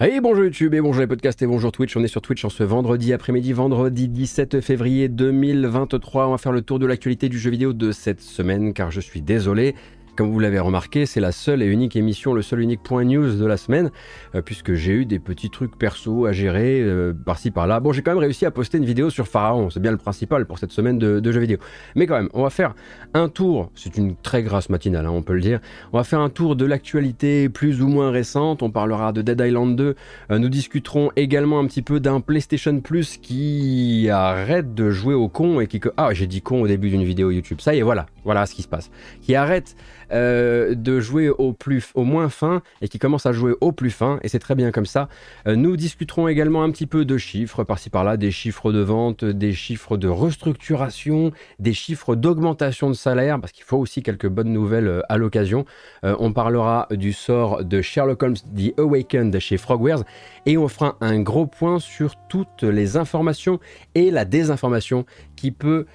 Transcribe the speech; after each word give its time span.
Et 0.00 0.20
bonjour 0.20 0.44
YouTube, 0.44 0.74
et 0.74 0.80
bonjour 0.80 1.02
les 1.02 1.06
podcasts, 1.06 1.42
et 1.42 1.46
bonjour 1.46 1.70
Twitch. 1.70 1.96
On 1.96 2.02
est 2.02 2.08
sur 2.08 2.22
Twitch 2.22 2.44
en 2.44 2.48
ce 2.48 2.64
vendredi 2.64 3.12
après-midi, 3.12 3.52
vendredi 3.52 4.08
17 4.08 4.60
février 4.60 5.08
2023. 5.08 6.28
On 6.28 6.30
va 6.32 6.38
faire 6.38 6.50
le 6.50 6.62
tour 6.62 6.78
de 6.78 6.86
l'actualité 6.86 7.28
du 7.28 7.38
jeu 7.38 7.50
vidéo 7.50 7.72
de 7.72 7.92
cette 7.92 8.20
semaine, 8.20 8.72
car 8.72 8.90
je 8.90 9.00
suis 9.00 9.20
désolé. 9.20 9.74
Comme 10.14 10.30
vous 10.30 10.40
l'avez 10.40 10.58
remarqué, 10.58 11.06
c'est 11.06 11.20
la 11.20 11.32
seule 11.32 11.62
et 11.62 11.66
unique 11.66 11.96
émission, 11.96 12.34
le 12.34 12.42
seul 12.42 12.60
unique 12.60 12.82
point 12.82 13.04
news 13.04 13.34
de 13.34 13.46
la 13.46 13.56
semaine, 13.56 13.90
euh, 14.34 14.42
puisque 14.42 14.74
j'ai 14.74 14.92
eu 14.92 15.06
des 15.06 15.18
petits 15.18 15.48
trucs 15.48 15.78
perso 15.78 16.26
à 16.26 16.32
gérer 16.32 16.82
euh, 16.82 17.14
par-ci 17.14 17.50
par-là. 17.50 17.80
Bon, 17.80 17.92
j'ai 17.92 18.02
quand 18.02 18.10
même 18.10 18.18
réussi 18.18 18.44
à 18.44 18.50
poster 18.50 18.76
une 18.76 18.84
vidéo 18.84 19.08
sur 19.08 19.26
Pharaon, 19.26 19.70
c'est 19.70 19.80
bien 19.80 19.90
le 19.90 19.96
principal 19.96 20.44
pour 20.44 20.58
cette 20.58 20.70
semaine 20.70 20.98
de, 20.98 21.32
jeux 21.32 21.40
vidéo. 21.40 21.56
Mais 21.96 22.06
quand 22.06 22.16
même, 22.16 22.28
on 22.34 22.42
va 22.42 22.50
faire 22.50 22.74
un 23.14 23.30
tour, 23.30 23.70
c'est 23.74 23.96
une 23.96 24.14
très 24.14 24.42
grasse 24.42 24.68
matinale, 24.68 25.06
hein, 25.06 25.12
on 25.12 25.22
peut 25.22 25.32
le 25.32 25.40
dire. 25.40 25.60
On 25.94 25.96
va 25.96 26.04
faire 26.04 26.20
un 26.20 26.28
tour 26.28 26.56
de 26.56 26.66
l'actualité 26.66 27.48
plus 27.48 27.80
ou 27.80 27.88
moins 27.88 28.10
récente. 28.10 28.62
On 28.62 28.70
parlera 28.70 29.14
de 29.14 29.22
Dead 29.22 29.40
Island 29.40 29.76
2. 29.76 29.94
Euh, 30.30 30.38
nous 30.38 30.50
discuterons 30.50 31.10
également 31.16 31.58
un 31.58 31.66
petit 31.66 31.82
peu 31.82 32.00
d'un 32.00 32.20
PlayStation 32.20 32.80
Plus 32.80 33.16
qui 33.16 34.10
arrête 34.10 34.74
de 34.74 34.90
jouer 34.90 35.14
au 35.14 35.30
con 35.30 35.60
et 35.60 35.66
qui. 35.66 35.80
Ah, 35.96 36.10
j'ai 36.12 36.26
dit 36.26 36.42
con 36.42 36.60
au 36.60 36.66
début 36.66 36.90
d'une 36.90 37.04
vidéo 37.04 37.30
YouTube. 37.30 37.62
Ça 37.62 37.74
y 37.74 37.78
est, 37.78 37.82
voilà, 37.82 38.06
voilà 38.24 38.46
ce 38.46 38.54
qui 38.54 38.62
se 38.62 38.68
passe. 38.68 38.90
Qui 39.20 39.34
arrête 39.34 39.76
euh, 40.12 40.74
de 40.74 41.00
jouer 41.00 41.30
au, 41.30 41.52
plus, 41.52 41.90
au 41.94 42.04
moins 42.04 42.28
fin 42.28 42.62
et 42.82 42.88
qui 42.88 42.98
commence 42.98 43.24
à 43.24 43.32
jouer 43.32 43.54
au 43.60 43.72
plus 43.72 43.90
fin, 43.90 44.18
et 44.22 44.28
c'est 44.28 44.38
très 44.38 44.54
bien 44.54 44.70
comme 44.70 44.86
ça. 44.86 45.08
Euh, 45.46 45.56
nous 45.56 45.76
discuterons 45.76 46.28
également 46.28 46.62
un 46.62 46.70
petit 46.70 46.86
peu 46.86 47.04
de 47.04 47.16
chiffres 47.16 47.64
par-ci 47.64 47.88
par-là, 47.88 48.16
des 48.16 48.30
chiffres 48.30 48.72
de 48.72 48.80
vente, 48.80 49.24
des 49.24 49.52
chiffres 49.52 49.96
de 49.96 50.08
restructuration, 50.08 51.32
des 51.58 51.72
chiffres 51.72 52.14
d'augmentation 52.14 52.90
de 52.90 52.94
salaire, 52.94 53.40
parce 53.40 53.52
qu'il 53.52 53.64
faut 53.64 53.78
aussi 53.78 54.02
quelques 54.02 54.28
bonnes 54.28 54.52
nouvelles 54.52 54.88
euh, 54.88 55.00
à 55.08 55.16
l'occasion. 55.16 55.64
on 56.02 56.32
parlera 56.32 56.88
du 56.90 57.12
sort 57.12 57.64
de 57.64 57.80
Sherlock 57.80 58.22
Holmes 58.22 58.36
The 58.56 58.78
Awakened 58.78 59.38
chez 59.38 59.56
Frogwares, 59.56 60.04
et 60.46 60.58
on 60.58 60.68
fera 60.68 60.96
un 61.00 61.20
gros 61.20 61.46
point 61.46 61.78
sur 61.78 62.16
toutes 62.28 62.62
les 62.62 62.96
informations 62.96 63.60
et 63.94 64.10
la 64.10 64.24
désinformation 64.24 65.06
qui 65.36 65.50
peut 65.50 65.86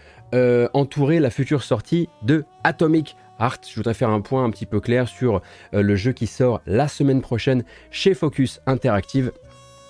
entourer 0.73 1.19
la 1.19 1.29
future 1.29 1.63
sortie 1.63 2.09
de 2.23 2.45
Atomic 2.63 3.15
Art. 3.39 3.57
Je 3.67 3.75
voudrais 3.75 3.93
faire 3.93 4.09
un 4.09 4.21
point 4.21 4.43
un 4.43 4.49
petit 4.49 4.65
peu 4.65 4.79
clair 4.79 5.07
sur 5.07 5.41
euh, 5.73 5.81
le 5.81 5.95
jeu 5.95 6.11
qui 6.11 6.27
sort 6.27 6.61
la 6.65 6.87
semaine 6.87 7.21
prochaine 7.21 7.63
chez 7.91 8.13
Focus 8.13 8.61
Interactive 8.65 9.31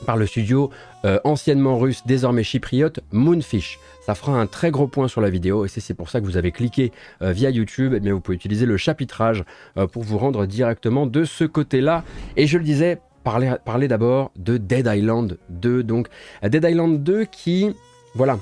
par 0.05 0.15
le 0.15 0.27
studio 0.27 0.69
euh, 1.05 1.19
anciennement 1.23 1.79
russe, 1.79 2.03
désormais 2.05 2.43
chypriote, 2.43 2.99
Moonfish. 3.11 3.79
Ça 4.05 4.13
fera 4.13 4.39
un 4.39 4.45
très 4.45 4.69
gros 4.69 4.87
point 4.87 5.07
sur 5.07 5.21
la 5.21 5.29
vidéo 5.29 5.65
et 5.65 5.69
c'est 5.69 5.93
pour 5.93 6.09
ça 6.09 6.21
que 6.21 6.25
vous 6.25 6.37
avez 6.37 6.51
cliqué 6.51 6.91
euh, 7.21 7.31
via 7.31 7.49
YouTube. 7.49 7.93
Et 7.93 7.97
eh 7.97 7.99
bien 7.99 8.13
vous 8.13 8.21
pouvez 8.21 8.35
utiliser 8.35 8.65
le 8.65 8.77
chapitrage 8.77 9.43
pour 9.91 10.03
vous 10.03 10.17
rendre 10.17 10.45
directement 10.45 11.07
de 11.07 11.23
ce 11.23 11.43
côté-là. 11.43 12.03
Et 12.35 12.47
je 12.47 12.57
le 12.57 12.63
disais, 12.63 13.01
parler, 13.23 13.53
parler 13.65 13.87
d'abord 13.87 14.31
de 14.37 14.57
Dead 14.57 14.87
Island 14.87 15.37
2. 15.49 15.83
Donc 15.83 16.09
Dead 16.43 16.63
Island 16.63 17.03
2 17.03 17.25
qui, 17.25 17.75
voilà, 18.13 18.39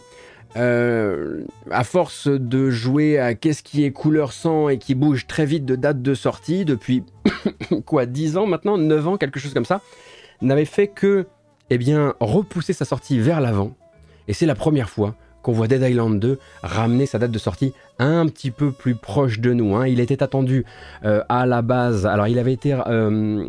euh, 0.58 1.44
à 1.70 1.84
force 1.84 2.28
de 2.28 2.70
jouer 2.70 3.20
à 3.20 3.36
qu'est-ce 3.36 3.62
qui 3.62 3.84
est 3.84 3.92
couleur 3.92 4.32
sang 4.32 4.70
et 4.70 4.78
qui 4.78 4.96
bouge 4.96 5.28
très 5.28 5.46
vite 5.46 5.66
de 5.66 5.76
date 5.76 6.02
de 6.02 6.14
sortie 6.14 6.64
depuis 6.66 7.04
quoi 7.86 8.06
10 8.06 8.38
ans 8.38 8.46
maintenant, 8.46 8.78
9 8.78 9.08
ans, 9.08 9.18
quelque 9.18 9.40
chose 9.40 9.54
comme 9.54 9.66
ça, 9.66 9.82
n'avait 10.42 10.66
fait 10.66 10.88
que 10.88 11.28
eh 11.70 11.78
bien, 11.78 12.14
repousser 12.20 12.74
sa 12.74 12.86
sortie 12.86 13.20
vers 13.20 13.42
l'avant. 13.42 13.76
Et 14.28 14.34
c'est 14.34 14.46
la 14.46 14.56
première 14.56 14.90
fois 14.90 15.16
qu'on 15.46 15.52
voit 15.52 15.68
Dead 15.68 15.84
Island 15.84 16.20
2 16.20 16.40
ramener 16.64 17.06
sa 17.06 17.20
date 17.20 17.30
de 17.30 17.38
sortie 17.38 17.72
un 18.00 18.26
petit 18.26 18.50
peu 18.50 18.72
plus 18.72 18.96
proche 18.96 19.40
de 19.40 19.54
nous. 19.54 19.76
Hein. 19.76 19.86
Il 19.86 20.00
était 20.00 20.24
attendu 20.24 20.66
euh, 21.06 21.22
à 21.30 21.46
la 21.46 21.62
base, 21.62 22.08
alors 22.08 22.28
il 22.28 22.40
avait, 22.40 22.54
été, 22.54 22.74
euh, 22.74 23.46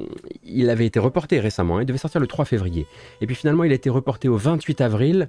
reporté 0.97 1.41
récemment, 1.41 1.79
hein. 1.79 1.81
il 1.81 1.87
devait 1.87 1.97
sortir 1.99 2.21
le 2.21 2.27
3 2.27 2.45
février. 2.45 2.87
Et 3.23 3.27
puis 3.27 3.35
finalement 3.35 3.65
il 3.65 3.73
a 3.73 3.75
été 3.75 3.89
reporté 3.89 4.29
au 4.29 4.37
28 4.37 4.83
avril. 4.83 5.29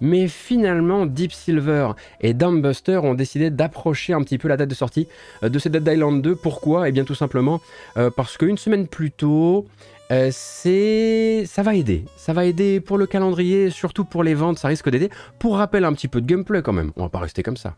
Mais 0.00 0.26
finalement 0.26 1.04
Deep 1.04 1.32
Silver 1.32 1.90
et 2.22 2.32
Dumbbuster 2.32 2.96
ont 2.96 3.14
décidé 3.14 3.50
d'approcher 3.50 4.14
un 4.14 4.22
petit 4.22 4.38
peu 4.38 4.48
la 4.48 4.56
date 4.56 4.70
de 4.70 4.74
sortie 4.74 5.08
euh, 5.42 5.50
de 5.50 5.58
ce 5.58 5.68
Dead 5.68 5.86
Island 5.86 6.22
2. 6.22 6.34
Pourquoi? 6.34 6.88
Eh 6.88 6.92
bien 6.92 7.04
tout 7.04 7.14
simplement 7.14 7.60
parce 8.16 8.38
qu'une 8.38 8.58
semaine 8.58 8.86
plus 8.86 9.10
tôt, 9.10 9.66
euh, 10.12 10.30
c'est 10.32 11.44
ça 11.46 11.62
va 11.62 11.74
aider. 11.74 12.04
Ça 12.16 12.32
va 12.32 12.44
aider 12.44 12.80
pour 12.80 12.98
le 12.98 13.06
calendrier, 13.06 13.70
surtout 13.70 14.04
pour 14.04 14.22
les 14.22 14.34
ventes, 14.34 14.58
ça 14.58 14.68
risque 14.68 14.88
d'aider. 14.88 15.10
Pour 15.38 15.56
rappel, 15.56 15.84
un 15.84 15.92
petit 15.92 16.08
peu 16.08 16.20
de 16.20 16.26
gameplay 16.26 16.62
quand 16.62 16.72
même. 16.72 16.92
On 16.96 17.02
va 17.02 17.08
pas 17.08 17.20
rester 17.20 17.42
comme 17.42 17.56
ça. 17.56 17.76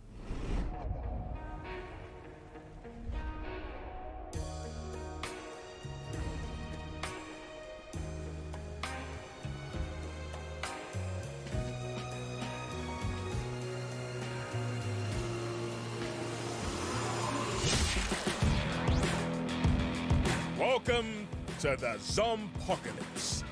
To 21.61 21.77
the 21.77 21.99
Zompocalypse. 21.99 23.43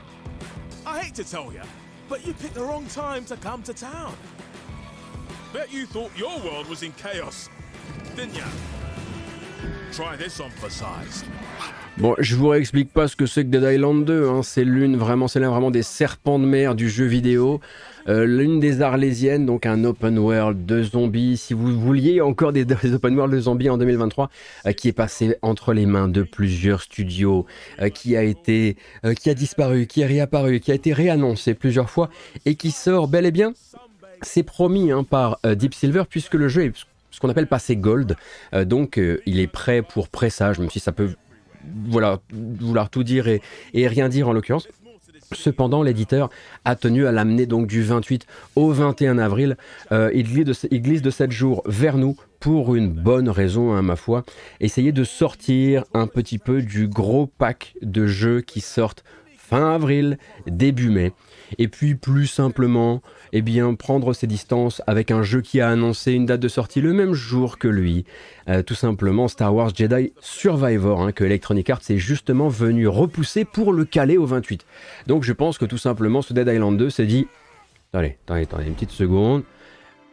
I 0.87 1.01
hate 1.01 1.15
to 1.17 1.25
tell 1.25 1.53
you, 1.53 1.63
but 2.09 2.25
you 2.25 2.35
picked 2.35 2.55
the 2.55 2.63
wrong 2.63 2.87
time 2.87 3.25
to 3.25 3.37
come 3.37 3.63
to 3.65 3.75
town. 3.75 4.15
Bet 5.53 5.73
you 5.73 5.87
thought 5.87 6.11
your 6.17 6.39
world 6.45 6.69
was 6.69 6.83
in 6.83 6.93
chaos? 6.93 7.49
Try 9.93 10.17
this 10.17 10.41
on 10.41 10.51
for 10.51 10.71
size. 10.71 11.25
Bon, 11.99 12.15
je 12.19 12.37
vous 12.37 12.49
réexplique 12.49 12.93
pas 12.93 13.09
ce 13.09 13.17
que 13.17 13.27
c'est 13.27 13.45
que 13.45 13.49
Dead 13.49 13.63
Island 13.63 14.05
2. 14.05 14.29
Hein. 14.29 14.43
C'est 14.43 14.65
l'une 14.65 14.93
l'un 14.93 15.49
vraiment 15.49 15.71
des 15.71 15.83
serpents 15.83 16.39
de 16.39 16.45
mer 16.45 16.75
du 16.75 16.89
jeu 16.89 17.07
vidéo. 17.07 17.61
Euh, 18.09 18.25
l'une 18.25 18.61
des 18.61 18.83
arlésiennes, 18.83 19.47
donc 19.47 19.67
un 19.67 19.85
open 19.85 20.19
world 20.19 20.65
de 20.65 20.83
zombies. 20.83 21.37
Si 21.37 21.55
vous 21.55 21.79
vouliez 21.79 22.21
encore 22.21 22.53
des, 22.53 22.65
open 22.95 23.17
world 23.17 23.35
de 23.35 23.41
zombies 23.41 23.69
en 23.69 23.79
2023, 23.79 24.31
euh, 24.67 24.73
qui 24.73 24.89
est 24.89 24.93
passé 24.93 25.37
entre 25.43 25.73
les 25.73 25.87
mains 25.87 26.09
de 26.09 26.23
plusieurs 26.23 26.83
studios, 26.83 27.47
euh, 27.81 27.89
qui 27.89 28.17
a 28.17 28.23
été, 28.23 28.77
qui 29.21 29.31
a 29.31 29.35
disparu, 29.35 29.87
qui 29.87 30.03
est 30.03 30.07
réapparu, 30.07 30.61
qui 30.61 30.71
a 30.71 30.75
été 30.75 30.93
réannoncé 30.93 31.55
plusieurs 31.55 31.91
fois 31.91 32.11
et 32.45 32.55
qui 32.55 32.71
sort 32.71 33.09
bel 33.09 33.27
et 33.27 33.33
bien. 33.33 33.53
C'est 34.23 34.43
promis 34.43 34.93
hein, 34.93 35.05
par 35.05 35.39
Deep 35.45 35.75
Silver 35.75 36.05
puisque 36.09 36.35
le 36.35 36.49
jeu 36.49 36.65
est 36.65 36.73
ce 37.11 37.21
qu'on 37.21 37.29
appelle 37.29 37.47
passé 37.47 37.77
gold. 37.77 38.17
donc 38.65 38.99
il 39.27 39.41
est 39.41 39.47
prêt 39.47 39.83
pour 39.83 40.09
pressage, 40.09 40.59
même 40.59 40.71
si 40.71 40.81
ça 40.81 40.93
peut 40.93 41.11
voilà, 41.87 42.21
vouloir 42.33 42.91
tout 42.91 43.05
dire 43.05 43.29
et, 43.29 43.41
rien 43.75 44.09
dire 44.09 44.29
en 44.29 44.33
l'occurrence. 44.33 44.69
Cependant, 45.33 45.83
l'éditeur 45.83 46.31
a 46.65 46.77
tenu 46.77 47.07
à 47.07 47.13
l'amener 47.13 47.47
donc 47.47 47.67
du 47.67 47.83
28 47.83 48.27
au 48.55 48.71
21 48.71 49.19
avril. 49.19 49.57
Euh, 49.93 50.11
il, 50.15 50.25
glisse 50.83 51.03
de, 51.03 51.11
7 51.11 51.31
jours 51.31 51.63
vers 51.67 51.99
nous 51.99 52.17
pour 52.41 52.75
une 52.77 52.91
bonne 52.91 53.29
raison, 53.29 53.73
à 53.73 53.79
hein, 53.79 53.83
ma 53.83 53.97
foi. 53.97 54.25
Essayer 54.61 54.93
de 54.93 55.05
sortir 55.05 55.85
un 55.95 56.07
petit 56.07 56.39
peu 56.39 56.63
du 56.63 56.89
gros 56.89 57.27
pack 57.27 57.75
de 57.83 58.07
jeux 58.07 58.41
qui 58.41 58.61
sortent 58.61 59.05
fin 59.49 59.75
avril, 59.75 60.19
début 60.47 60.91
mai. 60.91 61.13
Et 61.59 61.69
puis 61.69 61.95
plus 61.95 62.27
simplement, 62.27 63.01
eh 63.33 63.43
bien 63.43 63.75
prendre 63.75 64.13
ses 64.13 64.27
distances 64.27 64.83
avec 64.87 65.13
un 65.13 65.23
jeu 65.23 65.41
qui 65.41 65.61
a 65.61 65.69
annoncé 65.69 66.13
une 66.13 66.27
date 66.27 66.41
de 66.41 66.49
sortie 66.49 66.81
le 66.81 66.93
même 66.93 67.15
jour 67.15 67.59
que 67.59 67.69
lui. 67.69 68.05
Euh, 68.49 68.63
tout 68.63 68.75
simplement 68.75 69.29
Star 69.29 69.55
Wars 69.55 69.71
Jedi 69.75 70.13
Survivor, 70.21 71.01
hein, 71.01 71.13
que 71.13 71.23
Electronic 71.23 71.71
Arts 71.71 71.83
est 71.89 71.99
justement 71.99 72.49
venu 72.49 72.89
repousser 72.89 73.45
pour 73.45 73.73
le 73.73 73.85
caler 73.85 74.17
au 74.17 74.27
28. 74.27 74.67
Donc 75.07 75.23
je 75.23 75.33
pense 75.33 75.59
que 75.59 75.65
tout 75.65 75.79
simplement 75.79 76.23
ce 76.23 76.33
Dead 76.33 76.49
Island 76.49 76.77
2 76.77 76.91
s'est 76.91 77.07
dit, 77.07 77.29
attendez, 77.93 78.17
attendez, 78.25 78.43
attendez 78.43 78.67
une 78.67 78.75
petite 78.75 78.91
seconde, 78.91 79.45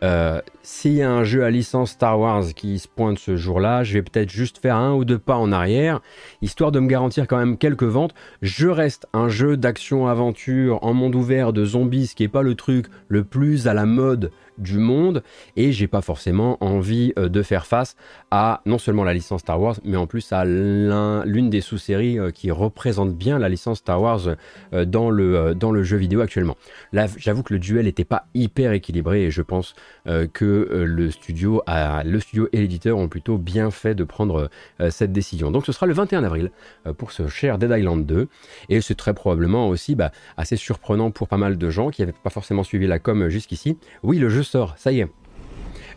euh, 0.04 0.42
s'il 0.64 0.94
y 0.94 1.02
a 1.02 1.10
un 1.10 1.24
jeu 1.24 1.46
à 1.46 1.50
licence 1.50 1.92
Star 1.92 2.20
Wars 2.20 2.44
qui 2.54 2.78
se 2.78 2.90
pointe 2.90 3.18
ce 3.18 3.38
jour-là, 3.38 3.84
je 3.84 3.94
vais 3.94 4.02
peut-être 4.02 4.30
juste 4.30 4.58
faire 4.58 4.76
un 4.76 4.94
ou 4.94 5.06
deux 5.06 5.18
pas 5.18 5.38
en 5.38 5.54
arrière, 5.54 6.02
histoire 6.42 6.74
de 6.74 6.82
me 6.82 6.88
garantir 6.88 7.26
quand 7.26 7.38
même 7.38 7.58
quelques 7.58 7.84
ventes. 7.84 8.14
Je 8.42 8.68
reste 8.68 9.08
un 9.14 9.30
jeu 9.30 9.56
d'action-aventure 9.56 10.80
en 10.84 10.94
monde 10.94 11.16
ouvert 11.16 11.54
de 11.54 11.64
zombies, 11.64 12.08
ce 12.08 12.16
qui 12.16 12.24
n'est 12.24 12.30
pas 12.30 12.42
le 12.42 12.56
truc 12.56 12.88
le 13.08 13.24
plus 13.24 13.68
à 13.68 13.74
la 13.74 13.86
mode 13.86 14.32
du 14.58 14.78
monde 14.78 15.24
et 15.56 15.72
j'ai 15.72 15.88
pas 15.88 16.02
forcément 16.02 16.58
envie 16.64 17.14
euh, 17.18 17.30
de 17.30 17.42
faire 17.42 17.66
face 17.66 17.96
à 18.32 18.62
non 18.66 18.78
seulement 18.78 19.04
la 19.04 19.14
licence 19.14 19.42
Star 19.42 19.60
Wars 19.60 19.76
mais 19.84 19.98
en 19.98 20.08
plus 20.08 20.32
à 20.32 20.46
l'une 20.46 21.50
des 21.50 21.62
sous-séries 21.62 22.20
euh, 22.20 22.32
qui 22.32 22.52
représente 22.52 23.14
bien 23.16 23.40
la 23.40 23.50
licence 23.50 23.80
Star 23.80 24.02
Wars 24.02 24.22
euh, 24.74 24.86
dans 24.86 25.10
le, 25.10 25.84
jeu 25.84 25.98
vidéo 25.98 26.22
actuellement. 26.22 26.56
Là 26.92 27.08
j'avoue 27.18 27.44
que 27.44 27.54
le 27.54 27.60
duel 27.60 27.86
n'était 27.86 28.04
pas 28.04 28.28
hyper 28.34 28.72
équilibré 28.72 29.24
et 29.24 29.32
je 29.32 29.42
pense 29.42 29.76
que 30.06 30.86
le 30.88 31.12
studio, 31.12 31.62
a, 31.66 32.04
le 32.04 32.20
et 32.54 32.62
l'éditeur 32.62 32.98
ont 32.98 33.08
plutôt 33.08 33.38
bien 33.38 33.72
fait 33.72 33.96
de 33.96 34.04
prendre 34.04 34.50
cette 34.90 35.12
décision. 35.12 35.52
Donc 35.52 35.66
ce 35.66 35.72
sera 35.72 35.86
le 35.88 35.94
21 35.94 36.24
avril 36.24 36.52
pour 36.98 37.12
ce 37.12 37.28
cher 37.28 37.58
Dead 37.58 37.72
Island 37.76 38.06
2 38.06 38.28
et 38.70 38.82
c'est 38.82 38.96
très 38.96 39.14
probablement 39.14 39.68
aussi 39.68 39.96
bah, 39.96 40.12
assez 40.38 40.56
surprenant 40.56 41.12
pour 41.12 41.28
pas 41.28 41.38
mal 41.38 41.58
de 41.58 41.70
gens 41.70 41.90
qui 41.90 42.02
n'avaient 42.02 42.14
pas 42.14 42.30
forcément 42.30 42.64
suivi 42.64 42.88
la 42.88 43.00
com 43.00 43.30
jusqu'ici. 43.30 43.78
Oui 44.04 44.20
le 44.20 44.30
jeu 44.30 44.43
sort, 44.44 44.76
ça 44.78 44.92
y 44.92 45.02
est. 45.02 45.08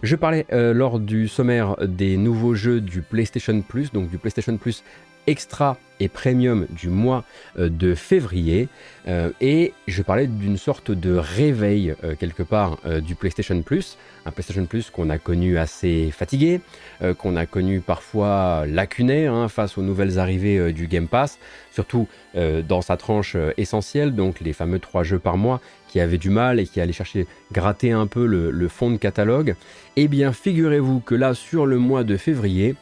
Je 0.02 0.14
parlais 0.14 0.46
euh, 0.52 0.74
lors 0.74 1.00
du 1.00 1.26
sommaire 1.26 1.76
des 1.80 2.16
nouveaux 2.16 2.54
jeux 2.54 2.80
du 2.80 3.00
PlayStation 3.02 3.60
Plus, 3.62 3.92
donc 3.92 4.10
du 4.10 4.18
PlayStation 4.18 4.56
Plus 4.56 4.84
extra 5.26 5.76
et 6.00 6.08
premium 6.08 6.66
du 6.70 6.88
mois 6.88 7.24
euh, 7.58 7.68
de 7.68 7.94
février. 7.94 8.68
Euh, 9.08 9.30
et 9.40 9.72
je 9.86 10.02
parlais 10.02 10.26
d'une 10.26 10.58
sorte 10.58 10.90
de 10.90 11.14
réveil 11.16 11.94
euh, 12.04 12.14
quelque 12.14 12.42
part 12.42 12.78
du 13.00 13.14
PlayStation 13.14 13.60
Plus. 13.62 13.96
Un 14.24 14.30
PlayStation 14.30 14.66
Plus 14.66 14.90
qu'on 14.90 15.10
a 15.10 15.18
connu 15.18 15.58
assez 15.58 16.10
fatigué, 16.10 16.60
qu'on 17.18 17.36
a 17.36 17.46
connu 17.46 17.80
parfois 17.80 18.64
lacunaire 18.66 19.32
hein, 19.32 19.48
face 19.48 19.78
aux 19.78 19.82
nouvelles 19.82 20.18
arrivées 20.18 20.72
du 20.72 20.88
Game 20.88 21.06
Pass, 21.06 21.38
surtout 21.70 22.08
dans 22.34 22.82
sa 22.82 22.96
tranche 22.96 23.36
essentielle, 23.56 24.14
donc 24.14 24.40
les 24.40 24.52
fameux 24.52 24.80
trois 24.80 25.04
jeux 25.04 25.18
par 25.18 25.36
mois 25.36 25.60
qui 25.88 26.00
avaient 26.00 26.18
du 26.18 26.30
mal 26.30 26.58
et 26.58 26.66
qui 26.66 26.80
allaient 26.80 26.92
chercher 26.92 27.26
gratter 27.52 27.92
un 27.92 28.06
peu 28.06 28.26
le, 28.26 28.50
le 28.50 28.68
fond 28.68 28.90
de 28.90 28.96
catalogue. 28.96 29.54
Eh 29.94 30.08
bien, 30.08 30.32
figurez-vous 30.32 31.00
que 31.00 31.14
là, 31.14 31.34
sur 31.34 31.64
le 31.64 31.78
mois 31.78 32.02
de 32.02 32.16
février, 32.16 32.74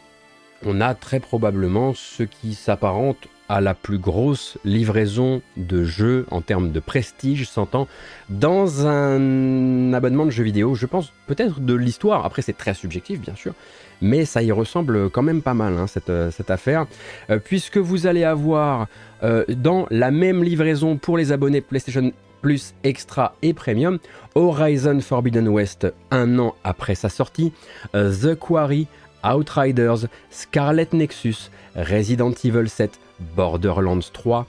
on 0.67 0.81
a 0.81 0.95
très 0.95 1.21
probablement 1.21 1.95
ce 1.95 2.23
qui 2.23 2.55
s'apparente 2.55 3.29
à 3.49 3.61
la 3.61 3.75
plus 3.75 3.99
grosse 3.99 4.57
livraison 4.65 5.43
de 5.57 5.85
jeux 5.85 6.27
en 6.31 6.41
termes 6.41 6.73
de 6.73 6.81
prestige, 6.81 7.47
s'entend, 7.49 7.89
dans 8.31 8.87
un 8.87 9.93
abonnement 9.93 10.25
de 10.25 10.31
jeux 10.31 10.45
vidéo. 10.45 10.75
Je 10.75 10.87
pense 10.87 11.13
peut-être 11.27 11.61
de 11.61 11.75
l'histoire. 11.75 12.25
Après, 12.25 12.43
c'est 12.43 12.57
très 12.57 12.75
subjectif, 12.75 13.21
bien 13.21 13.35
sûr, 13.35 13.53
mais 14.01 14.25
ça 14.25 14.43
y 14.43 14.51
ressemble 14.51 15.11
quand 15.11 15.23
même 15.23 15.43
pas 15.43 15.55
mal, 15.55 15.77
hein, 15.77 15.87
cette, 15.87 16.11
euh, 16.11 16.31
cette, 16.31 16.51
affaire, 16.51 16.87
euh, 17.31 17.39
puisque 17.39 17.77
vous 17.77 18.07
allez 18.07 18.25
avoir 18.25 18.87
euh, 19.23 19.45
dans 19.49 19.87
la 19.91 20.11
même 20.11 20.43
livraison 20.43 20.97
pour 20.97 21.19
les 21.19 21.31
abonnés 21.31 21.61
PlayStation 21.61 22.13
Plus 22.41 22.75
Extra 22.83 23.35
et 23.43 23.53
Premium, 23.53 23.99
Horizon 24.35 25.01
Forbidden 25.01 25.49
West 25.49 25.87
un 26.11 26.39
an 26.39 26.55
après 26.65 26.95
sa 26.95 27.09
sortie, 27.09 27.53
The 27.93 28.35
Quarry, 28.35 28.87
Outriders, 29.25 30.07
Scarlet 30.31 30.89
Nexus, 30.93 31.51
Resident 31.75 32.33
Evil 32.45 32.69
7, 32.69 32.99
Borderlands 33.37 34.11
3, 34.13 34.47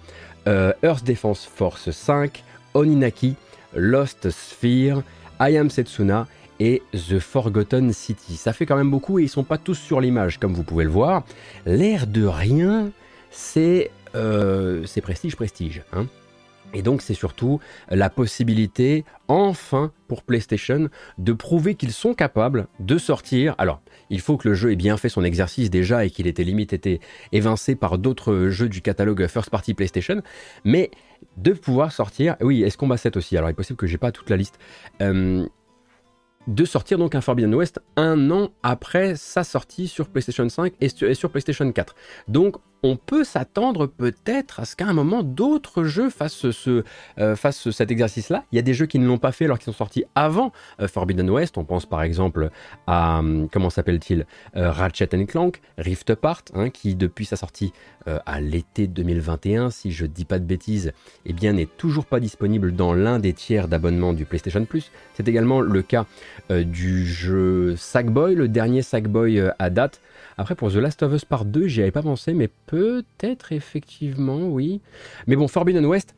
euh, 0.48 0.74
Earth 0.84 1.04
Defense 1.04 1.46
Force 1.46 1.92
5, 1.92 2.44
Oninaki, 2.74 3.36
Lost 3.76 4.30
Sphere, 4.30 5.04
I 5.40 5.58
Am 5.58 5.70
Setsuna 5.70 6.28
et 6.60 6.82
The 6.94 7.20
Forgotten 7.20 7.92
City. 7.94 8.36
Ça 8.38 8.54
fait 8.54 8.66
quand 8.66 8.78
même 8.78 8.92
beaucoup 8.92 9.20
et 9.20 9.24
ils 9.24 9.30
sont 9.30 9.44
pas 9.44 9.58
tous 9.58 9.76
sur 9.76 10.00
l'image 10.00 10.40
comme 10.40 10.54
vous 10.54 10.64
pouvez 10.64 10.86
le 10.86 10.90
voir. 10.90 11.24
L'air 11.66 12.08
de 12.08 12.26
rien, 12.26 12.92
c'est 13.32 13.92
euh, 14.16 14.86
prestige, 15.02 15.36
prestige. 15.36 15.84
Hein 15.94 16.08
et 16.74 16.82
donc 16.82 17.02
c'est 17.02 17.14
surtout 17.14 17.60
la 17.90 18.10
possibilité, 18.10 19.06
enfin 19.28 19.92
pour 20.08 20.24
PlayStation, 20.24 20.90
de 21.18 21.34
prouver 21.34 21.76
qu'ils 21.76 21.92
sont 21.92 22.14
capables 22.14 22.68
de 22.80 22.98
sortir. 22.98 23.56
Alors, 23.58 23.82
il 24.10 24.20
faut 24.22 24.38
que 24.38 24.48
le 24.48 24.54
jeu 24.54 24.72
ait 24.72 24.76
bien 24.76 24.98
fait 24.98 25.10
son 25.10 25.24
exercice 25.24 25.70
déjà 25.70 26.06
et 26.06 26.10
qu'il 26.10 26.28
était 26.28 26.44
limite 26.44 26.74
été 26.74 27.00
évincé 27.32 27.76
par 27.76 27.98
d'autres 27.98 28.50
jeux 28.50 28.70
du 28.70 28.82
catalogue 28.82 29.26
First 29.28 29.50
Party 29.50 29.74
PlayStation, 29.74 30.22
mais 30.64 30.92
de 31.38 31.54
pouvoir 31.54 31.92
sortir. 31.92 32.36
Oui, 32.42 32.64
est-ce 32.64 32.78
Combat 32.78 32.98
7 32.98 33.18
aussi 33.18 33.38
Alors 33.38 33.50
il 33.50 33.54
est 33.54 33.56
possible 33.56 33.78
que 33.78 33.88
j'ai 33.88 33.98
pas 33.98 34.12
toute 34.12 34.30
la 34.30 34.38
liste. 34.38 34.60
Euh, 35.02 35.48
de 36.48 36.66
sortir 36.66 36.98
donc 36.98 37.16
un 37.16 37.22
Forbidden 37.22 37.56
West 37.56 37.80
un 37.96 38.30
an 38.32 38.50
après 38.62 39.16
sa 39.16 39.44
sortie 39.44 39.88
sur 39.88 40.10
PlayStation 40.10 40.48
5 40.48 40.74
et 40.80 40.90
sur, 40.90 41.30
PlayStation 41.30 41.70
4. 41.72 41.96
Donc 42.28 42.58
on 42.86 42.98
peut 42.98 43.24
s'attendre 43.24 43.88
peut-être 43.88 44.60
à 44.60 44.66
ce 44.66 44.76
qu'à 44.76 44.86
un 44.86 44.94
moment 44.94 45.24
d'autres 45.24 45.86
jeux 45.86 46.12
fassent, 46.12 46.52
ce, 46.52 46.84
euh, 47.18 47.36
cet 47.36 47.90
exercice-là. 47.90 48.44
Il 48.52 48.58
y 48.58 48.60
a 48.60 48.62
des 48.62 48.76
jeux 48.76 48.86
qui 48.86 49.00
ne 49.00 49.08
l'ont 49.08 49.18
pas 49.18 49.32
fait 49.32 49.46
alors 49.46 49.58
qu'ils 49.58 49.74
sont 49.74 49.78
sortis 49.78 50.06
avant 50.14 50.52
euh, 50.80 50.88
Forbidden 50.88 51.28
West. 51.32 51.58
On 51.58 51.64
pense 51.64 51.88
par 51.88 52.04
exemple 52.04 52.52
à, 52.86 53.20
hum, 53.20 53.50
comment 53.52 53.72
s'appelle-t-il, 53.72 54.28
euh, 54.56 54.70
Ratchet 54.70 55.08
Clank, 55.26 55.62
Rift 55.80 56.12
Apart, 56.12 56.44
hein, 56.54 56.70
qui 56.70 56.94
depuis 56.94 57.26
sa 57.26 57.36
sortie 57.36 57.74
à 58.28 58.40
l'été 58.40 58.86
2021, 58.86 59.72
si 59.72 59.92
je 59.92 60.04
ne 60.04 60.12
dis 60.12 60.26
pas 60.26 60.38
de 60.38 60.44
bêtises, 60.44 60.92
eh 61.26 61.34
n'est 61.34 61.66
toujours 61.66 62.06
pas 62.06 62.20
disponible 62.20 62.76
dans 62.76 62.94
l'un 62.94 63.18
des 63.18 63.34
tiers 63.34 63.68
d'abonnement 63.68 64.14
du 64.14 64.26
PlayStation 64.26 64.64
Plus. 64.64 64.92
C'est 65.16 65.28
également 65.28 65.60
le 65.60 65.82
cas 65.82 66.06
du 66.52 67.04
jeu 67.04 67.76
Sackboy, 67.76 68.36
le 68.36 68.48
dernier 68.48 68.84
Sackboy 68.84 69.42
à 69.58 69.70
date. 69.72 70.02
Après, 70.38 70.56
pour 70.56 70.72
The 70.72 70.76
Last 70.76 71.02
of 71.04 71.14
Us 71.14 71.24
Part 71.24 71.46
2, 71.46 71.68
j'y 71.68 71.82
avais 71.82 71.92
pas 71.92 72.02
pensé, 72.02 72.34
mais 72.34 72.50
peut-être 72.66 73.54
effectivement, 73.54 74.48
oui. 74.48 74.82
Mais 75.28 75.36
bon, 75.36 75.48
Forbidden 75.48 75.86
West, 75.86 76.14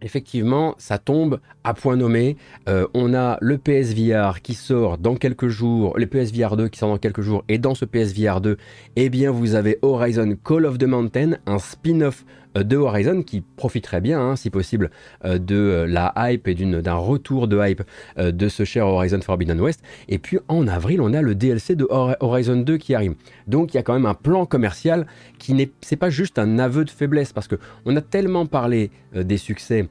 effectivement, 0.00 0.74
ça 0.78 0.98
tombe 0.98 1.38
à 1.64 1.74
point 1.74 1.96
nommé. 1.96 2.36
Euh, 2.68 2.86
on 2.94 3.14
a 3.14 3.38
le 3.40 3.58
PSVR 3.58 4.40
qui 4.42 4.54
sort 4.54 4.98
dans 4.98 5.16
quelques 5.16 5.48
jours, 5.48 5.98
le 5.98 6.06
PSVR 6.06 6.56
2 6.56 6.68
qui 6.68 6.78
sort 6.78 6.88
dans 6.88 6.98
quelques 6.98 7.20
jours, 7.20 7.44
et 7.48 7.58
dans 7.58 7.74
ce 7.74 7.84
PSVR 7.84 8.40
2, 8.40 8.56
eh 8.96 9.08
bien, 9.10 9.30
vous 9.30 9.54
avez 9.54 9.78
Horizon 9.82 10.36
Call 10.42 10.64
of 10.64 10.78
the 10.78 10.84
Mountain, 10.84 11.32
un 11.46 11.58
spin-off 11.58 12.24
de 12.54 12.76
Horizon 12.76 13.22
qui 13.22 13.40
profiterait 13.40 14.00
bien, 14.00 14.20
hein, 14.20 14.36
si 14.36 14.50
possible, 14.50 14.90
euh, 15.24 15.38
de 15.38 15.56
euh, 15.56 15.86
la 15.86 16.12
hype 16.16 16.48
et 16.48 16.54
d'un 16.54 16.94
retour 16.94 17.48
de 17.48 17.58
hype 17.58 17.82
de 18.18 18.48
ce 18.48 18.64
cher 18.64 18.86
Horizon 18.86 19.20
Forbidden 19.20 19.60
West. 19.60 19.82
Et 20.08 20.18
puis 20.18 20.38
en 20.48 20.66
avril, 20.68 21.00
on 21.00 21.12
a 21.12 21.22
le 21.22 21.34
DLC 21.34 21.74
de 21.74 21.86
Horizon 21.90 22.56
2 22.56 22.76
qui 22.76 22.94
arrive. 22.94 23.14
Donc 23.46 23.74
il 23.74 23.76
y 23.76 23.80
a 23.80 23.82
quand 23.82 23.94
même 23.94 24.06
un 24.06 24.14
plan 24.14 24.46
commercial 24.46 25.06
qui 25.38 25.54
n'est 25.54 25.70
c'est 25.80 25.96
pas 25.96 26.10
juste 26.10 26.38
un 26.38 26.58
aveu 26.58 26.84
de 26.84 26.90
faiblesse 26.90 27.32
parce 27.32 27.48
que 27.48 27.56
on 27.84 27.96
a 27.96 28.00
tellement 28.00 28.46
parlé 28.46 28.90
des 29.14 29.36
succès 29.36 29.88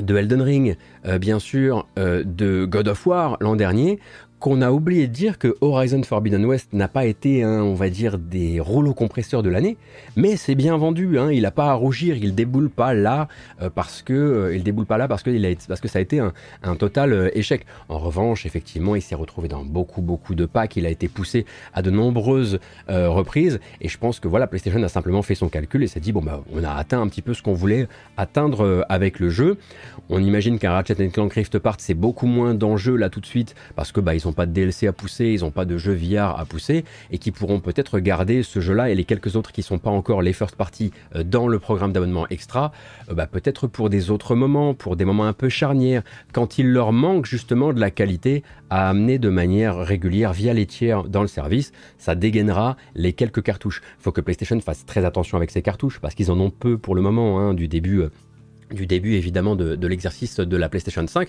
de 0.00 0.16
Elden 0.16 0.42
Ring, 0.42 0.76
bien 1.20 1.38
sûr, 1.38 1.86
de 1.96 2.64
God 2.64 2.88
of 2.88 3.06
War 3.06 3.36
l'an 3.40 3.56
dernier, 3.56 4.00
qu'on 4.44 4.60
a 4.60 4.70
oublié 4.70 5.06
de 5.06 5.12
dire 5.14 5.38
que 5.38 5.56
Horizon 5.62 6.02
Forbidden 6.02 6.44
West 6.44 6.74
n'a 6.74 6.86
pas 6.86 7.06
été, 7.06 7.42
un, 7.42 7.62
on 7.62 7.72
va 7.72 7.88
dire, 7.88 8.18
des 8.18 8.60
rouleaux 8.60 8.92
compresseurs 8.92 9.42
de 9.42 9.48
l'année, 9.48 9.78
mais 10.16 10.36
c'est 10.36 10.54
bien 10.54 10.76
vendu. 10.76 11.18
Hein, 11.18 11.32
il 11.32 11.40
n'a 11.40 11.50
pas 11.50 11.70
à 11.70 11.72
rougir, 11.72 12.18
il 12.18 12.34
déboule 12.34 12.68
pas 12.68 12.92
là 12.92 13.28
euh, 13.62 13.70
parce 13.74 14.02
que 14.02 14.12
euh, 14.12 14.54
il 14.54 14.62
déboule 14.62 14.84
pas 14.84 14.98
là 14.98 15.08
parce 15.08 15.22
que 15.22 15.30
il 15.30 15.56
parce 15.66 15.80
que 15.80 15.88
ça 15.88 15.98
a 15.98 16.02
été 16.02 16.20
un, 16.20 16.76
total 16.76 17.14
euh, 17.14 17.30
échec. 17.32 17.64
En 17.88 17.98
revanche, 17.98 18.44
effectivement, 18.44 18.94
il 18.94 19.00
s'est 19.00 19.14
retrouvé 19.14 19.48
dans 19.48 19.64
beaucoup 19.64 20.02
beaucoup 20.02 20.34
de 20.34 20.44
packs. 20.44 20.76
Il 20.76 20.84
a 20.84 20.90
été 20.90 21.08
poussé 21.08 21.46
à 21.72 21.80
de 21.80 21.90
nombreuses 21.90 22.58
reprises, 22.88 23.60
et 23.80 23.88
je 23.88 23.96
pense 23.96 24.20
que 24.20 24.28
voilà, 24.28 24.46
PlayStation 24.46 24.82
a 24.82 24.88
simplement 24.88 25.22
fait 25.22 25.34
son 25.34 25.48
calcul 25.48 25.82
et 25.82 25.86
s'est 25.86 26.00
dit 26.00 26.12
bon 26.12 26.20
bah 26.20 26.44
on 26.52 26.62
a 26.64 26.72
atteint 26.72 27.00
un 27.00 27.08
petit 27.08 27.22
peu 27.22 27.32
ce 27.32 27.42
qu'on 27.42 27.54
voulait 27.54 27.88
atteindre 28.18 28.84
avec 28.90 29.20
le 29.20 29.30
jeu. 29.30 29.56
On 30.10 30.22
imagine 30.22 30.58
qu'un 30.58 30.72
Ratchet 30.72 31.08
Clank 31.08 31.32
Rift 31.32 31.54
Apart 31.54 31.76
c'est 31.78 31.94
beaucoup 31.94 32.26
moins 32.26 32.52
d'enjeux 32.52 32.96
là 32.96 33.08
tout 33.08 33.20
de 33.20 33.26
suite 33.26 33.54
parce 33.74 33.90
que 33.90 34.00
bah 34.00 34.14
ils 34.14 34.28
ont 34.28 34.33
pas 34.34 34.46
de 34.46 34.52
DLC 34.52 34.86
à 34.86 34.92
pousser, 34.92 35.26
ils 35.28 35.40
n'ont 35.40 35.50
pas 35.50 35.64
de 35.64 35.78
jeux 35.78 35.94
VR 35.94 36.38
à 36.38 36.44
pousser, 36.44 36.84
et 37.10 37.18
qui 37.18 37.30
pourront 37.30 37.60
peut-être 37.60 37.98
garder 37.98 38.42
ce 38.42 38.60
jeu-là 38.60 38.90
et 38.90 38.94
les 38.94 39.04
quelques 39.04 39.36
autres 39.36 39.52
qui 39.52 39.62
sont 39.62 39.78
pas 39.78 39.90
encore 39.90 40.22
les 40.22 40.32
first 40.32 40.56
party 40.56 40.92
euh, 41.14 41.24
dans 41.24 41.48
le 41.48 41.58
programme 41.58 41.92
d'abonnement 41.92 42.26
extra, 42.28 42.72
euh, 43.10 43.14
bah, 43.14 43.26
peut-être 43.26 43.66
pour 43.66 43.90
des 43.90 44.10
autres 44.10 44.34
moments, 44.34 44.74
pour 44.74 44.96
des 44.96 45.04
moments 45.04 45.24
un 45.26 45.32
peu 45.32 45.48
charnières, 45.48 46.02
quand 46.32 46.58
il 46.58 46.70
leur 46.70 46.92
manque 46.92 47.26
justement 47.26 47.72
de 47.72 47.80
la 47.80 47.90
qualité 47.90 48.42
à 48.70 48.88
amener 48.88 49.18
de 49.18 49.28
manière 49.28 49.76
régulière 49.78 50.32
via 50.32 50.52
les 50.52 50.66
tiers 50.66 51.04
dans 51.04 51.22
le 51.22 51.28
service, 51.28 51.72
ça 51.98 52.14
dégainera 52.14 52.76
les 52.94 53.12
quelques 53.12 53.42
cartouches. 53.42 53.82
Faut 53.98 54.12
que 54.12 54.20
PlayStation 54.20 54.60
fasse 54.60 54.84
très 54.84 55.04
attention 55.04 55.36
avec 55.36 55.50
ces 55.50 55.62
cartouches 55.62 56.00
parce 56.00 56.14
qu'ils 56.14 56.30
en 56.30 56.40
ont 56.40 56.50
peu 56.50 56.78
pour 56.78 56.94
le 56.94 57.02
moment 57.02 57.38
hein, 57.40 57.54
du 57.54 57.68
début. 57.68 58.04
Du 58.74 58.86
début 58.86 59.14
évidemment 59.14 59.56
de, 59.56 59.86
l'exercice 59.86 60.40
de 60.40 60.56
la 60.56 60.68
PlayStation 60.68 61.06
5 61.06 61.28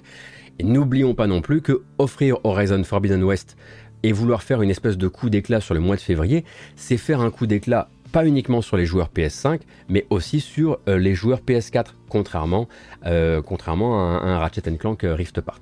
et 0.59 0.63
n'oublions 0.63 1.13
pas 1.13 1.27
non 1.27 1.41
plus 1.41 1.61
que 1.61 1.83
offrir 1.97 2.37
Horizon 2.43 2.83
Forbidden 2.83 3.23
West 3.23 3.55
et 4.03 4.11
vouloir 4.11 4.43
faire 4.43 4.61
une 4.61 4.69
espèce 4.69 4.97
de 4.97 5.07
coup 5.07 5.29
d'éclat 5.29 5.61
sur 5.61 5.73
le 5.73 5.79
mois 5.79 5.95
de 5.95 6.01
février, 6.01 6.43
c'est 6.75 6.97
faire 6.97 7.21
un 7.21 7.31
coup 7.31 7.47
d'éclat 7.47 7.89
pas 8.11 8.25
uniquement 8.25 8.61
sur 8.61 8.77
les 8.77 8.85
joueurs 8.85 9.09
PS5, 9.13 9.59
mais 9.89 10.05
aussi 10.09 10.39
sur 10.39 10.79
euh, 10.87 10.97
les 10.97 11.13
joueurs 11.13 11.41
PS4, 11.41 11.87
contrairement, 12.07 12.69
euh, 13.05 13.41
contrairement 13.41 13.99
à 13.99 14.25
un, 14.25 14.39
Ratchet 14.39 14.61
Clank 14.77 15.03
euh, 15.03 15.15
Rift 15.15 15.37
Apart. 15.37 15.59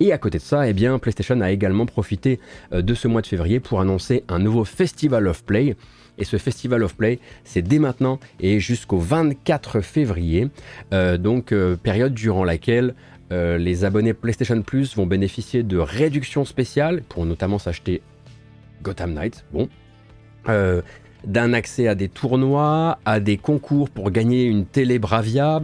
Et 0.00 0.12
à 0.12 0.18
côté 0.18 0.38
de 0.38 0.42
ça, 0.42 0.68
eh 0.68 0.74
PlayStation 0.98 1.40
a 1.40 1.52
également 1.52 1.86
profité 1.86 2.40
de 2.72 2.94
ce 2.94 3.06
mois 3.06 3.20
de 3.20 3.28
février 3.28 3.60
pour 3.60 3.80
annoncer 3.80 4.24
un 4.28 4.40
nouveau 4.40 4.64
Festival 4.64 5.28
of 5.28 5.44
Play. 5.44 5.76
Et 6.22 6.24
ce 6.24 6.36
Festival 6.36 6.84
of 6.84 6.94
Play, 6.94 7.18
c'est 7.42 7.62
dès 7.62 7.80
maintenant 7.80 8.20
et 8.38 8.60
jusqu'au 8.60 8.98
24 8.98 9.80
février, 9.80 10.48
donc 11.18 11.52
période 11.82 12.14
durant 12.14 12.44
laquelle 12.44 12.94
euh, 13.32 13.56
les 13.56 13.84
abonnés 13.84 14.12
PlayStation 14.12 14.60
Plus 14.60 14.94
vont 14.94 15.06
bénéficier 15.06 15.62
de 15.62 15.78
réductions 15.78 16.44
spéciales 16.44 17.02
pour 17.08 17.24
notamment 17.24 17.58
s'acheter 17.58 18.02
Gotham 18.82 19.14
Knights. 19.14 19.44
Bon. 19.52 19.68
Euh, 20.48 20.82
d'un 21.24 21.52
accès 21.52 21.86
à 21.86 21.94
des 21.94 22.08
tournois, 22.08 22.98
à 23.04 23.20
des 23.20 23.36
concours 23.38 23.88
pour 23.88 24.10
gagner 24.10 24.44
une 24.44 24.66
télé 24.66 24.98
Bravia, 24.98 25.62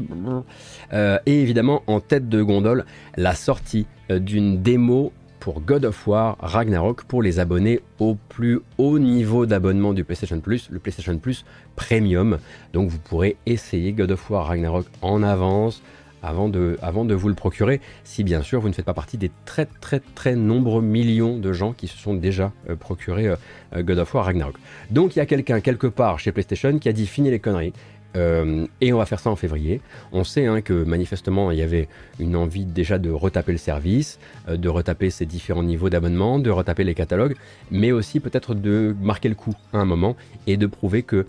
euh, 0.92 1.18
et 1.26 1.42
évidemment 1.42 1.82
en 1.88 1.98
tête 1.98 2.28
de 2.28 2.40
gondole 2.42 2.86
la 3.16 3.34
sortie 3.34 3.86
d'une 4.08 4.62
démo 4.62 5.12
pour 5.48 5.62
God 5.62 5.86
of 5.86 6.06
War 6.06 6.36
Ragnarok 6.40 7.04
pour 7.04 7.22
les 7.22 7.40
abonnés 7.40 7.80
au 8.00 8.16
plus 8.28 8.60
haut 8.76 8.98
niveau 8.98 9.46
d'abonnement 9.46 9.94
du 9.94 10.04
PlayStation 10.04 10.40
Plus, 10.40 10.68
le 10.70 10.78
PlayStation 10.78 11.16
Plus 11.16 11.46
Premium. 11.74 12.36
Donc 12.74 12.90
vous 12.90 12.98
pourrez 12.98 13.38
essayer 13.46 13.92
God 13.92 14.10
of 14.10 14.28
War 14.28 14.46
Ragnarok 14.46 14.84
en 15.00 15.22
avance 15.22 15.80
avant 16.22 16.50
de, 16.50 16.76
vous 17.14 17.28
le 17.28 17.34
procurer, 17.34 17.80
si 18.04 18.24
bien 18.24 18.42
sûr 18.42 18.60
vous 18.60 18.68
ne 18.68 18.74
faites 18.74 18.84
pas 18.84 18.92
partie 18.92 19.16
des 19.16 19.30
très 19.46 19.64
très 19.64 20.00
très 20.14 20.36
nombreux 20.36 20.82
millions 20.82 21.38
de 21.38 21.50
gens 21.54 21.72
qui 21.72 21.88
se 21.88 21.96
sont 21.96 22.12
déjà 22.12 22.52
euh, 22.68 22.76
procurés 22.76 23.28
euh, 23.28 23.82
God 23.82 24.00
of 24.00 24.12
War 24.12 24.26
Ragnarok. 24.26 24.56
Donc 24.90 25.16
il 25.16 25.20
y 25.20 25.22
a 25.22 25.26
quelqu'un 25.26 25.60
quelque 25.60 25.86
part 25.86 26.18
chez 26.18 26.30
PlayStation 26.30 26.78
qui 26.78 26.90
a 26.90 26.92
dit 26.92 27.06
fini 27.06 27.30
les 27.30 27.38
conneries. 27.38 27.72
Et 28.14 28.92
on 28.92 28.98
va 28.98 29.06
faire 29.06 29.20
ça 29.20 29.30
en 29.30 29.36
février. 29.36 29.80
On 30.10 30.24
sait 30.24 30.46
hein, 30.46 30.60
que 30.60 30.82
manifestement 30.82 31.52
il 31.52 31.58
y 31.58 31.62
avait 31.62 31.88
une 32.18 32.34
envie 32.34 32.64
déjà 32.64 32.98
de 32.98 33.10
retaper 33.10 33.52
le 33.52 33.58
service, 33.58 34.18
de 34.48 34.68
retaper 34.68 35.10
ses 35.10 35.24
différents 35.24 35.62
niveaux 35.62 35.88
d'abonnement, 35.88 36.40
de 36.40 36.50
retaper 36.50 36.82
les 36.82 36.94
catalogues, 36.94 37.36
mais 37.70 37.92
aussi 37.92 38.18
peut-être 38.18 38.54
de 38.54 38.96
marquer 39.00 39.28
le 39.28 39.36
coup 39.36 39.54
à 39.72 39.78
un 39.78 39.84
moment 39.84 40.16
et 40.48 40.56
de 40.56 40.66
prouver 40.66 41.04
que 41.04 41.26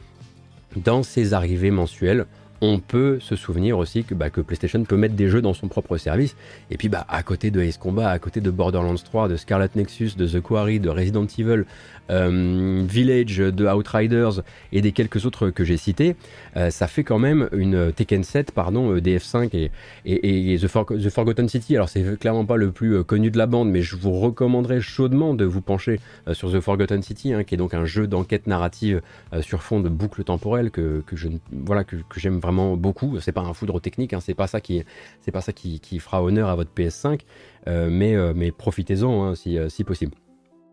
dans 0.76 1.04
ces 1.04 1.34
arrivées 1.34 1.72
mensuelles, 1.72 2.26
on 2.62 2.80
peut 2.80 3.20
se 3.20 3.36
souvenir 3.36 3.78
aussi 3.78 4.04
que, 4.04 4.14
bah, 4.14 4.30
que, 4.30 4.42
PlayStation 4.42 4.84
peut 4.84 4.98
mettre 4.98 5.16
des 5.16 5.30
jeux 5.30 5.42
dans 5.42 5.54
son 5.54 5.68
propre 5.68 5.98
service. 5.98 6.36
Et 6.70 6.78
puis, 6.78 6.90
bah, 6.90 7.06
à 7.08 7.24
côté 7.24 7.52
de 7.52 7.62
Ace 7.62 7.78
Combat, 7.78 8.10
à 8.10 8.20
côté 8.20 8.42
de 8.42 8.52
Borderlands 8.52 8.96
3, 8.96 9.30
de 9.30 9.38
Scarlet 9.38 9.70
Nexus, 9.76 10.12
de 10.18 10.28
The 10.28 10.42
Quarry, 10.42 10.80
de 10.80 10.90
Resident 10.90 11.26
Evil, 11.26 11.46
euh, 11.50 11.64
Village, 12.10 13.38
de 13.38 13.66
Outriders 13.66 14.42
et 14.72 14.82
des 14.82 14.92
quelques 14.92 15.26
autres 15.26 15.50
que 15.50 15.64
j'ai 15.64 15.78
cités, 15.78 16.16
euh, 16.58 16.70
ça 16.70 16.88
fait 16.88 17.04
quand 17.04 17.20
même 17.20 17.50
une 17.52 17.92
Tekken 17.94 18.24
7, 18.24 18.52
pardon, 18.52 18.92
euh, 18.94 19.00
DF5 19.00 19.70
et, 20.06 20.58
The, 20.60 21.10
Forgotten 21.10 21.48
City. 21.48 21.76
Alors, 21.76 21.90
c'est 21.90 22.20
clairement 22.20 22.46
pas 22.46 22.58
le 22.58 22.72
plus 22.72 23.04
connu 23.04 23.32
de 23.32 23.38
la 23.38 23.46
bande, 23.46 23.70
mais 23.70 23.82
je 23.82 23.96
vous 23.96 24.12
recommanderais 24.20 24.82
chaudement 24.82 25.34
de 25.34 25.46
vous 25.46 25.62
pencher 25.62 26.00
sur 26.34 26.52
The 26.52 26.60
Forgotten 26.60 27.02
City, 27.02 27.34
hein, 27.34 27.44
qui 27.44 27.56
est 27.56 27.58
donc 27.58 27.74
un 27.74 27.86
jeu 27.86 28.08
d'enquête 28.08 28.48
narrative 28.48 29.02
sur 29.42 29.62
fond 29.62 29.80
de 29.80 29.90
boucle 29.90 30.24
temporelle 30.24 30.72
que, 30.72 31.04
je 31.14 31.30
voilà 31.52 31.84
que, 31.84 31.96
que 31.96 32.20
j'aime 32.20 32.40
vraiment 32.40 32.76
beaucoup. 32.76 33.20
C'est 33.20 33.32
pas 33.32 33.42
un 33.42 33.54
foudre 33.54 33.80
technique, 33.80 34.14
hein, 34.14 34.20
c'est 34.20 34.34
pas 34.34 34.48
ça 34.48 34.62
qui 34.62 34.84
pas 35.32 35.42
ça 35.42 35.54
qui, 35.54 36.00
fera 36.00 36.24
honneur 36.24 36.50
à 36.50 36.56
votre 36.56 36.72
PS5, 36.76 37.22
mais, 37.68 38.16
mais 38.34 38.52
profitez-en 38.52 39.24
hein, 39.24 39.36
si, 39.36 39.58
si 39.70 39.84
possible. 39.84 40.14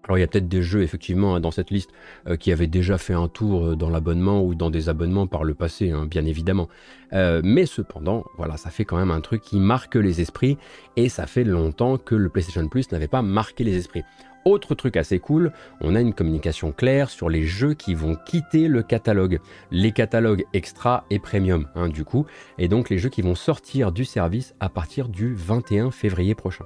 Alors 0.06 0.18
il 0.18 0.20
y 0.20 0.24
a 0.24 0.26
peut-être 0.26 0.48
des 0.48 0.62
jeux 0.62 0.82
effectivement 0.82 1.34
hein, 1.34 1.40
dans 1.40 1.50
cette 1.50 1.70
liste 1.70 1.90
euh, 2.28 2.36
qui 2.36 2.52
avaient 2.52 2.66
déjà 2.66 2.98
fait 2.98 3.14
un 3.14 3.28
tour 3.28 3.66
euh, 3.66 3.76
dans 3.76 3.90
l'abonnement 3.90 4.42
ou 4.42 4.54
dans 4.54 4.70
des 4.70 4.88
abonnements 4.88 5.26
par 5.26 5.44
le 5.44 5.54
passé, 5.54 5.90
hein, 5.90 6.06
bien 6.06 6.24
évidemment. 6.24 6.68
Euh, 7.12 7.40
mais 7.44 7.66
cependant, 7.66 8.24
voilà, 8.36 8.56
ça 8.56 8.70
fait 8.70 8.84
quand 8.84 8.96
même 8.96 9.10
un 9.10 9.20
truc 9.20 9.42
qui 9.42 9.58
marque 9.58 9.96
les 9.96 10.20
esprits 10.20 10.58
et 10.96 11.08
ça 11.08 11.26
fait 11.26 11.44
longtemps 11.44 11.98
que 11.98 12.14
le 12.14 12.28
PlayStation 12.28 12.66
Plus 12.68 12.90
n'avait 12.92 13.08
pas 13.08 13.22
marqué 13.22 13.64
les 13.64 13.76
esprits. 13.76 14.04
Autre 14.44 14.76
truc 14.76 14.96
assez 14.96 15.18
cool, 15.18 15.50
on 15.80 15.96
a 15.96 16.00
une 16.00 16.14
communication 16.14 16.70
claire 16.70 17.10
sur 17.10 17.28
les 17.28 17.42
jeux 17.42 17.74
qui 17.74 17.94
vont 17.94 18.14
quitter 18.14 18.68
le 18.68 18.84
catalogue, 18.84 19.40
les 19.72 19.90
catalogues 19.90 20.44
extra 20.52 21.04
et 21.10 21.18
premium, 21.18 21.66
hein, 21.74 21.88
du 21.88 22.04
coup, 22.04 22.26
et 22.56 22.68
donc 22.68 22.88
les 22.88 22.98
jeux 22.98 23.08
qui 23.08 23.22
vont 23.22 23.34
sortir 23.34 23.90
du 23.90 24.04
service 24.04 24.54
à 24.60 24.68
partir 24.68 25.08
du 25.08 25.34
21 25.34 25.90
février 25.90 26.36
prochain. 26.36 26.64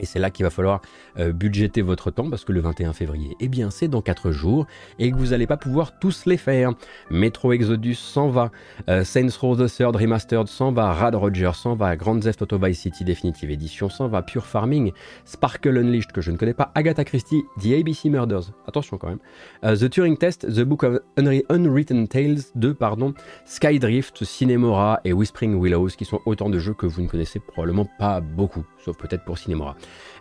Et 0.00 0.06
c'est 0.06 0.18
là 0.18 0.30
qu'il 0.30 0.44
va 0.44 0.50
falloir 0.50 0.80
euh, 1.18 1.32
budgéter 1.32 1.82
votre 1.82 2.10
temps 2.10 2.28
parce 2.28 2.44
que 2.44 2.52
le 2.52 2.60
21 2.60 2.92
février, 2.92 3.36
eh 3.38 3.48
bien 3.48 3.70
c'est 3.70 3.88
dans 3.88 4.02
4 4.02 4.30
jours 4.30 4.66
et 4.98 5.10
que 5.10 5.16
vous 5.16 5.28
n'allez 5.28 5.46
pas 5.46 5.56
pouvoir 5.56 5.98
tous 5.98 6.26
les 6.26 6.36
faire. 6.36 6.72
Metro 7.10 7.52
Exodus 7.52 7.94
s'en 7.94 8.28
va, 8.28 8.50
euh, 8.88 9.04
Saints 9.04 9.28
Row 9.40 9.56
the 9.56 9.70
Third 9.70 9.94
Remastered 9.94 10.48
s'en 10.48 10.72
va, 10.72 10.92
Rad 10.92 11.14
Roger 11.14 11.50
s'en 11.54 11.74
va, 11.74 11.96
Grand 11.96 12.18
Theft 12.18 12.42
Auto 12.42 12.58
Vice 12.58 12.80
City 12.80 13.04
Definitive 13.04 13.50
Edition 13.50 13.90
s'en 13.90 14.08
va, 14.08 14.22
Pure 14.22 14.46
Farming, 14.46 14.92
Sparkle 15.24 15.76
Unleashed 15.76 16.12
que 16.12 16.20
je 16.20 16.30
ne 16.30 16.36
connais 16.36 16.54
pas, 16.54 16.72
Agatha 16.74 17.04
Christie, 17.04 17.42
The 17.60 17.72
ABC 17.78 18.08
Murders, 18.08 18.52
attention 18.66 18.96
quand 18.96 19.08
même, 19.08 19.20
euh, 19.64 19.76
The 19.76 19.90
Turing 19.90 20.16
Test, 20.16 20.46
The 20.48 20.62
Book 20.62 20.82
of 20.82 21.00
Unwritten 21.16 22.08
Tales 22.08 22.40
2, 22.54 22.74
pardon, 22.74 23.12
Skydrift, 23.44 24.24
Cinemora 24.24 25.00
et 25.04 25.12
Whispering 25.12 25.54
Willows 25.54 25.90
qui 25.90 26.04
sont 26.04 26.20
autant 26.24 26.48
de 26.48 26.58
jeux 26.58 26.74
que 26.74 26.86
vous 26.86 27.02
ne 27.02 27.08
connaissez 27.08 27.40
probablement 27.40 27.86
pas 27.98 28.20
beaucoup, 28.20 28.64
sauf 28.82 28.96
peut-être 28.96 29.24
pour 29.24 29.38
Cinemora. 29.38 29.76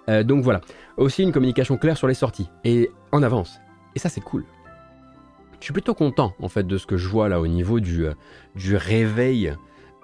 Euh, 0.10 0.24
donc 0.24 0.44
voilà. 0.44 0.62
Aussi 0.98 1.24
une 1.24 1.32
communication 1.32 1.78
claire 1.78 1.98
sur 1.98 2.08
les 2.08 2.14
sorties 2.14 2.50
et 2.64 2.90
en 3.12 3.24
avance. 3.24 3.62
Et 3.96 4.00
ça 4.00 4.10
c'est 4.10 4.22
cool. 4.22 4.44
Je 5.60 5.66
suis 5.66 5.74
plutôt 5.74 5.94
content 5.94 6.34
en 6.42 6.50
fait 6.50 6.66
de 6.66 6.78
ce 6.78 6.86
que 6.86 6.98
je 6.98 7.08
vois 7.08 7.30
là 7.30 7.40
au 7.40 7.48
niveau 7.48 7.80
du, 7.80 8.06
euh, 8.06 8.14
du 8.56 8.76
réveil 8.76 9.54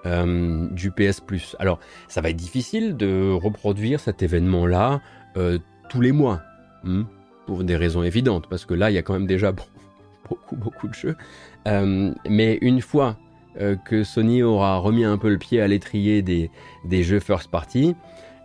euh, 0.04 0.68
du 0.70 0.90
PS 0.90 1.20
Plus. 1.20 1.56
Alors 1.58 1.80
ça 2.08 2.20
va 2.20 2.30
être 2.30 2.36
difficile 2.36 2.96
de 2.96 3.30
reproduire 3.32 4.00
cet 4.00 4.22
événement 4.22 4.66
là 4.66 5.00
tous 5.90 6.00
les 6.00 6.12
mois. 6.12 6.40
Hmm, 6.82 7.02
pour 7.46 7.62
des 7.62 7.76
raisons 7.76 8.02
évidentes, 8.02 8.48
parce 8.48 8.64
que 8.64 8.74
là 8.74 8.90
il 8.90 8.94
y 8.94 8.98
a 8.98 9.02
quand 9.02 9.12
même 9.12 9.26
déjà 9.26 9.52
beaucoup 10.28 10.56
beaucoup 10.56 10.88
de 10.88 10.94
jeux. 10.94 11.16
mais 11.66 12.58
une 12.60 12.80
fois 12.80 13.16
que 13.84 14.02
Sony 14.04 14.42
aura 14.42 14.78
remis 14.78 15.04
un 15.04 15.18
peu 15.18 15.28
le 15.28 15.38
pied 15.38 15.60
à 15.60 15.68
l'étrier 15.68 16.22
des, 16.22 16.50
des 16.84 17.02
jeux 17.02 17.20
first 17.20 17.50
party, 17.50 17.94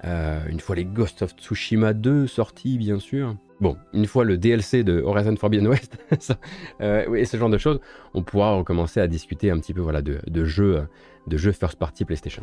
euh, 0.03 0.39
une 0.47 0.59
fois 0.59 0.75
les 0.75 0.85
Ghost 0.85 1.21
of 1.21 1.31
Tsushima 1.31 1.93
2 1.93 2.27
sortis, 2.27 2.77
bien 2.77 2.99
sûr. 2.99 3.35
Bon, 3.59 3.77
une 3.93 4.07
fois 4.07 4.23
le 4.25 4.37
DLC 4.37 4.83
de 4.83 5.01
Horizon 5.01 5.35
Forbidden 5.35 5.67
West, 5.67 5.97
euh, 6.81 7.13
et 7.13 7.25
ce 7.25 7.37
genre 7.37 7.49
de 7.49 7.59
choses, 7.59 7.79
on 8.15 8.23
pourra 8.23 8.55
recommencer 8.55 8.99
à 8.99 9.07
discuter 9.07 9.51
un 9.51 9.59
petit 9.59 9.73
peu 9.73 9.81
voilà, 9.81 10.01
de, 10.01 10.45
jeux, 10.45 10.87
de 11.27 11.37
jeux 11.37 11.51
first 11.51 11.77
party 11.77 12.03
PlayStation. 12.03 12.41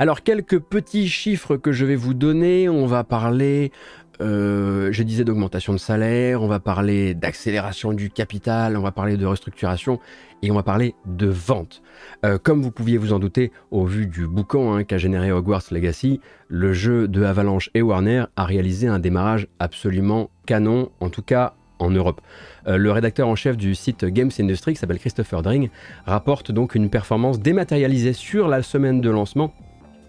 Alors, 0.00 0.24
quelques 0.24 0.58
petits 0.58 1.08
chiffres 1.08 1.56
que 1.56 1.70
je 1.70 1.84
vais 1.84 1.94
vous 1.94 2.14
donner. 2.14 2.68
On 2.68 2.86
va 2.86 3.04
parler 3.04 3.70
euh, 4.22 4.92
je 4.92 5.02
disais 5.02 5.24
d'augmentation 5.24 5.72
de 5.72 5.78
salaire, 5.78 6.42
on 6.42 6.46
va 6.46 6.60
parler 6.60 7.14
d'accélération 7.14 7.92
du 7.92 8.08
capital, 8.08 8.76
on 8.76 8.82
va 8.82 8.92
parler 8.92 9.16
de 9.16 9.26
restructuration 9.26 9.98
et 10.42 10.50
on 10.50 10.54
va 10.54 10.62
parler 10.62 10.94
de 11.06 11.26
vente. 11.26 11.82
Euh, 12.24 12.38
comme 12.38 12.62
vous 12.62 12.70
pouviez 12.70 12.98
vous 12.98 13.12
en 13.12 13.18
douter, 13.18 13.52
au 13.70 13.84
vu 13.84 14.06
du 14.06 14.26
boucan 14.26 14.74
hein, 14.74 14.84
qu'a 14.84 14.98
généré 14.98 15.32
Hogwarts 15.32 15.64
Legacy, 15.70 16.20
le 16.48 16.72
jeu 16.72 17.08
de 17.08 17.24
Avalanche 17.24 17.70
et 17.74 17.82
Warner 17.82 18.24
a 18.36 18.44
réalisé 18.44 18.86
un 18.86 18.98
démarrage 18.98 19.48
absolument 19.58 20.30
canon, 20.46 20.90
en 21.00 21.08
tout 21.08 21.22
cas 21.22 21.54
en 21.78 21.90
Europe. 21.90 22.20
Euh, 22.68 22.76
le 22.76 22.92
rédacteur 22.92 23.28
en 23.28 23.34
chef 23.34 23.56
du 23.56 23.74
site 23.74 24.04
Games 24.04 24.30
Industry, 24.38 24.74
qui 24.74 24.78
s'appelle 24.78 25.00
Christopher 25.00 25.42
Dring, 25.42 25.70
rapporte 26.06 26.52
donc 26.52 26.74
une 26.74 26.90
performance 26.90 27.40
dématérialisée 27.40 28.12
sur 28.12 28.48
la 28.48 28.62
semaine 28.62 29.00
de 29.00 29.10
lancement 29.10 29.52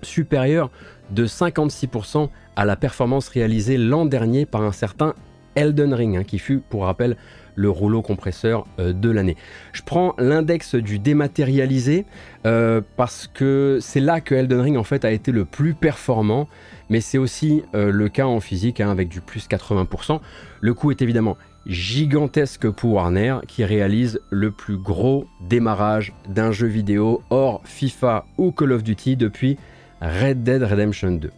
supérieure 0.04 0.70
de 1.14 1.26
56% 1.26 2.30
à 2.56 2.66
la 2.66 2.76
performance 2.76 3.30
réalisée 3.30 3.78
l'an 3.78 4.06
dernier 4.06 4.46
par 4.46 4.64
un 4.64 4.72
certain 4.72 5.14
Elden 5.56 5.94
Ring, 5.94 6.18
hein, 6.18 6.24
qui 6.24 6.40
fut, 6.40 6.60
pour 6.60 6.86
rappel, 6.86 7.16
le 7.56 7.70
rouleau 7.70 8.02
compresseur 8.02 8.66
euh, 8.80 8.94
de 8.94 9.10
l'année. 9.10 9.38
Je 9.74 9.82
prends 9.84 10.16
l'index 10.18 10.76
du 10.76 10.98
dématérialisé 11.00 12.06
euh, 12.46 12.82
parce 12.98 13.30
que 13.32 13.78
c'est 13.80 14.00
là 14.00 14.22
que 14.22 14.34
Elden 14.34 14.60
Ring 14.60 14.78
en 14.78 14.84
fait 14.84 15.06
a 15.06 15.12
été 15.12 15.32
le 15.32 15.46
plus 15.46 15.76
performant, 15.76 16.48
mais 16.90 17.00
c'est 17.00 17.20
aussi 17.20 17.64
euh, 17.76 17.92
le 17.92 18.10
cas 18.10 18.26
en 18.26 18.40
physique 18.40 18.82
hein, 18.82 18.90
avec 18.90 19.08
du 19.08 19.22
plus 19.22 19.48
80%. 19.48 20.20
Le 20.62 20.74
coût 20.74 20.92
est 20.92 21.02
évidemment 21.02 21.38
gigantesque 21.66 22.70
pour 22.70 22.94
Warner 22.94 23.38
qui 23.48 23.64
réalise 23.64 24.20
le 24.32 24.52
plus 24.52 24.78
gros 24.78 25.28
démarrage 25.48 26.14
d'un 26.28 26.52
jeu 26.52 26.68
vidéo 26.68 27.22
hors 27.30 27.62
FIFA 27.64 28.26
ou 28.38 28.52
Call 28.52 28.74
of 28.74 28.84
Duty 28.84 29.16
depuis 29.16 29.58
Red 30.04 30.44
Dead 30.44 30.62
Redemption 30.64 31.12
2. 31.12 31.32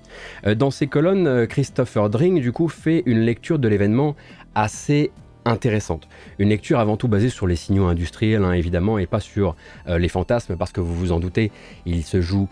Euh, 0.48 0.56
dans 0.56 0.72
ces 0.72 0.88
colonnes, 0.88 1.28
euh, 1.28 1.46
Christopher 1.46 2.10
Dring 2.10 2.42
du 2.42 2.52
coup 2.52 2.68
fait 2.68 3.04
une 3.06 3.20
lecture 3.20 3.60
de 3.60 3.68
l'événement 3.68 4.16
assez 4.56 5.12
intéressante. 5.46 6.08
Une 6.40 6.50
lecture 6.50 6.80
avant 6.80 6.98
tout 6.98 7.08
basée 7.08 7.30
sur 7.30 7.46
les 7.46 7.56
signaux 7.56 7.86
industriels 7.86 8.44
hein, 8.44 8.54
évidemment 8.54 8.98
et 8.98 9.06
pas 9.06 9.20
sur 9.20 9.56
euh, 9.88 10.00
les 10.00 10.10
fantasmes 10.10 10.56
parce 10.58 10.72
que 10.72 10.82
vous 10.82 10.96
vous 10.96 11.12
en 11.12 11.20
doutez, 11.20 11.52
il 11.86 12.04
se 12.04 12.22
joue 12.22 12.50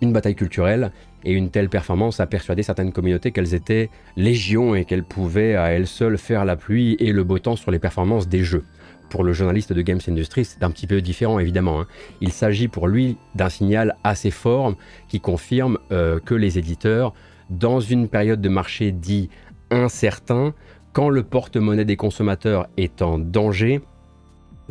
une 0.00 0.12
bataille 0.12 0.34
culturelle 0.34 0.90
et 1.24 1.32
une 1.32 1.50
telle 1.50 1.68
performance 1.68 2.18
a 2.18 2.26
persuadé 2.26 2.62
certaines 2.62 2.90
communautés 2.90 3.30
qu'elles 3.30 3.54
étaient 3.54 3.90
légion 4.16 4.74
et 4.74 4.86
qu'elles 4.86 5.04
pouvaient 5.04 5.54
à 5.54 5.68
elles 5.68 5.86
seules 5.86 6.18
faire 6.18 6.44
la 6.46 6.56
pluie 6.56 6.96
et 6.98 7.12
le 7.12 7.22
beau 7.22 7.38
temps 7.38 7.56
sur 7.56 7.70
les 7.70 7.78
performances 7.78 8.26
des 8.26 8.42
jeux 8.42 8.64
pour 9.12 9.24
le 9.24 9.34
journaliste 9.34 9.74
de 9.74 9.82
Games 9.82 10.00
Industry, 10.08 10.46
c'est 10.46 10.64
un 10.64 10.70
petit 10.70 10.86
peu 10.86 11.02
différent 11.02 11.38
évidemment. 11.38 11.82
Hein. 11.82 11.86
Il 12.22 12.32
s'agit 12.32 12.66
pour 12.66 12.88
lui 12.88 13.18
d'un 13.34 13.50
signal 13.50 13.94
assez 14.04 14.30
fort 14.30 14.74
qui 15.08 15.20
confirme 15.20 15.78
euh, 15.90 16.18
que 16.18 16.34
les 16.34 16.58
éditeurs, 16.58 17.12
dans 17.50 17.78
une 17.78 18.08
période 18.08 18.40
de 18.40 18.48
marché 18.48 18.90
dit 18.90 19.28
incertain, 19.70 20.54
quand 20.94 21.10
le 21.10 21.22
porte-monnaie 21.22 21.84
des 21.84 21.96
consommateurs 21.96 22.68
est 22.78 23.02
en 23.02 23.18
danger, 23.18 23.82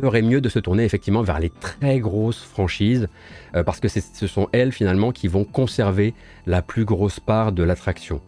ferait 0.00 0.22
mieux 0.22 0.40
de 0.40 0.48
se 0.48 0.58
tourner 0.58 0.82
effectivement 0.82 1.22
vers 1.22 1.38
les 1.38 1.50
très 1.50 2.00
grosses 2.00 2.42
franchises, 2.42 3.06
euh, 3.54 3.62
parce 3.62 3.78
que 3.78 3.86
ce 3.86 4.26
sont 4.26 4.48
elles 4.50 4.72
finalement 4.72 5.12
qui 5.12 5.28
vont 5.28 5.44
conserver 5.44 6.14
la 6.46 6.62
plus 6.62 6.84
grosse 6.84 7.20
part 7.20 7.52
de 7.52 7.62
l'attraction. 7.62 8.20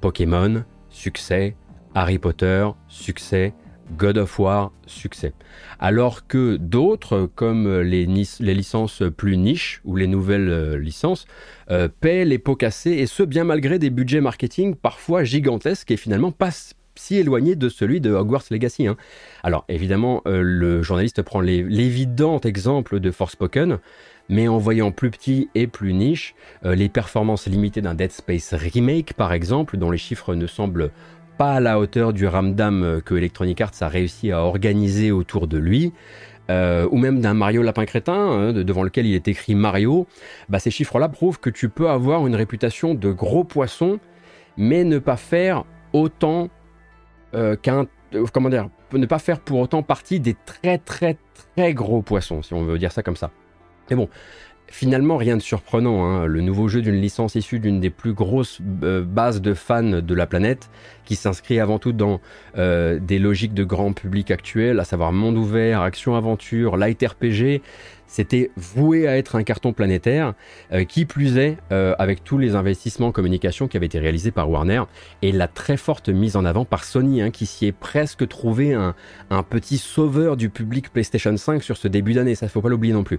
Pokémon, 0.00 0.64
succès, 0.90 1.54
Harry 1.94 2.18
Potter, 2.18 2.68
succès, 2.88 3.54
God 3.96 4.18
of 4.18 4.38
War, 4.38 4.72
succès. 4.86 5.32
Alors 5.78 6.26
que 6.26 6.56
d'autres, 6.56 7.28
comme 7.34 7.80
les, 7.80 8.06
licences 8.06 9.02
plus 9.16 9.36
niches 9.36 9.80
ou 9.84 9.96
les 9.96 10.06
nouvelles 10.06 10.48
euh, 10.48 10.78
licences, 10.78 11.26
euh, 11.70 11.88
paient 12.00 12.24
les 12.24 12.38
pots 12.38 12.56
cassés, 12.56 12.92
et 12.92 13.06
ce 13.06 13.22
bien 13.22 13.44
malgré 13.44 13.78
des 13.78 13.90
budgets 13.90 14.20
marketing 14.20 14.74
parfois 14.74 15.24
gigantesques 15.24 15.90
et 15.90 15.96
finalement 15.96 16.32
pas 16.32 16.50
si 16.94 17.16
éloignés 17.16 17.56
de 17.56 17.68
celui 17.68 18.00
de 18.00 18.12
Hogwarts 18.12 18.44
Legacy. 18.50 18.86
Hein. 18.86 18.96
Alors 19.42 19.64
évidemment, 19.68 20.22
euh, 20.26 20.42
le 20.42 20.82
journaliste 20.82 21.22
prend 21.22 21.40
l'évident 21.40 22.38
exemple 22.38 23.00
de 23.00 23.10
Forspoken, 23.10 23.78
mais 24.28 24.46
en 24.46 24.58
voyant 24.58 24.92
plus 24.92 25.10
petit 25.10 25.48
et 25.54 25.66
plus 25.66 25.94
niche, 25.94 26.34
les 26.62 26.88
performances 26.88 27.48
limitées 27.48 27.80
d'un 27.80 27.94
Dead 27.94 28.12
Space 28.12 28.54
Remake 28.54 29.14
par 29.14 29.32
exemple, 29.32 29.76
dont 29.78 29.90
les 29.90 29.98
chiffres 29.98 30.34
ne 30.34 30.46
semblent 30.46 30.90
pas 31.38 31.54
à 31.54 31.60
la 31.60 31.78
hauteur 31.78 32.12
du 32.12 32.26
ramdam 32.26 32.82
euh, 32.82 33.00
que 33.00 33.14
Electronic 33.14 33.60
Arts 33.60 33.74
a 33.80 33.88
réussi 33.88 34.32
à 34.32 34.40
organiser 34.40 35.10
autour 35.10 35.46
de 35.46 35.58
lui, 35.58 35.92
euh, 36.50 36.88
ou 36.90 36.98
même 36.98 37.20
d'un 37.20 37.34
Mario 37.34 37.62
Lapin 37.62 37.84
Crétin, 37.84 38.14
hein, 38.14 38.52
devant 38.52 38.82
lequel 38.82 39.06
il 39.06 39.14
est 39.14 39.28
écrit 39.28 39.54
Mario, 39.54 40.06
bah, 40.48 40.58
ces 40.58 40.70
chiffres-là 40.70 41.08
prouvent 41.08 41.40
que 41.40 41.50
tu 41.50 41.68
peux 41.68 41.88
avoir 41.88 42.26
une 42.26 42.34
réputation 42.34 42.94
de 42.94 43.10
gros 43.12 43.44
poisson, 43.44 43.98
mais 44.56 44.84
ne 44.84 44.98
pas 44.98 45.16
faire 45.16 45.64
autant 45.92 46.48
qu'un... 47.62 47.86
comment 48.32 48.50
dire 48.50 48.68
Ne 48.92 49.06
pas 49.06 49.18
faire 49.18 49.40
pour 49.40 49.60
autant 49.60 49.82
partie 49.82 50.20
des 50.20 50.36
très 50.44 50.76
très 50.76 51.16
très 51.54 51.72
gros 51.72 52.02
poissons, 52.02 52.42
si 52.42 52.52
on 52.52 52.62
veut 52.62 52.78
dire 52.78 52.92
ça 52.92 53.02
comme 53.02 53.16
ça. 53.16 53.30
Mais 53.88 53.96
bon, 53.96 54.08
finalement, 54.68 55.16
rien 55.16 55.36
de 55.36 55.42
surprenant. 55.42 56.04
Hein. 56.04 56.26
Le 56.26 56.40
nouveau 56.40 56.68
jeu 56.68 56.82
d'une 56.82 57.00
licence 57.00 57.34
issue 57.34 57.58
d'une 57.58 57.80
des 57.80 57.90
plus 57.90 58.12
grosses 58.12 58.58
euh, 58.82 59.02
bases 59.02 59.40
de 59.40 59.54
fans 59.54 59.82
de 59.82 60.14
la 60.14 60.26
planète, 60.26 60.70
qui 61.04 61.16
s'inscrit 61.16 61.60
avant 61.60 61.78
tout 61.78 61.92
dans 61.92 62.20
euh, 62.56 62.98
des 62.98 63.18
logiques 63.18 63.54
de 63.54 63.64
grand 63.64 63.92
public 63.92 64.30
actuel, 64.30 64.80
à 64.80 64.84
savoir 64.84 65.12
monde 65.12 65.36
ouvert, 65.36 65.82
action-aventure, 65.82 66.76
light 66.76 67.02
RPG, 67.02 67.60
c'était 68.12 68.50
voué 68.56 69.08
à 69.08 69.16
être 69.16 69.36
un 69.36 69.42
carton 69.42 69.72
planétaire, 69.72 70.34
euh, 70.70 70.84
qui 70.84 71.06
plus 71.06 71.38
est, 71.38 71.56
euh, 71.72 71.94
avec 71.98 72.22
tous 72.22 72.36
les 72.36 72.54
investissements 72.54 73.06
en 73.06 73.12
communication 73.12 73.68
qui 73.68 73.78
avaient 73.78 73.86
été 73.86 73.98
réalisés 73.98 74.30
par 74.30 74.50
Warner, 74.50 74.82
et 75.22 75.32
la 75.32 75.48
très 75.48 75.78
forte 75.78 76.10
mise 76.10 76.36
en 76.36 76.44
avant 76.44 76.66
par 76.66 76.84
Sony, 76.84 77.22
hein, 77.22 77.30
qui 77.30 77.46
s'y 77.46 77.64
est 77.64 77.72
presque 77.72 78.28
trouvé 78.28 78.74
un, 78.74 78.94
petit 79.48 79.78
sauveur 79.78 80.36
du 80.36 80.50
public 80.50 80.92
PlayStation 80.92 81.34
5 81.34 81.62
sur 81.62 81.78
ce 81.78 81.88
début 81.88 82.12
d'année, 82.12 82.34
ça 82.34 82.46
ne 82.46 82.50
faut 82.50 82.60
pas 82.60 82.68
l'oublier 82.68 82.92
non 82.92 83.02
plus. 83.02 83.18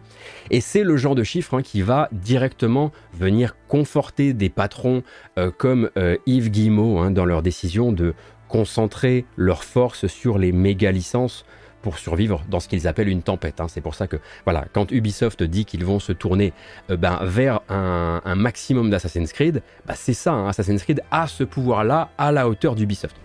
Et 0.51 0.61
c'est 0.61 0.83
le 0.83 0.95
genre 0.95 1.15
de 1.15 1.23
chiffre 1.23 1.55
hein, 1.55 1.63
qui 1.63 1.81
va 1.81 2.07
directement 2.11 2.91
venir 3.13 3.55
conforter 3.67 4.33
des 4.33 4.49
patrons 4.49 5.01
euh, 5.39 5.49
comme 5.49 5.89
Yves 6.27 6.51
Guillemot 6.51 6.99
hein, 6.99 7.09
dans 7.09 7.25
leur 7.25 7.41
décision 7.41 7.91
de 7.91 8.13
concentrer 8.47 9.25
leurs 9.37 9.63
forces 9.63 10.05
sur 10.05 10.37
les 10.37 10.51
méga 10.51 10.91
licences 10.91 11.45
pour 11.83 11.99
survivre 11.99 12.43
dans 12.49 12.59
ce 12.59 12.67
qu'ils 12.67 12.87
appellent 12.87 13.09
une 13.09 13.21
tempête. 13.21 13.61
Hein. 13.61 13.67
C'est 13.67 13.81
pour 13.81 13.93
ça 13.93 14.07
que, 14.07 14.17
voilà, 14.45 14.65
quand 14.73 14.91
Ubisoft 14.91 15.43
dit 15.43 15.65
qu'ils 15.65 15.85
vont 15.85 15.99
se 15.99 16.13
tourner 16.13 16.53
euh, 16.89 16.97
ben, 16.97 17.19
vers 17.23 17.61
un, 17.69 18.21
maximum 18.35 18.89
d'Assassin's 18.89 19.31
Creed, 19.31 19.61
bah, 19.85 19.93
c'est 19.95 20.13
ça, 20.13 20.31
hein. 20.31 20.47
Assassin's 20.47 20.81
Creed 20.81 21.03
a 21.11 21.27
ce 21.27 21.43
pouvoir-là 21.43 22.09
à 22.17 22.31
la 22.31 22.47
hauteur 22.47 22.73
d'Ubisoft. 22.73 23.15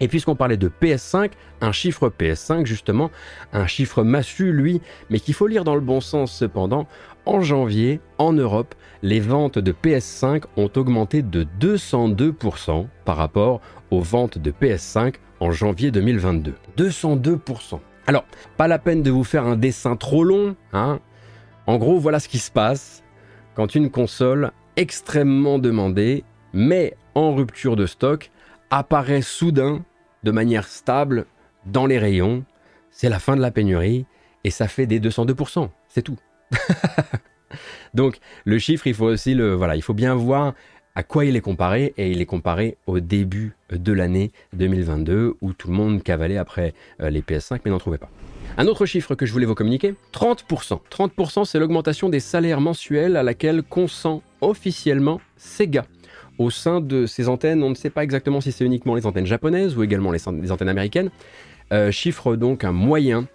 Et 0.00 0.08
puisqu'on 0.08 0.34
parlait 0.34 0.56
de 0.56 0.68
PS5, 0.68 1.30
un 1.60 1.70
chiffre 1.70 2.08
PS5 2.08 2.66
justement, 2.66 3.12
un 3.52 3.68
chiffre 3.68 4.02
massu 4.02 4.52
lui, 4.52 4.80
mais 5.10 5.20
qu'il 5.20 5.34
faut 5.34 5.46
lire 5.46 5.62
dans 5.62 5.76
le 5.76 5.80
bon 5.80 6.00
sens 6.00 6.32
cependant, 6.32 6.88
en 7.24 7.40
janvier, 7.40 8.00
en 8.18 8.32
Europe, 8.32 8.74
les 9.02 9.20
ventes 9.20 9.60
de 9.60 9.70
PS5 9.70 10.42
ont 10.56 10.70
augmenté 10.74 11.22
de 11.22 11.46
202% 11.60 12.86
par 13.04 13.16
rapport 13.16 13.60
aux 13.92 14.00
ventes 14.00 14.38
de 14.38 14.50
PS5 14.50 15.14
en 15.42 15.50
janvier 15.50 15.90
2022. 15.90 16.54
202%. 16.76 17.80
Alors, 18.06 18.24
pas 18.56 18.68
la 18.68 18.78
peine 18.78 19.02
de 19.02 19.10
vous 19.10 19.24
faire 19.24 19.44
un 19.44 19.56
dessin 19.56 19.96
trop 19.96 20.22
long, 20.22 20.54
hein. 20.72 21.00
En 21.66 21.78
gros, 21.78 21.98
voilà 21.98 22.20
ce 22.20 22.28
qui 22.28 22.38
se 22.38 22.50
passe 22.50 23.02
quand 23.54 23.74
une 23.74 23.90
console 23.90 24.52
extrêmement 24.76 25.58
demandée, 25.58 26.24
mais 26.52 26.94
en 27.14 27.34
rupture 27.34 27.76
de 27.76 27.86
stock, 27.86 28.30
apparaît 28.70 29.22
soudain, 29.22 29.84
de 30.22 30.30
manière 30.30 30.66
stable, 30.66 31.26
dans 31.66 31.86
les 31.86 31.98
rayons. 31.98 32.44
C'est 32.90 33.08
la 33.08 33.18
fin 33.18 33.36
de 33.36 33.42
la 33.42 33.50
pénurie 33.50 34.06
et 34.44 34.50
ça 34.50 34.68
fait 34.68 34.86
des 34.86 35.00
202%. 35.00 35.68
C'est 35.88 36.02
tout. 36.02 36.18
Donc, 37.94 38.18
le 38.44 38.58
chiffre, 38.58 38.86
il 38.86 38.94
faut 38.94 39.06
aussi 39.06 39.34
le, 39.34 39.54
voilà, 39.54 39.76
il 39.76 39.82
faut 39.82 39.94
bien 39.94 40.14
voir 40.14 40.54
à 40.94 41.02
quoi 41.02 41.24
il 41.24 41.36
est 41.36 41.40
comparé 41.40 41.94
et 41.96 42.10
il 42.10 42.20
est 42.20 42.26
comparé 42.26 42.76
au 42.86 43.00
début 43.00 43.56
de 43.70 43.92
l'année 43.92 44.30
2022 44.54 45.34
où 45.40 45.52
tout 45.52 45.68
le 45.68 45.74
monde 45.74 46.02
cavalait 46.02 46.36
après 46.36 46.74
euh, 47.00 47.10
les 47.10 47.22
PS5 47.22 47.60
mais 47.64 47.70
n'en 47.70 47.78
trouvait 47.78 47.98
pas. 47.98 48.10
Un 48.58 48.66
autre 48.66 48.84
chiffre 48.84 49.14
que 49.14 49.24
je 49.24 49.32
voulais 49.32 49.46
vous 49.46 49.54
communiquer, 49.54 49.94
30%. 50.12 50.80
30% 50.90 51.44
c'est 51.46 51.58
l'augmentation 51.58 52.08
des 52.08 52.20
salaires 52.20 52.60
mensuels 52.60 53.16
à 53.16 53.22
laquelle 53.22 53.62
consent 53.62 54.22
officiellement 54.40 55.20
Sega. 55.36 55.86
Au 56.38 56.50
sein 56.50 56.80
de 56.80 57.06
ces 57.06 57.28
antennes, 57.28 57.62
on 57.62 57.70
ne 57.70 57.74
sait 57.74 57.90
pas 57.90 58.02
exactement 58.02 58.40
si 58.40 58.52
c'est 58.52 58.64
uniquement 58.64 58.94
les 58.94 59.06
antennes 59.06 59.26
japonaises 59.26 59.76
ou 59.76 59.82
également 59.82 60.12
les, 60.12 60.26
antennes 60.28 60.68
américaines. 60.68 61.10
Euh, 61.72 61.90
chiffre 61.90 62.36
donc 62.36 62.64
un 62.64 62.72
moyen 62.72 63.26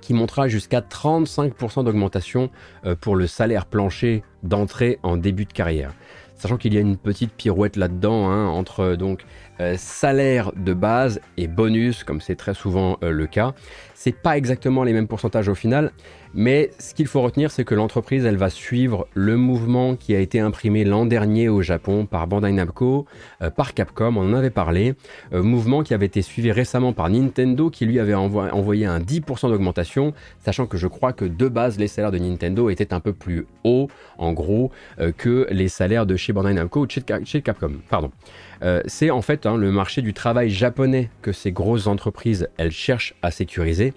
qui 0.00 0.14
montera 0.14 0.46
jusqu'à 0.46 0.80
35% 0.80 1.84
d'augmentation 1.84 2.50
euh, 2.84 2.94
pour 2.94 3.16
le 3.16 3.26
salaire 3.26 3.66
plancher 3.66 4.22
d'entrée 4.42 4.98
en 5.02 5.16
début 5.16 5.46
de 5.46 5.52
carrière 5.52 5.92
sachant 6.36 6.56
qu'il 6.56 6.74
y 6.74 6.78
a 6.78 6.80
une 6.80 6.96
petite 6.96 7.32
pirouette 7.32 7.76
là-dedans 7.76 8.28
hein, 8.28 8.46
entre 8.46 8.94
donc 8.96 9.24
euh, 9.60 9.76
salaire 9.78 10.52
de 10.54 10.74
base 10.74 11.18
et 11.38 11.46
bonus, 11.46 12.04
comme 12.04 12.20
c'est 12.20 12.36
très 12.36 12.52
souvent 12.52 12.98
euh, 13.02 13.10
le 13.10 13.26
cas. 13.26 13.54
C'est 13.94 14.12
pas 14.12 14.36
exactement 14.36 14.84
les 14.84 14.92
mêmes 14.92 15.08
pourcentages 15.08 15.48
au 15.48 15.54
final, 15.54 15.92
mais 16.34 16.70
ce 16.78 16.92
qu'il 16.92 17.06
faut 17.06 17.22
retenir, 17.22 17.50
c'est 17.50 17.64
que 17.64 17.74
l'entreprise, 17.74 18.26
elle 18.26 18.36
va 18.36 18.50
suivre 18.50 19.08
le 19.14 19.38
mouvement 19.38 19.96
qui 19.96 20.14
a 20.14 20.20
été 20.20 20.40
imprimé 20.40 20.84
l'an 20.84 21.06
dernier 21.06 21.48
au 21.48 21.62
Japon 21.62 22.04
par 22.04 22.26
Bandai 22.26 22.52
Namco, 22.52 23.06
euh, 23.40 23.48
par 23.48 23.72
Capcom, 23.72 24.18
on 24.18 24.30
en 24.30 24.34
avait 24.34 24.50
parlé, 24.50 24.94
mouvement 25.32 25.82
qui 25.82 25.94
avait 25.94 26.06
été 26.06 26.20
suivi 26.20 26.52
récemment 26.52 26.92
par 26.92 27.08
Nintendo, 27.08 27.70
qui 27.70 27.86
lui 27.86 27.98
avait 27.98 28.14
envoyé 28.14 28.84
un 28.84 29.00
10% 29.00 29.48
d'augmentation, 29.48 30.12
sachant 30.44 30.66
que 30.66 30.76
je 30.76 30.86
crois 30.86 31.14
que 31.14 31.24
de 31.24 31.48
base, 31.48 31.78
les 31.78 31.88
salaires 31.88 32.12
de 32.12 32.18
Nintendo 32.18 32.68
étaient 32.68 32.92
un 32.92 33.00
peu 33.00 33.14
plus 33.14 33.46
hauts, 33.64 33.88
en 34.18 34.34
gros, 34.34 34.70
que 35.16 35.46
les 35.50 35.68
salaires 35.68 36.04
de 36.04 36.16
chez 36.16 36.34
Bandai 36.34 36.52
Namco 36.52 36.80
ou 36.80 36.86
de 36.86 36.92
chez 37.24 37.40
Capcom. 37.40 37.72
Pardon. 37.88 38.10
Euh, 38.62 38.82
c'est 38.86 39.10
en 39.10 39.22
fait 39.22 39.46
hein, 39.46 39.56
le 39.56 39.70
marché 39.70 40.02
du 40.02 40.14
travail 40.14 40.50
japonais 40.50 41.10
que 41.22 41.32
ces 41.32 41.52
grosses 41.52 41.86
entreprises 41.86 42.48
elles 42.56 42.72
cherchent 42.72 43.14
à 43.22 43.30
sécuriser, 43.30 43.92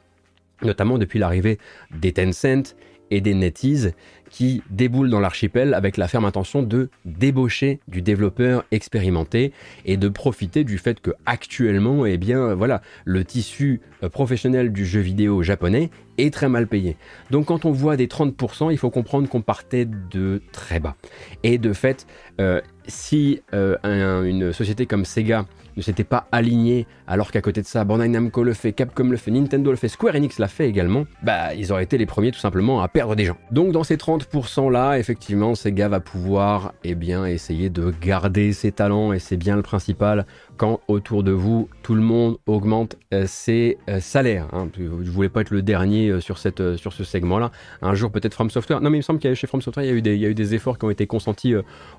notamment 0.61 0.97
depuis 0.97 1.19
l'arrivée 1.19 1.57
des 1.91 2.13
Tencent 2.13 2.75
et 3.11 3.21
des 3.21 3.33
NetEase 3.33 3.93
qui 4.29 4.61
déboulent 4.69 5.09
dans 5.09 5.19
l'archipel 5.19 5.73
avec 5.73 5.97
la 5.97 6.07
ferme 6.07 6.25
intention 6.25 6.61
de 6.61 6.89
débaucher 7.05 7.79
du 7.87 8.01
développeur 8.01 8.63
expérimenté 8.71 9.53
et 9.85 9.97
de 9.97 10.07
profiter 10.07 10.63
du 10.63 10.77
fait 10.77 10.99
que 10.99 11.11
actuellement, 11.25 12.05
eh 12.05 12.17
bien, 12.17 12.53
voilà, 12.53 12.81
le 13.05 13.25
tissu 13.25 13.81
euh, 14.03 14.09
professionnel 14.09 14.71
du 14.71 14.85
jeu 14.85 14.99
vidéo 14.99 15.41
japonais 15.41 15.89
est 16.17 16.33
très 16.33 16.49
mal 16.49 16.67
payé. 16.67 16.95
Donc 17.31 17.45
quand 17.45 17.65
on 17.65 17.71
voit 17.71 17.97
des 17.97 18.07
30%, 18.07 18.71
il 18.71 18.77
faut 18.77 18.89
comprendre 18.89 19.27
qu'on 19.27 19.41
partait 19.41 19.85
de 19.85 20.41
très 20.51 20.79
bas. 20.79 20.95
Et 21.43 21.57
de 21.57 21.73
fait, 21.73 22.05
euh, 22.39 22.61
si 22.89 23.41
euh, 23.53 23.77
une 24.23 24.53
société 24.53 24.85
comme 24.85 25.05
Sega 25.05 25.45
ne 25.77 25.81
s'était 25.81 26.03
pas 26.03 26.27
aligné, 26.31 26.87
alors 27.07 27.31
qu'à 27.31 27.41
côté 27.41 27.61
de 27.61 27.65
ça, 27.65 27.83
Bandai 27.85 28.07
Namco 28.07 28.43
le 28.43 28.53
fait, 28.53 28.73
Capcom 28.73 29.05
le 29.05 29.17
fait, 29.17 29.31
Nintendo 29.31 29.71
le 29.71 29.77
fait, 29.77 29.87
Square 29.87 30.15
Enix 30.15 30.39
l'a 30.39 30.47
fait 30.47 30.67
également, 30.67 31.05
bah 31.23 31.53
ils 31.55 31.71
auraient 31.71 31.83
été 31.83 31.97
les 31.97 32.05
premiers 32.05 32.31
tout 32.31 32.39
simplement 32.39 32.81
à 32.81 32.87
perdre 32.87 33.15
des 33.15 33.25
gens. 33.25 33.37
Donc 33.51 33.71
dans 33.71 33.83
ces 33.83 33.95
30% 33.95 34.71
là, 34.71 34.97
effectivement, 34.97 35.55
Sega 35.55 35.87
va 35.87 35.99
pouvoir 35.99 36.73
eh 36.83 36.95
bien, 36.95 37.25
essayer 37.25 37.69
de 37.69 37.93
garder 38.01 38.53
ses 38.53 38.71
talents 38.71 39.13
et 39.13 39.19
c'est 39.19 39.37
bien 39.37 39.55
le 39.55 39.61
principal 39.61 40.25
quand 40.59 40.81
autour 40.89 41.23
de 41.23 41.31
vous, 41.31 41.69
tout 41.83 41.95
le 41.95 42.01
monde 42.01 42.37
augmente 42.45 42.97
euh, 43.13 43.23
ses 43.25 43.77
euh, 43.89 44.01
salaires. 44.01 44.47
Hein. 44.51 44.67
Je 44.77 44.83
ne 44.83 45.09
voulais 45.09 45.29
pas 45.29 45.39
être 45.39 45.51
le 45.51 45.61
dernier 45.61 46.09
euh, 46.09 46.19
sur, 46.19 46.37
cette, 46.37 46.75
sur 46.75 46.91
ce 46.91 47.05
segment-là. 47.05 47.51
Un 47.81 47.95
jour, 47.95 48.11
peut-être 48.11 48.33
From 48.33 48.49
Software. 48.49 48.81
Non, 48.81 48.89
mais 48.89 48.97
il 48.97 48.99
me 48.99 49.03
semble 49.03 49.25
a 49.25 49.33
chez 49.33 49.47
From 49.47 49.61
Software, 49.61 49.85
il 49.85 49.87
y 49.87 49.91
a 49.91 49.95
eu 49.95 50.01
des, 50.01 50.15
il 50.15 50.21
y 50.21 50.25
a 50.25 50.29
eu 50.29 50.35
des 50.35 50.55
efforts 50.55 50.77
qui 50.77 50.83
ont 50.83 50.89
été 50.89 51.07
consentis 51.07 51.53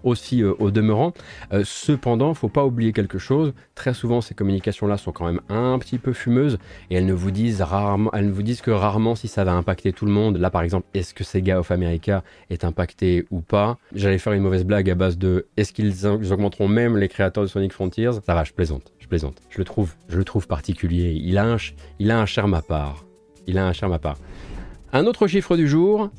aussi 0.05 0.44
au 0.44 0.70
demeurant. 0.70 1.14
cependant, 1.64 2.27
il 2.27 2.31
ne 2.31 2.35
faut 2.35 2.49
pas 2.49 2.66
oublier 2.66 2.92
quelque 2.92 3.18
chose. 3.18 3.55
Très 3.75 3.94
souvent, 3.94 4.20
ces 4.20 4.35
communications-là 4.35 4.99
sont 4.99 5.11
quand 5.11 5.25
même 5.25 5.40
un 5.49 5.79
petit 5.79 5.96
peu 5.96 6.12
fumeuses 6.12 6.59
et 6.90 6.96
elles 6.96 7.07
ne 7.07 7.14
vous 7.14 7.31
disent 7.31 7.62
rarement, 7.62 8.11
elles 8.12 8.27
ne 8.27 8.33
vous 8.33 8.42
disent 8.42 8.61
que 8.61 8.70
rarement 8.70 9.14
si 9.14 9.27
ça 9.27 9.42
va 9.44 9.53
impacter 9.53 9.94
tout 9.94 10.05
le 10.05 10.12
monde. 10.12 10.37
Là, 10.37 10.51
par 10.51 10.61
exemple, 10.61 10.87
est-ce 10.92 11.14
que 11.14 11.25
Sega 11.25 11.59
of 11.59 11.70
America 11.70 12.23
est 12.51 12.64
impacté 12.64 13.27
ou 13.31 13.40
pas? 13.40 13.79
J'allais 13.94 14.18
faire 14.18 14.35
une 14.35 14.42
mauvaise 14.42 14.64
blague 14.64 14.90
à 14.90 14.94
base 14.94 15.16
de 15.16 15.46
est-ce 15.57 15.73
qu'ils 15.73 16.07
augmenteront 16.07 16.68
même 16.68 16.99
les 16.99 17.09
créateurs 17.09 17.44
de 17.44 17.49
Sonic 17.49 17.73
Frontiers? 17.73 18.11
Ça 18.27 18.35
va, 18.35 18.44
je 18.51 18.55
plaisante, 18.55 18.93
je 18.99 19.07
plaisante. 19.07 19.41
Je 19.49 19.59
le 19.59 19.65
trouve, 19.65 19.95
je 20.09 20.17
le 20.17 20.25
trouve 20.25 20.49
particulier. 20.49 21.13
Il 21.15 21.39
a 21.39 21.45
un, 21.45 21.57
il 22.01 22.11
a 22.11 22.27
charme 22.27 22.55
à 22.55 22.63
part. 22.63 23.05
Il 23.47 23.59
a 23.59 23.67
un 23.67 23.73
charme 23.73 23.93
à 23.93 24.01
part. 24.01 24.19
Un 24.93 25.07
autre 25.07 25.29
chiffre 25.29 25.57
du 25.57 25.69
jour 25.69 26.11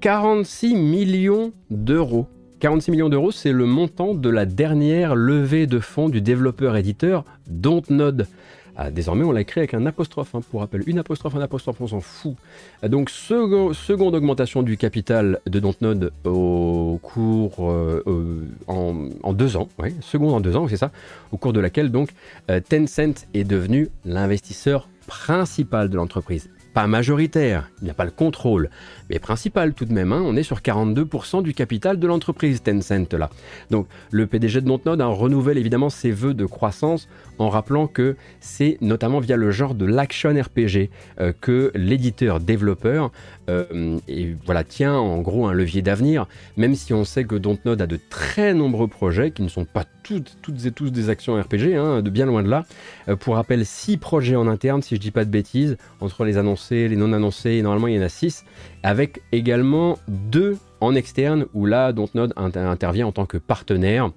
46 0.00 0.76
millions 0.76 1.52
d'euros. 1.70 2.28
46 2.60 2.92
millions 2.92 3.08
d'euros, 3.08 3.32
c'est 3.32 3.50
le 3.50 3.66
montant 3.66 4.14
de 4.14 4.28
la 4.28 4.46
dernière 4.46 5.16
levée 5.16 5.66
de 5.66 5.80
fonds 5.80 6.08
du 6.08 6.20
développeur-éditeur 6.20 7.24
Dontnod. 7.48 8.28
Ah, 8.76 8.90
désormais, 8.90 9.24
on 9.24 9.30
l'a 9.30 9.44
créé 9.44 9.62
avec 9.62 9.74
un 9.74 9.86
apostrophe, 9.86 10.34
hein, 10.34 10.40
pour 10.50 10.60
rappel. 10.60 10.82
Une 10.86 10.98
apostrophe, 10.98 11.36
un 11.36 11.40
apostrophe, 11.40 11.80
on 11.80 11.86
s'en 11.86 12.00
fout. 12.00 12.34
Ah, 12.82 12.88
donc, 12.88 13.08
seconde 13.08 14.14
augmentation 14.14 14.62
du 14.62 14.76
capital 14.76 15.40
de 15.46 15.60
Dontnod 15.60 16.12
au 16.24 16.98
cours 17.00 17.70
euh, 17.70 18.02
euh, 18.06 18.48
en, 18.66 19.32
deux 19.32 19.56
ans. 19.56 19.68
Ouais, 19.78 19.94
seconde 20.00 20.34
en 20.34 20.40
deux 20.40 20.56
ans, 20.56 20.66
c'est 20.68 20.76
ça. 20.76 20.90
Au 21.30 21.36
cours 21.36 21.52
de 21.52 21.60
laquelle, 21.60 21.92
donc, 21.92 22.10
euh, 22.50 22.60
Tencent 22.60 23.26
est 23.32 23.44
devenu 23.44 23.90
l'investisseur 24.04 24.88
principal 25.06 25.88
de 25.88 25.96
l'entreprise. 25.96 26.50
pas 26.72 26.88
majoritaire, 26.88 27.70
il 27.80 27.84
n'y 27.84 27.90
a 27.90 27.94
pas 27.94 28.04
le 28.04 28.10
contrôle, 28.10 28.70
mais 29.10 29.18
principal 29.18 29.74
tout 29.74 29.84
de 29.84 29.92
même. 29.92 30.12
Hein. 30.12 30.22
on 30.24 30.36
est 30.36 30.42
sur 30.42 30.60
42% 30.60 31.42
du 31.42 31.54
capital 31.54 31.98
de 31.98 32.06
l'entreprise 32.06 32.62
Tencent 32.62 33.12
là. 33.12 33.30
Donc 33.70 33.86
le 34.10 34.26
PDG 34.26 34.60
de 34.60 34.66
Dontnod 34.66 35.00
a 35.00 35.06
renouvelle 35.06 35.58
évidemment 35.58 35.90
ses 35.90 36.10
voeux 36.10 36.34
de 36.34 36.46
croissance 36.46 37.08
en 37.38 37.48
rappelant 37.48 37.86
que 37.86 38.16
c'est 38.40 38.78
notamment 38.80 39.20
via 39.20 39.36
le 39.36 39.50
genre 39.50 39.74
de 39.74 39.84
l'action 39.84 40.30
RPG 40.30 40.90
euh, 41.20 41.32
que 41.40 41.72
l'éditeur 41.74 42.40
développeur 42.40 43.10
euh, 43.50 43.98
et 44.08 44.34
voilà, 44.44 44.64
tient 44.64 44.94
en 44.94 45.20
gros 45.20 45.46
un 45.46 45.52
levier 45.52 45.82
d'avenir, 45.82 46.26
même 46.56 46.74
si 46.74 46.94
on 46.94 47.04
sait 47.04 47.24
que 47.24 47.34
Dontnod 47.34 47.80
a 47.80 47.86
de 47.86 47.98
très 48.08 48.54
nombreux 48.54 48.88
projets 48.88 49.30
qui 49.30 49.42
ne 49.42 49.48
sont 49.48 49.64
pas 49.64 49.84
toutes, 50.02 50.36
et 50.64 50.70
tous 50.70 50.90
des 50.90 51.10
actions 51.10 51.40
RPG, 51.40 51.74
hein, 51.76 52.02
de 52.02 52.10
bien 52.10 52.26
loin 52.26 52.42
de 52.42 52.48
là. 52.48 52.64
Euh, 53.08 53.16
pour 53.16 53.34
rappel, 53.34 53.66
6 53.66 53.98
projets 53.98 54.36
en 54.36 54.46
interne, 54.46 54.82
si 54.82 54.96
je 54.96 55.00
dis 55.00 55.10
pas 55.10 55.24
de 55.24 55.30
bêtises, 55.30 55.76
entre 56.00 56.24
les 56.24 56.38
annoncés, 56.38 56.88
les 56.88 56.96
non 56.96 57.12
annoncés, 57.12 57.60
normalement 57.62 57.88
il 57.88 57.96
y 57.96 57.98
en 57.98 58.02
a 58.02 58.08
6, 58.08 58.44
avec 58.84 59.22
également 59.32 59.98
2 60.08 60.58
en 60.80 60.94
externe, 60.94 61.46
où 61.54 61.66
là 61.66 61.92
Dontnod 61.92 62.32
intervient 62.36 63.06
en 63.06 63.12
tant 63.12 63.26
que 63.26 63.38
partenaire 63.38 64.12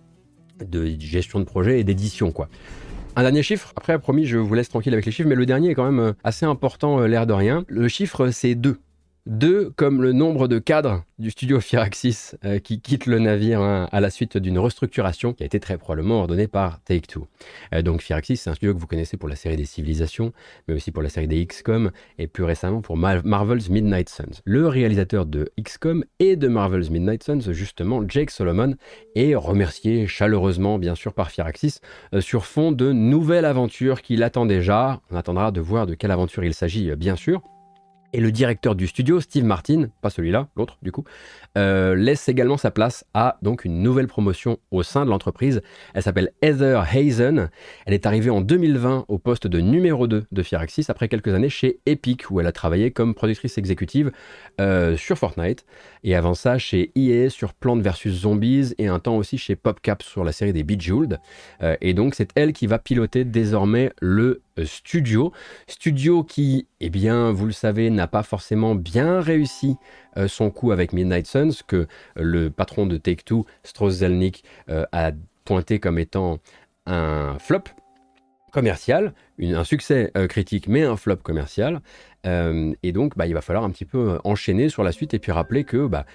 de 0.63 0.85
gestion 0.99 1.39
de 1.39 1.45
projet 1.45 1.79
et 1.79 1.83
d'édition, 1.83 2.31
quoi. 2.31 2.49
Un 3.15 3.23
dernier 3.23 3.41
chiffre, 3.41 3.73
après, 3.75 3.97
promis, 3.97 4.25
je 4.25 4.37
vous 4.37 4.53
laisse 4.53 4.69
tranquille 4.69 4.93
avec 4.93 5.05
les 5.05 5.11
chiffres, 5.11 5.29
mais 5.29 5.35
le 5.35 5.47
dernier 5.47 5.71
est 5.71 5.73
quand 5.73 5.85
même 5.85 5.99
euh, 5.99 6.13
assez 6.23 6.45
important, 6.45 6.99
l'air 6.99 7.25
de 7.25 7.33
rien. 7.33 7.65
Le 7.67 7.87
chiffre, 7.87 8.29
c'est 8.29 8.53
2. 8.53 8.77
2 9.27 9.71
comme 9.75 10.01
le 10.01 10.13
nombre 10.13 10.47
de 10.47 10.57
cadres 10.57 11.03
du 11.19 11.31
studio 11.31 11.59
Firaxis 11.59 12.31
euh, 12.45 12.59
qui 12.59 12.79
quittent 12.79 13.07
le 13.07 13.19
navire 13.19 13.59
hein, 13.59 13.89
à 13.91 13.99
la 13.99 14.09
suite 14.09 14.37
d'une 14.37 14.57
restructuration 14.57 15.33
qui 15.33 15.43
a 15.43 15.45
été 15.45 15.59
très 15.59 15.77
probablement 15.77 16.19
ordonnée 16.21 16.47
par 16.47 16.81
Take-Two. 16.83 17.27
Euh, 17.73 17.81
donc 17.81 18.01
Firaxis, 18.01 18.37
c'est 18.37 18.49
un 18.49 18.53
studio 18.53 18.73
que 18.73 18.79
vous 18.79 18.87
connaissez 18.87 19.17
pour 19.17 19.27
la 19.27 19.35
série 19.35 19.57
des 19.57 19.65
Civilisations, 19.65 20.31
mais 20.67 20.75
aussi 20.75 20.91
pour 20.91 21.03
la 21.03 21.09
série 21.09 21.27
des 21.27 21.45
XCOM 21.45 21.91
et 22.17 22.27
plus 22.27 22.45
récemment 22.45 22.81
pour 22.81 22.95
Marvel's 22.95 23.69
Midnight 23.69 24.07
Suns. 24.07 24.41
Le 24.45 24.67
réalisateur 24.67 25.25
de 25.25 25.51
XCOM 25.61 26.05
et 26.19 26.37
de 26.37 26.47
Marvel's 26.47 26.89
Midnight 26.89 27.23
Suns, 27.23 27.51
justement 27.51 28.07
Jake 28.07 28.31
Solomon, 28.31 28.75
est 29.15 29.35
remercié 29.35 30.07
chaleureusement 30.07 30.79
bien 30.79 30.95
sûr 30.95 31.13
par 31.13 31.31
Firaxis 31.31 31.79
euh, 32.13 32.21
sur 32.21 32.45
fond 32.45 32.71
de 32.71 32.93
nouvelles 32.93 33.45
aventures 33.45 34.01
qu'il 34.01 34.23
attend 34.23 34.45
déjà. 34.45 35.01
On 35.11 35.17
attendra 35.17 35.51
de 35.51 35.59
voir 35.59 35.85
de 35.85 35.95
quelle 35.95 36.11
aventure 36.11 36.45
il 36.45 36.53
s'agit 36.53 36.95
bien 36.95 37.17
sûr. 37.17 37.41
Et 38.17 38.19
le 38.19 38.31
directeur 38.31 38.73
du 38.73 38.87
studio, 38.87 39.21
Steve 39.21 39.43
Martin, 39.43 39.89
pas 40.01 40.09
celui-là, 40.09 40.47
l'autre 40.55 40.79
du 40.81 40.91
coup, 40.91 41.03
euh, 41.55 41.93
laisse 41.93 42.27
également 42.27 42.57
sa 42.57 42.71
place 42.71 43.05
à 43.13 43.37
donc 43.43 43.63
une 43.63 43.83
nouvelle 43.83 44.07
promotion 44.07 44.57
au 44.71 44.81
sein 44.81 45.05
de 45.05 45.11
l'entreprise. 45.11 45.61
Elle 45.93 46.01
s'appelle 46.01 46.31
Heather 46.41 46.83
Hazen. 46.91 47.51
Elle 47.85 47.93
est 47.93 48.07
arrivée 48.07 48.31
en 48.31 48.41
2020 48.41 49.05
au 49.07 49.19
poste 49.19 49.45
de 49.45 49.59
numéro 49.59 50.07
2 50.07 50.25
de 50.31 50.41
Firaxis 50.41 50.85
après 50.89 51.09
quelques 51.09 51.27
années 51.27 51.49
chez 51.49 51.79
Epic 51.85 52.31
où 52.31 52.39
elle 52.39 52.47
a 52.47 52.51
travaillé 52.51 52.89
comme 52.89 53.13
productrice 53.13 53.59
exécutive 53.59 54.11
euh, 54.59 54.97
sur 54.97 55.19
Fortnite 55.19 55.67
et 56.03 56.15
avant 56.15 56.33
ça 56.33 56.57
chez 56.57 56.91
EA 56.95 57.29
sur 57.29 57.53
Plants 57.53 57.77
vs 57.77 58.09
Zombies 58.09 58.73
et 58.79 58.87
un 58.87 58.97
temps 58.97 59.17
aussi 59.17 59.37
chez 59.37 59.55
PopCap 59.55 60.01
sur 60.01 60.23
la 60.23 60.31
série 60.31 60.53
des 60.53 60.63
Bejeweled. 60.63 61.19
Euh, 61.61 61.75
et 61.81 61.93
donc 61.93 62.15
c'est 62.15 62.31
elle 62.33 62.53
qui 62.53 62.65
va 62.65 62.79
piloter 62.79 63.25
désormais 63.25 63.91
le 64.01 64.41
studio. 64.65 65.31
Studio 65.67 66.23
qui, 66.23 66.67
eh 66.79 66.89
bien, 66.89 67.31
vous 67.31 67.45
le 67.45 67.51
savez, 67.51 67.89
n'a 67.89 68.07
pas 68.07 68.23
forcément 68.23 68.75
bien 68.75 69.19
réussi 69.19 69.77
euh, 70.17 70.27
son 70.27 70.49
coup 70.49 70.71
avec 70.71 70.93
Midnight 70.93 71.27
Suns, 71.27 71.63
que 71.67 71.87
le 72.15 72.49
patron 72.49 72.85
de 72.85 72.97
Take-Two, 72.97 73.45
Strauss 73.63 73.95
Zelnick, 73.95 74.43
euh, 74.69 74.85
a 74.91 75.11
pointé 75.45 75.79
comme 75.79 75.99
étant 75.99 76.39
un 76.85 77.37
flop 77.39 77.63
commercial, 78.51 79.13
un 79.41 79.63
succès 79.63 80.11
euh, 80.17 80.27
critique, 80.27 80.67
mais 80.67 80.83
un 80.83 80.97
flop 80.97 81.17
commercial. 81.17 81.81
et 82.25 82.91
donc, 82.91 83.15
bah, 83.15 83.25
il 83.25 83.33
va 83.33 83.39
falloir 83.39 83.63
un 83.63 83.69
petit 83.69 83.85
peu 83.85 84.19
enchaîner 84.25 84.67
sur 84.67 84.83
la 84.83 84.91
suite 84.91 85.13
et 85.13 85.19
puis 85.19 85.31
rappeler 85.31 85.63
que 85.63 85.87
bah, 85.87 86.05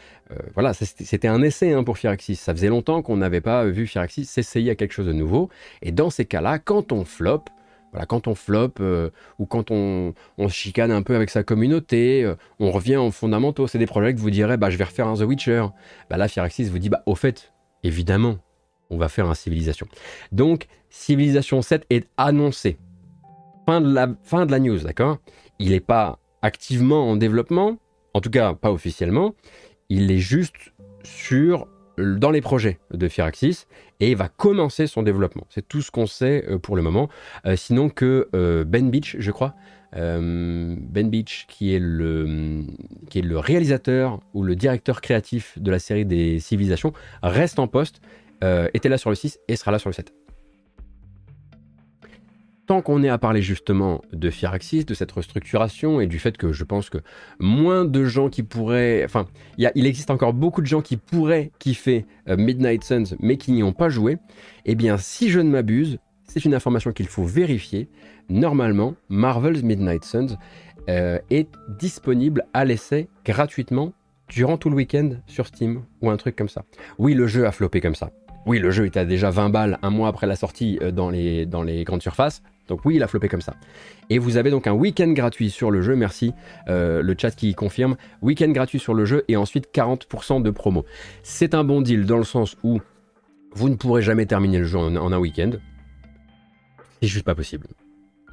voilà, 0.52 0.74
c'était 0.74 1.28
un 1.28 1.40
essai 1.42 1.72
hein, 1.72 1.84
pour 1.84 1.96
Firaxis. 1.96 2.36
Ça 2.36 2.52
faisait 2.52 2.68
longtemps 2.68 3.00
qu'on 3.00 3.16
n'avait 3.16 3.40
pas 3.40 3.64
vu 3.64 3.86
Firaxis 3.86 4.26
s'essayer 4.26 4.72
à 4.72 4.74
quelque 4.74 4.92
chose 4.92 5.06
de 5.06 5.14
nouveau. 5.14 5.48
Et 5.80 5.90
dans 5.90 6.10
ces 6.10 6.26
cas-là, 6.26 6.58
quand 6.58 6.92
on 6.92 7.06
flop, 7.06 7.44
voilà, 7.92 8.06
quand 8.06 8.26
on 8.26 8.34
floppe 8.34 8.78
euh, 8.80 9.10
ou 9.38 9.46
quand 9.46 9.70
on, 9.70 10.14
se 10.38 10.48
chicane 10.48 10.90
un 10.90 11.02
peu 11.02 11.14
avec 11.14 11.30
sa 11.30 11.42
communauté, 11.42 12.24
euh, 12.24 12.34
on 12.58 12.70
revient 12.70 12.96
aux 12.96 13.10
fondamentaux. 13.10 13.66
C'est 13.66 13.78
des 13.78 13.86
projets 13.86 14.14
que 14.14 14.18
vous 14.18 14.30
direz, 14.30 14.56
bah, 14.56 14.70
je 14.70 14.78
vais 14.78 14.84
refaire 14.84 15.06
un 15.06 15.14
The 15.14 15.22
Witcher. 15.22 15.66
Bah, 16.08 16.16
là, 16.16 16.26
Firaxis 16.26 16.64
vous 16.64 16.78
dit, 16.78 16.88
bah, 16.88 17.02
au 17.04 17.14
fait, 17.14 17.52
évidemment, 17.82 18.38
on 18.88 18.96
va 18.96 19.08
faire 19.08 19.28
un 19.28 19.34
Civilisation. 19.34 19.86
Donc, 20.32 20.66
Civilisation 20.88 21.60
7 21.60 21.86
est 21.90 22.08
annoncé. 22.16 22.78
Fin 23.66 23.80
de 23.80 23.92
la, 23.92 24.08
fin 24.22 24.46
de 24.46 24.50
la 24.50 24.58
news, 24.58 24.78
d'accord? 24.78 25.18
Il 25.58 25.70
n'est 25.70 25.80
pas 25.80 26.18
activement 26.40 27.10
en 27.10 27.16
développement, 27.16 27.78
en 28.14 28.20
tout 28.20 28.30
cas 28.30 28.54
pas 28.54 28.72
officiellement. 28.72 29.34
Il 29.88 30.10
est 30.10 30.18
juste 30.18 30.72
sur 31.04 31.68
dans 32.02 32.30
les 32.30 32.40
projets 32.40 32.78
de 32.92 33.08
Firaxis 33.08 33.66
et 34.00 34.14
va 34.14 34.28
commencer 34.28 34.86
son 34.86 35.02
développement. 35.02 35.46
C'est 35.48 35.66
tout 35.66 35.80
ce 35.80 35.90
qu'on 35.90 36.06
sait 36.06 36.44
euh, 36.48 36.58
pour 36.58 36.76
le 36.76 36.82
moment. 36.82 37.08
Euh, 37.46 37.56
sinon 37.56 37.88
que 37.88 38.28
euh, 38.34 38.64
Ben 38.64 38.90
Beach, 38.90 39.16
je 39.18 39.30
crois, 39.30 39.54
Ben 39.94 41.10
Beach, 41.10 41.44
qui 41.48 41.74
est, 41.74 41.78
le, 41.78 42.64
qui 43.10 43.18
est 43.18 43.22
le 43.22 43.38
réalisateur 43.38 44.20
ou 44.32 44.42
le 44.42 44.56
directeur 44.56 45.02
créatif 45.02 45.58
de 45.58 45.70
la 45.70 45.78
série 45.78 46.06
des 46.06 46.40
civilisations, 46.40 46.94
reste 47.22 47.58
en 47.58 47.66
poste, 47.66 48.00
était 48.72 48.88
là 48.88 48.96
sur 48.96 49.10
le 49.10 49.16
6 49.16 49.38
et 49.48 49.56
sera 49.56 49.70
là 49.70 49.78
sur 49.78 49.90
le 49.90 49.92
7 49.92 50.14
tant 52.72 52.80
qu'on 52.80 53.02
est 53.02 53.10
à 53.10 53.18
parler 53.18 53.42
justement 53.42 54.00
de 54.14 54.30
Firaxis, 54.30 54.86
de 54.86 54.94
cette 54.94 55.12
restructuration 55.12 56.00
et 56.00 56.06
du 56.06 56.18
fait 56.18 56.38
que 56.38 56.52
je 56.52 56.64
pense 56.64 56.88
que 56.88 56.96
moins 57.38 57.84
de 57.84 58.06
gens 58.06 58.30
qui 58.30 58.42
pourraient, 58.42 59.04
enfin, 59.04 59.26
il 59.58 59.86
existe 59.86 60.10
encore 60.10 60.32
beaucoup 60.32 60.62
de 60.62 60.66
gens 60.66 60.80
qui 60.80 60.96
pourraient 60.96 61.50
kiffer 61.58 62.06
euh, 62.30 62.38
Midnight 62.38 62.82
Suns 62.82 63.14
mais 63.20 63.36
qui 63.36 63.52
n'y 63.52 63.62
ont 63.62 63.74
pas 63.74 63.90
joué, 63.90 64.16
eh 64.64 64.74
bien, 64.74 64.96
si 64.96 65.28
je 65.28 65.38
ne 65.38 65.50
m'abuse, 65.50 65.98
c'est 66.24 66.46
une 66.46 66.54
information 66.54 66.92
qu'il 66.92 67.08
faut 67.08 67.24
vérifier. 67.24 67.90
Normalement, 68.30 68.94
Marvel's 69.10 69.62
Midnight 69.62 70.04
Suns 70.04 70.38
euh, 70.88 71.18
est 71.28 71.50
disponible 71.78 72.46
à 72.54 72.64
l'essai 72.64 73.10
gratuitement 73.26 73.92
durant 74.30 74.56
tout 74.56 74.70
le 74.70 74.76
week-end 74.76 75.10
sur 75.26 75.46
Steam 75.46 75.82
ou 76.00 76.08
un 76.08 76.16
truc 76.16 76.36
comme 76.36 76.48
ça. 76.48 76.64
Oui, 76.96 77.12
le 77.12 77.26
jeu 77.26 77.46
a 77.46 77.52
floppé 77.52 77.82
comme 77.82 77.94
ça. 77.94 78.12
Oui, 78.46 78.58
le 78.58 78.70
jeu 78.70 78.86
était 78.86 79.04
déjà 79.04 79.28
20 79.28 79.50
balles 79.50 79.78
un 79.82 79.90
mois 79.90 80.08
après 80.08 80.26
la 80.26 80.36
sortie 80.36 80.78
euh, 80.80 80.90
dans 80.90 81.10
les, 81.10 81.44
dans 81.44 81.62
les 81.62 81.84
grandes 81.84 82.00
surfaces. 82.00 82.42
Donc 82.68 82.84
oui, 82.84 82.96
il 82.96 83.02
a 83.02 83.08
floppé 83.08 83.28
comme 83.28 83.40
ça. 83.40 83.54
Et 84.10 84.18
vous 84.18 84.36
avez 84.36 84.50
donc 84.50 84.66
un 84.66 84.72
week-end 84.72 85.08
gratuit 85.08 85.50
sur 85.50 85.70
le 85.70 85.82
jeu, 85.82 85.96
merci 85.96 86.32
euh, 86.68 87.02
le 87.02 87.14
chat 87.18 87.32
qui 87.32 87.54
confirme. 87.54 87.96
Week-end 88.22 88.50
gratuit 88.50 88.78
sur 88.78 88.94
le 88.94 89.04
jeu 89.04 89.24
et 89.28 89.36
ensuite 89.36 89.68
40% 89.74 90.42
de 90.42 90.50
promo. 90.50 90.84
C'est 91.22 91.54
un 91.54 91.64
bon 91.64 91.80
deal 91.80 92.06
dans 92.06 92.18
le 92.18 92.24
sens 92.24 92.56
où 92.62 92.80
vous 93.54 93.68
ne 93.68 93.74
pourrez 93.74 94.02
jamais 94.02 94.26
terminer 94.26 94.58
le 94.58 94.64
jeu 94.64 94.78
en, 94.78 95.12
un 95.12 95.18
week-end. 95.18 95.50
C'est 97.00 97.08
juste 97.08 97.24
pas 97.24 97.34
possible. 97.34 97.66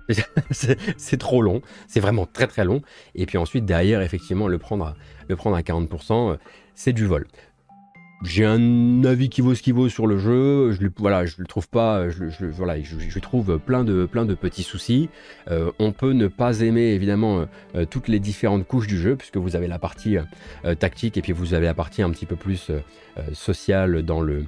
c'est 0.51 1.17
trop 1.17 1.41
long, 1.41 1.61
c'est 1.87 1.99
vraiment 1.99 2.25
très 2.25 2.47
très 2.47 2.65
long. 2.65 2.81
Et 3.15 3.25
puis 3.25 3.37
ensuite 3.37 3.65
derrière, 3.65 4.01
effectivement, 4.01 4.47
le 4.47 4.57
prendre 4.57 4.95
le 5.27 5.35
prendre 5.35 5.55
à 5.55 5.61
40%, 5.61 6.31
euh, 6.33 6.37
c'est 6.73 6.93
du 6.93 7.05
vol 7.05 7.27
j'ai 8.21 8.43
un 8.43 9.03
avis 9.05 9.29
qui 9.29 9.39
vaut 9.39 9.55
ce 9.55 9.62
qui 9.62 9.71
vaut 9.71 9.88
sur 9.88 10.05
le 10.05 10.17
jeu. 10.17 10.71
Je 10.73 10.88
voilà, 10.97 11.23
le 11.23 11.45
trouve 11.45 11.69
pas. 11.69 12.10
Je, 12.10 12.45
voilà, 12.45 12.82
je, 12.82 13.19
trouve 13.19 13.58
plein 13.60 13.86
de 13.86 14.34
petits 14.34 14.63
soucis. 14.63 15.10
Euh, 15.49 15.71
on 15.79 15.93
peut 15.93 16.12
ne 16.12 16.27
pas 16.27 16.60
aimer 16.60 16.89
évidemment 16.89 17.45
euh, 17.75 17.86
toutes 17.86 18.10
les 18.10 18.19
différentes 18.19 18.67
couches 18.67 18.88
du 18.88 18.97
jeu, 18.97 19.15
puisque 19.15 19.38
vous 19.38 19.55
avez 19.55 19.67
la 19.67 19.79
partie 19.79 20.17
euh, 20.17 20.75
tactique 20.75 21.17
et 21.17 21.21
puis 21.21 21.32
vous 21.32 21.53
avez 21.53 21.65
la 21.65 21.73
partie 21.73 22.01
un 22.01 22.10
petit 22.10 22.25
peu 22.25 22.36
plus 22.36 22.71
sociale 23.34 24.03
dans 24.03 24.21
le 24.21 24.45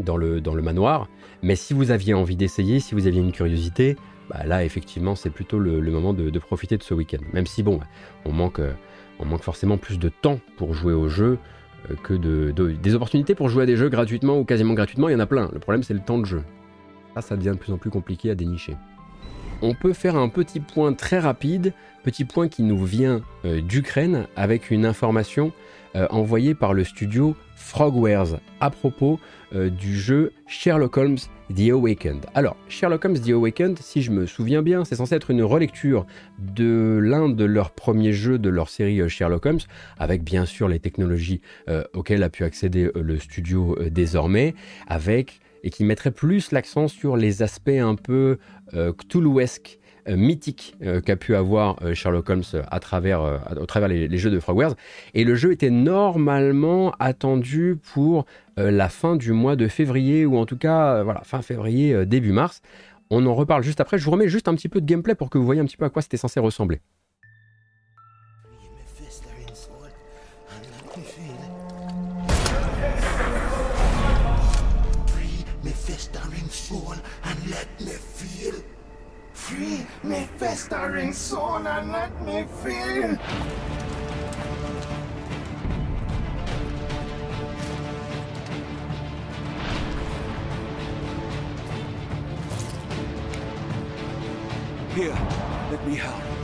dans 0.00 0.16
le 0.16 0.40
dans 0.40 0.54
le 0.54 0.62
manoir. 0.62 1.08
Mais 1.42 1.56
si 1.56 1.74
vous 1.74 1.90
aviez 1.90 2.14
envie 2.14 2.36
d'essayer, 2.36 2.80
si 2.80 2.94
vous 2.94 3.06
aviez 3.06 3.20
une 3.20 3.32
curiosité, 3.32 3.96
bah 4.30 4.44
là 4.46 4.64
effectivement 4.64 5.14
c'est 5.14 5.30
plutôt 5.30 5.58
le, 5.58 5.80
moment 5.82 6.14
de, 6.14 6.30
de, 6.30 6.38
profiter 6.38 6.78
de 6.78 6.82
ce 6.82 6.94
week-end. 6.94 7.22
Même 7.34 7.46
si 7.46 7.62
bon, 7.62 7.78
on 8.24 8.32
manque 8.32 8.60
on 9.18 9.24
manque 9.24 9.42
forcément 9.42 9.76
plus 9.76 9.98
de 9.98 10.08
temps 10.08 10.40
pour 10.56 10.72
jouer 10.72 10.94
au 10.94 11.08
jeu. 11.08 11.38
Que 12.02 12.14
de, 12.14 12.52
des 12.52 12.94
opportunités 12.94 13.34
pour 13.34 13.48
jouer 13.48 13.62
à 13.62 13.66
des 13.66 13.76
jeux 13.76 13.88
gratuitement 13.88 14.38
ou 14.38 14.44
quasiment 14.44 14.74
gratuitement, 14.74 15.08
il 15.08 15.12
y 15.12 15.14
en 15.16 15.20
a 15.20 15.26
plein. 15.26 15.50
Le 15.52 15.58
problème, 15.58 15.82
c'est 15.82 15.94
le 15.94 16.00
temps 16.00 16.18
de 16.18 16.24
jeu. 16.24 16.42
Ça, 17.14 17.20
ça 17.20 17.36
devient 17.36 17.52
de 17.52 17.58
plus 17.58 17.72
en 17.72 17.78
plus 17.78 17.90
compliqué 17.90 18.30
à 18.30 18.34
dénicher. 18.34 18.76
On 19.62 19.74
peut 19.74 19.92
faire 19.92 20.16
un 20.16 20.28
petit 20.28 20.60
point 20.60 20.92
très 20.92 21.18
rapide, 21.18 21.72
petit 22.04 22.24
point 22.24 22.48
qui 22.48 22.62
nous 22.62 22.84
vient 22.84 23.22
euh, 23.44 23.60
d'Ukraine 23.60 24.26
avec 24.36 24.70
une 24.70 24.84
information 24.84 25.52
euh, 25.96 26.06
envoyée 26.10 26.54
par 26.54 26.74
le 26.74 26.84
studio 26.84 27.34
Frogwares 27.54 28.38
à 28.60 28.68
propos 28.68 29.18
euh, 29.54 29.70
du 29.70 29.98
jeu 29.98 30.32
Sherlock 30.46 30.98
Holmes 30.98 31.16
The 31.54 31.70
Awakened. 31.70 32.26
Alors, 32.34 32.54
Sherlock 32.68 33.06
Holmes 33.06 33.18
The 33.18 33.30
Awakened, 33.30 33.78
si 33.78 34.02
je 34.02 34.10
me 34.10 34.26
souviens 34.26 34.60
bien, 34.60 34.84
c'est 34.84 34.96
censé 34.96 35.14
être 35.14 35.30
une 35.30 35.42
relecture 35.42 36.04
de 36.38 37.00
l'un 37.02 37.30
de 37.30 37.44
leurs 37.46 37.70
premiers 37.70 38.12
jeux 38.12 38.38
de 38.38 38.50
leur 38.50 38.68
série 38.68 39.00
euh, 39.00 39.08
Sherlock 39.08 39.46
Holmes, 39.46 39.60
avec 39.98 40.22
bien 40.22 40.44
sûr 40.44 40.68
les 40.68 40.80
technologies 40.80 41.40
auxquelles 41.94 42.22
a 42.22 42.28
pu 42.28 42.44
accéder 42.44 42.90
le 42.94 43.18
studio 43.18 43.76
désormais, 43.90 44.54
avec 44.86 45.40
et 45.64 45.70
qui 45.70 45.84
mettrait 45.84 46.10
plus 46.10 46.52
l'accent 46.52 46.88
sur 46.88 47.16
les 47.16 47.42
aspects 47.42 47.68
un 47.68 47.94
peu 47.94 48.38
Cthulhuesques 48.72 49.78
mythique 50.08 50.76
qu'a 51.04 51.16
pu 51.16 51.34
avoir 51.34 51.78
Sherlock 51.94 52.28
Holmes 52.30 52.42
à 52.70 52.80
travers, 52.80 53.40
au 53.60 53.66
travers 53.66 53.88
les, 53.88 54.08
les, 54.08 54.18
jeux 54.18 54.30
de 54.30 54.40
Frogwares. 54.40 54.74
Et 55.14 55.24
le 55.24 55.34
jeu 55.34 55.52
était 55.52 55.70
normalement 55.70 56.92
attendu 56.98 57.78
pour 57.92 58.26
la 58.56 58.88
fin 58.88 59.16
du 59.16 59.32
mois 59.32 59.56
de 59.56 59.68
février, 59.68 60.26
ou 60.26 60.38
en 60.38 60.46
tout 60.46 60.56
cas, 60.56 61.02
voilà, 61.02 61.22
fin 61.24 61.42
février, 61.42 62.06
début 62.06 62.32
mars. 62.32 62.62
On 63.10 63.24
en 63.26 63.34
reparle 63.34 63.62
juste 63.62 63.80
après. 63.80 63.98
Je 63.98 64.04
vous 64.04 64.10
remets 64.10 64.28
juste 64.28 64.48
un 64.48 64.54
petit 64.54 64.68
peu 64.68 64.80
de 64.80 64.86
gameplay 64.86 65.14
pour 65.14 65.30
que 65.30 65.38
vous 65.38 65.44
voyez 65.44 65.60
un 65.60 65.66
petit 65.66 65.76
peu 65.76 65.84
à 65.84 65.90
quoi 65.90 66.02
c'était 66.02 66.16
censé 66.16 66.40
ressembler. 66.40 66.80
Me 80.06 80.28
festering 80.36 81.12
soul 81.12 81.66
and 81.66 81.90
let 81.90 82.22
me 82.24 82.44
feel. 82.62 83.16
Here, 94.94 95.18
let 95.70 95.86
me 95.86 95.96
help. 95.96 96.35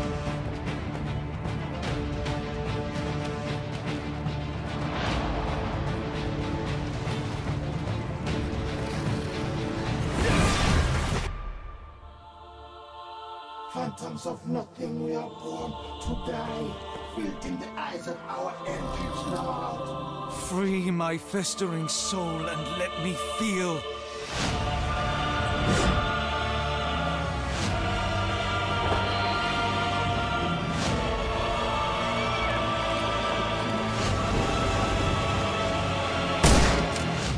Phantoms 14.02 14.26
of 14.26 14.48
nothing, 14.48 15.04
we 15.04 15.14
are 15.14 15.30
born 15.30 15.70
to 16.02 16.32
die. 16.32 16.74
Filled 17.14 17.44
in 17.44 17.60
the 17.60 17.68
eyes 17.78 18.08
of 18.08 18.16
our 18.26 18.52
eldritch 18.66 19.26
lord. 19.28 20.32
Free 20.48 20.90
my 20.90 21.16
festering 21.16 21.86
soul 21.86 22.48
and 22.48 22.78
let 22.78 22.90
me 23.04 23.14
feel. 23.38 23.74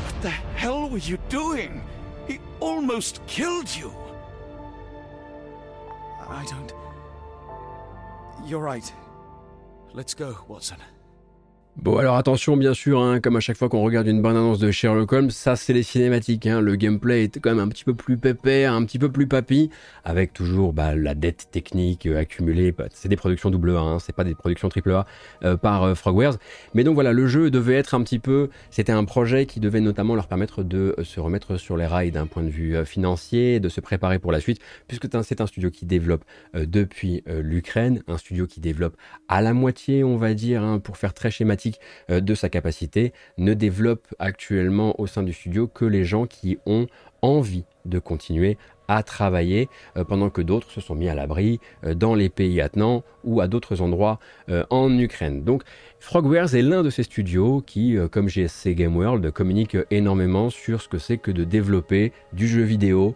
What 0.01 0.21
the 0.23 0.29
hell 0.29 0.89
were 0.89 0.97
you 0.97 1.19
doing? 1.29 1.83
He 2.27 2.39
almost 2.59 3.21
killed 3.27 3.69
you. 3.75 3.93
I 6.27 6.45
don't... 6.45 6.73
You're 8.45 8.61
right. 8.61 8.91
Let's 9.93 10.13
go, 10.13 10.37
Watson. 10.47 10.77
Bon 11.77 11.97
alors 11.97 12.15
attention 12.15 12.55
bien 12.55 12.73
sûr, 12.73 13.01
hein, 13.01 13.19
comme 13.19 13.35
à 13.35 13.41
chaque 13.41 13.57
fois 13.57 13.67
qu'on 13.67 13.83
regarde 13.83 14.07
une 14.07 14.21
bonne 14.21 14.37
annonce 14.37 14.59
de 14.59 14.71
Sherlock 14.71 15.11
Holmes, 15.11 15.29
ça 15.29 15.57
c'est 15.57 15.73
les 15.73 15.83
cinématiques, 15.83 16.47
hein. 16.47 16.61
le 16.61 16.77
gameplay 16.77 17.25
est 17.25 17.39
quand 17.39 17.49
même 17.49 17.59
un 17.59 17.67
petit 17.67 17.83
peu 17.83 17.93
plus 17.93 18.15
pépère, 18.15 18.71
un 18.71 18.85
petit 18.85 18.97
peu 18.97 19.11
plus 19.11 19.27
papy, 19.27 19.69
avec 20.05 20.31
toujours 20.31 20.71
bah, 20.71 20.95
la 20.95 21.15
dette 21.15 21.49
technique 21.51 22.05
euh, 22.05 22.17
accumulée, 22.17 22.71
bah, 22.71 22.85
c'est 22.93 23.09
des 23.09 23.17
productions 23.17 23.49
double 23.49 23.71
A, 23.71 23.81
hein, 23.81 23.99
c'est 23.99 24.15
pas 24.15 24.23
des 24.23 24.35
productions 24.35 24.69
triple 24.69 24.93
A 24.93 25.05
euh, 25.43 25.57
par 25.57 25.83
euh, 25.83 25.95
Frogwares, 25.95 26.37
mais 26.73 26.85
donc 26.85 26.95
voilà, 26.95 27.11
le 27.11 27.27
jeu 27.27 27.51
devait 27.51 27.75
être 27.75 27.93
un 27.93 28.01
petit 28.03 28.19
peu, 28.19 28.49
c'était 28.69 28.93
un 28.93 29.03
projet 29.03 29.45
qui 29.45 29.59
devait 29.59 29.81
notamment 29.81 30.15
leur 30.15 30.27
permettre 30.27 30.63
de 30.63 30.95
se 31.03 31.19
remettre 31.19 31.57
sur 31.57 31.75
les 31.75 31.87
rails 31.87 32.11
d'un 32.11 32.25
point 32.25 32.43
de 32.43 32.49
vue 32.49 32.85
financier, 32.85 33.59
de 33.59 33.67
se 33.67 33.81
préparer 33.81 34.17
pour 34.17 34.31
la 34.31 34.39
suite, 34.39 34.61
puisque 34.87 35.07
c'est 35.23 35.41
un 35.41 35.47
studio 35.47 35.69
qui 35.69 35.85
développe 35.85 36.23
depuis 36.53 37.21
l'Ukraine, 37.27 38.01
un 38.07 38.17
studio 38.17 38.47
qui 38.47 38.61
développe 38.61 38.95
à 39.27 39.41
la 39.41 39.53
moitié 39.53 40.05
on 40.05 40.15
va 40.15 40.33
dire, 40.33 40.79
pour 40.81 40.95
faire 40.95 41.13
très 41.13 41.31
schématique, 41.31 41.64
euh, 42.09 42.21
de 42.21 42.35
sa 42.35 42.49
capacité, 42.49 43.13
ne 43.37 43.53
développe 43.53 44.07
actuellement 44.19 44.99
au 44.99 45.07
sein 45.07 45.23
du 45.23 45.33
studio 45.33 45.67
que 45.67 45.85
les 45.85 46.03
gens 46.03 46.25
qui 46.25 46.57
ont 46.65 46.87
envie 47.21 47.65
de 47.85 47.99
continuer 47.99 48.57
à 48.87 49.01
travailler 49.01 49.67
euh, 49.97 50.03
pendant 50.03 50.29
que 50.29 50.41
d'autres 50.41 50.69
se 50.69 50.79
sont 50.79 50.95
mis 50.95 51.09
à 51.09 51.15
l'abri 51.15 51.59
euh, 51.83 51.95
dans 51.95 52.13
les 52.13 52.29
pays 52.29 52.61
attenants 52.61 53.03
ou 53.23 53.41
à 53.41 53.47
d'autres 53.47 53.81
endroits 53.81 54.19
en 54.69 54.95
Ukraine. 54.99 55.43
Donc 55.43 55.63
Frogwares 55.99 56.53
est 56.53 56.61
l'un 56.61 56.83
de 56.83 56.91
ces 56.91 57.01
studios 57.01 57.63
qui, 57.65 57.97
comme 58.11 58.29
GSC 58.29 58.75
Game 58.75 58.95
World, 58.95 59.31
communique 59.31 59.75
énormément 59.89 60.51
sur 60.51 60.79
ce 60.79 60.87
que 60.87 60.99
c'est 60.99 61.17
que 61.17 61.31
de 61.31 61.43
développer 61.43 62.11
du 62.33 62.47
jeu 62.47 62.61
vidéo 62.61 63.15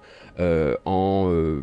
en 0.86 1.62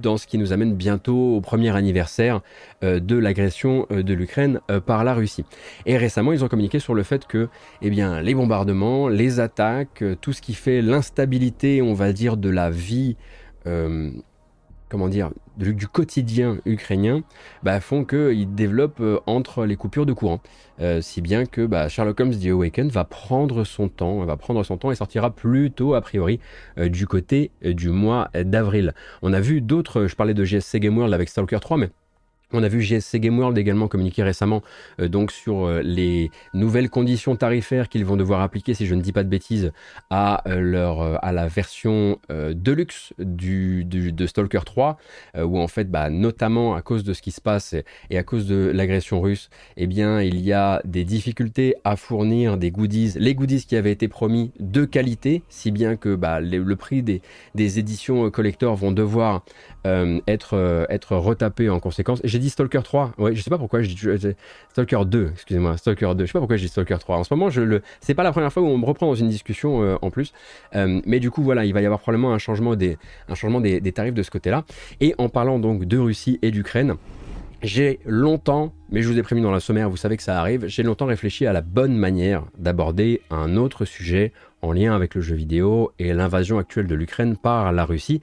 dans 0.00 0.16
ce 0.16 0.26
qui 0.26 0.38
nous 0.38 0.52
amène 0.52 0.74
bientôt 0.74 1.36
au 1.36 1.40
premier 1.40 1.74
anniversaire 1.74 2.40
euh, 2.82 3.00
de 3.00 3.16
l'agression 3.16 3.86
euh, 3.90 4.02
de 4.02 4.14
l'Ukraine 4.14 4.60
euh, 4.70 4.80
par 4.80 5.04
la 5.04 5.14
Russie. 5.14 5.44
Et 5.86 5.96
récemment, 5.96 6.32
ils 6.32 6.44
ont 6.44 6.48
communiqué 6.48 6.78
sur 6.78 6.94
le 6.94 7.02
fait 7.02 7.26
que 7.26 7.48
eh 7.82 7.90
bien, 7.90 8.20
les 8.20 8.34
bombardements, 8.34 9.08
les 9.08 9.40
attaques, 9.40 10.02
tout 10.20 10.32
ce 10.32 10.42
qui 10.42 10.54
fait 10.54 10.82
l'instabilité, 10.82 11.82
on 11.82 11.94
va 11.94 12.12
dire, 12.12 12.36
de 12.36 12.50
la 12.50 12.70
vie 12.70 13.16
comment 14.90 15.08
dire, 15.08 15.30
du, 15.56 15.86
quotidien 15.86 16.58
ukrainien, 16.66 17.22
bah, 17.62 17.80
font 17.80 18.04
qu'ils 18.04 18.54
développent 18.54 19.00
euh, 19.00 19.20
entre 19.26 19.64
les 19.64 19.76
coupures 19.76 20.04
de 20.04 20.12
courant. 20.12 20.40
Euh, 20.80 21.00
si 21.00 21.20
bien 21.20 21.46
que 21.46 21.64
bah, 21.64 21.88
Sherlock 21.88 22.18
Holmes 22.20 22.34
The 22.34 22.46
Awakened 22.46 22.90
va 22.90 23.04
prendre 23.04 23.64
son 23.64 23.88
temps, 23.88 24.24
va 24.24 24.36
prendre 24.36 24.62
son 24.64 24.76
temps 24.76 24.90
et 24.90 24.94
sortira 24.94 25.30
plutôt 25.30 25.94
a 25.94 26.00
priori 26.00 26.40
euh, 26.78 26.88
du 26.88 27.06
côté 27.06 27.50
du 27.62 27.90
mois 27.90 28.30
d'avril. 28.34 28.94
On 29.22 29.32
a 29.32 29.40
vu 29.40 29.60
d'autres, 29.60 30.06
je 30.06 30.16
parlais 30.16 30.34
de 30.34 30.44
GSC 30.44 30.80
Game 30.80 30.96
World 30.96 31.14
avec 31.14 31.28
Stalker 31.28 31.60
3, 31.60 31.76
mais 31.76 31.90
on 32.52 32.62
a 32.62 32.68
vu 32.68 32.80
GSC 32.80 33.20
Game 33.20 33.38
World 33.38 33.56
également 33.58 33.88
communiquer 33.88 34.22
récemment 34.22 34.62
euh, 35.00 35.08
donc 35.08 35.30
sur 35.32 35.64
euh, 35.66 35.82
les 35.82 36.30
nouvelles 36.54 36.90
conditions 36.90 37.36
tarifaires 37.36 37.88
qu'ils 37.88 38.04
vont 38.04 38.16
devoir 38.16 38.40
appliquer, 38.40 38.74
si 38.74 38.86
je 38.86 38.94
ne 38.94 39.02
dis 39.02 39.12
pas 39.12 39.24
de 39.24 39.28
bêtises, 39.28 39.72
à 40.10 40.48
euh, 40.48 40.60
leur 40.60 41.00
à 41.24 41.32
la 41.32 41.48
version 41.48 42.18
deluxe 42.28 43.12
du, 43.18 43.84
de 43.84 44.26
Stalker 44.26 44.60
3, 44.64 44.98
où 45.42 45.58
en 45.58 45.68
fait, 45.68 45.90
bah, 45.90 46.10
notamment 46.10 46.74
à 46.74 46.82
cause 46.82 47.04
de 47.04 47.12
ce 47.12 47.22
qui 47.22 47.30
se 47.30 47.40
passe 47.40 47.74
et 48.10 48.18
à 48.18 48.22
cause 48.22 48.46
de 48.46 48.70
l'agression 48.72 49.20
russe, 49.20 49.50
eh 49.76 49.86
bien, 49.86 50.20
il 50.20 50.40
y 50.40 50.52
a 50.52 50.80
des 50.84 51.04
difficultés 51.04 51.74
à 51.84 51.96
fournir 51.96 52.56
des 52.56 52.70
goodies, 52.70 53.14
les 53.16 53.34
goodies 53.34 53.64
qui 53.66 53.76
avaient 53.76 53.92
été 53.92 54.08
promis 54.08 54.52
de 54.60 54.84
qualité, 54.84 55.42
si 55.48 55.70
bien 55.70 55.96
que 55.96 56.14
bah, 56.14 56.40
le, 56.40 56.76
prix 56.76 57.02
des, 57.02 57.22
des 57.54 57.78
éditions 57.78 58.30
collector 58.30 58.76
vont 58.76 58.92
devoir 58.92 59.44
être 59.84 60.86
être 60.90 61.16
retapé 61.16 61.70
en 61.70 61.80
conséquence 61.80 62.20
dit 62.40 62.50
Stalker 62.50 62.80
3. 62.82 63.12
Ouais, 63.18 63.34
je 63.36 63.42
sais 63.42 63.50
pas 63.50 63.58
pourquoi 63.58 63.82
je 63.82 63.88
dis 63.88 64.34
Stalker 64.70 65.02
2, 65.06 65.30
excusez-moi, 65.32 65.76
Stalker 65.76 66.14
2. 66.16 66.24
Je 66.24 66.26
sais 66.26 66.32
pas 66.32 66.40
pourquoi 66.40 66.56
je 66.56 66.62
dis 66.62 66.68
Stalker 66.68 66.96
3. 66.98 67.18
En 67.18 67.24
ce 67.24 67.32
moment, 67.32 67.50
je 67.50 67.60
le 67.60 67.82
c'est 68.00 68.14
pas 68.14 68.24
la 68.24 68.32
première 68.32 68.52
fois 68.52 68.62
où 68.62 68.66
on 68.66 68.78
me 68.78 68.86
reprend 68.86 69.06
dans 69.06 69.14
une 69.14 69.28
discussion 69.28 69.82
euh, 69.82 69.96
en 70.02 70.10
plus. 70.10 70.32
Euh, 70.74 71.00
mais 71.04 71.20
du 71.20 71.30
coup, 71.30 71.42
voilà, 71.42 71.64
il 71.64 71.74
va 71.74 71.80
y 71.80 71.86
avoir 71.86 72.00
probablement 72.00 72.32
un 72.32 72.38
changement 72.38 72.74
des 72.74 72.98
un 73.28 73.34
changement 73.34 73.60
des, 73.60 73.80
tarifs 73.92 74.14
de 74.14 74.22
ce 74.22 74.30
côté-là. 74.30 74.64
Et 75.00 75.14
en 75.18 75.28
parlant 75.28 75.58
donc 75.58 75.84
de 75.84 75.98
Russie 75.98 76.38
et 76.42 76.50
d'Ukraine, 76.50 76.94
j'ai 77.62 78.00
longtemps, 78.06 78.72
mais 78.90 79.02
je 79.02 79.08
vous 79.08 79.18
ai 79.18 79.22
prévenu 79.22 79.44
dans 79.44 79.50
la 79.50 79.60
sommaire, 79.60 79.90
vous 79.90 79.98
savez 79.98 80.16
que 80.16 80.22
ça 80.22 80.40
arrive, 80.40 80.66
j'ai 80.66 80.82
longtemps 80.82 81.06
réfléchi 81.06 81.44
à 81.44 81.52
la 81.52 81.60
bonne 81.60 81.94
manière 81.94 82.44
d'aborder 82.56 83.20
un 83.30 83.56
autre 83.56 83.84
sujet 83.84 84.32
en 84.62 84.72
lien 84.72 84.94
avec 84.94 85.14
le 85.14 85.20
jeu 85.20 85.34
vidéo 85.34 85.92
et 85.98 86.14
l'invasion 86.14 86.58
actuelle 86.58 86.86
de 86.86 86.94
l'Ukraine 86.94 87.36
par 87.36 87.72
la 87.72 87.84
Russie. 87.84 88.22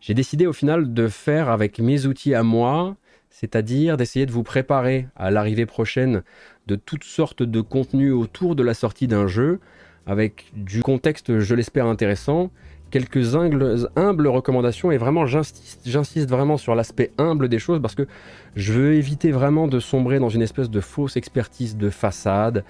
J'ai 0.00 0.14
décidé 0.14 0.46
au 0.46 0.52
final 0.52 0.94
de 0.94 1.08
faire 1.08 1.48
avec 1.48 1.78
mes 1.78 2.06
outils 2.06 2.34
à 2.34 2.42
moi 2.42 2.96
c'est-à-dire 3.36 3.98
d'essayer 3.98 4.24
de 4.24 4.32
vous 4.32 4.42
préparer 4.42 5.08
à 5.14 5.30
l'arrivée 5.30 5.66
prochaine 5.66 6.22
de 6.66 6.74
toutes 6.74 7.04
sortes 7.04 7.42
de 7.42 7.60
contenus 7.60 8.14
autour 8.14 8.56
de 8.56 8.62
la 8.62 8.72
sortie 8.72 9.08
d'un 9.08 9.26
jeu, 9.26 9.60
avec 10.06 10.46
du 10.54 10.82
contexte, 10.82 11.38
je 11.40 11.54
l'espère, 11.54 11.84
intéressant, 11.84 12.50
quelques 12.90 13.34
humbles, 13.34 14.26
recommandations, 14.28 14.90
et 14.90 14.96
vraiment 14.96 15.26
j'insiste 15.26 16.30
vraiment 16.30 16.56
sur 16.56 16.74
l'aspect 16.74 17.10
humble 17.18 17.50
des 17.50 17.58
choses, 17.58 17.82
parce 17.82 17.94
que 17.94 18.06
je 18.54 18.72
veux 18.72 18.94
éviter 18.94 19.32
vraiment 19.32 19.68
de 19.68 19.80
sombrer 19.80 20.18
dans 20.18 20.30
une 20.30 20.42
espèce 20.42 20.70
de 20.70 20.80
fausse 20.80 21.18
expertise 21.18 21.76
de 21.76 21.90
façade, 21.90 22.64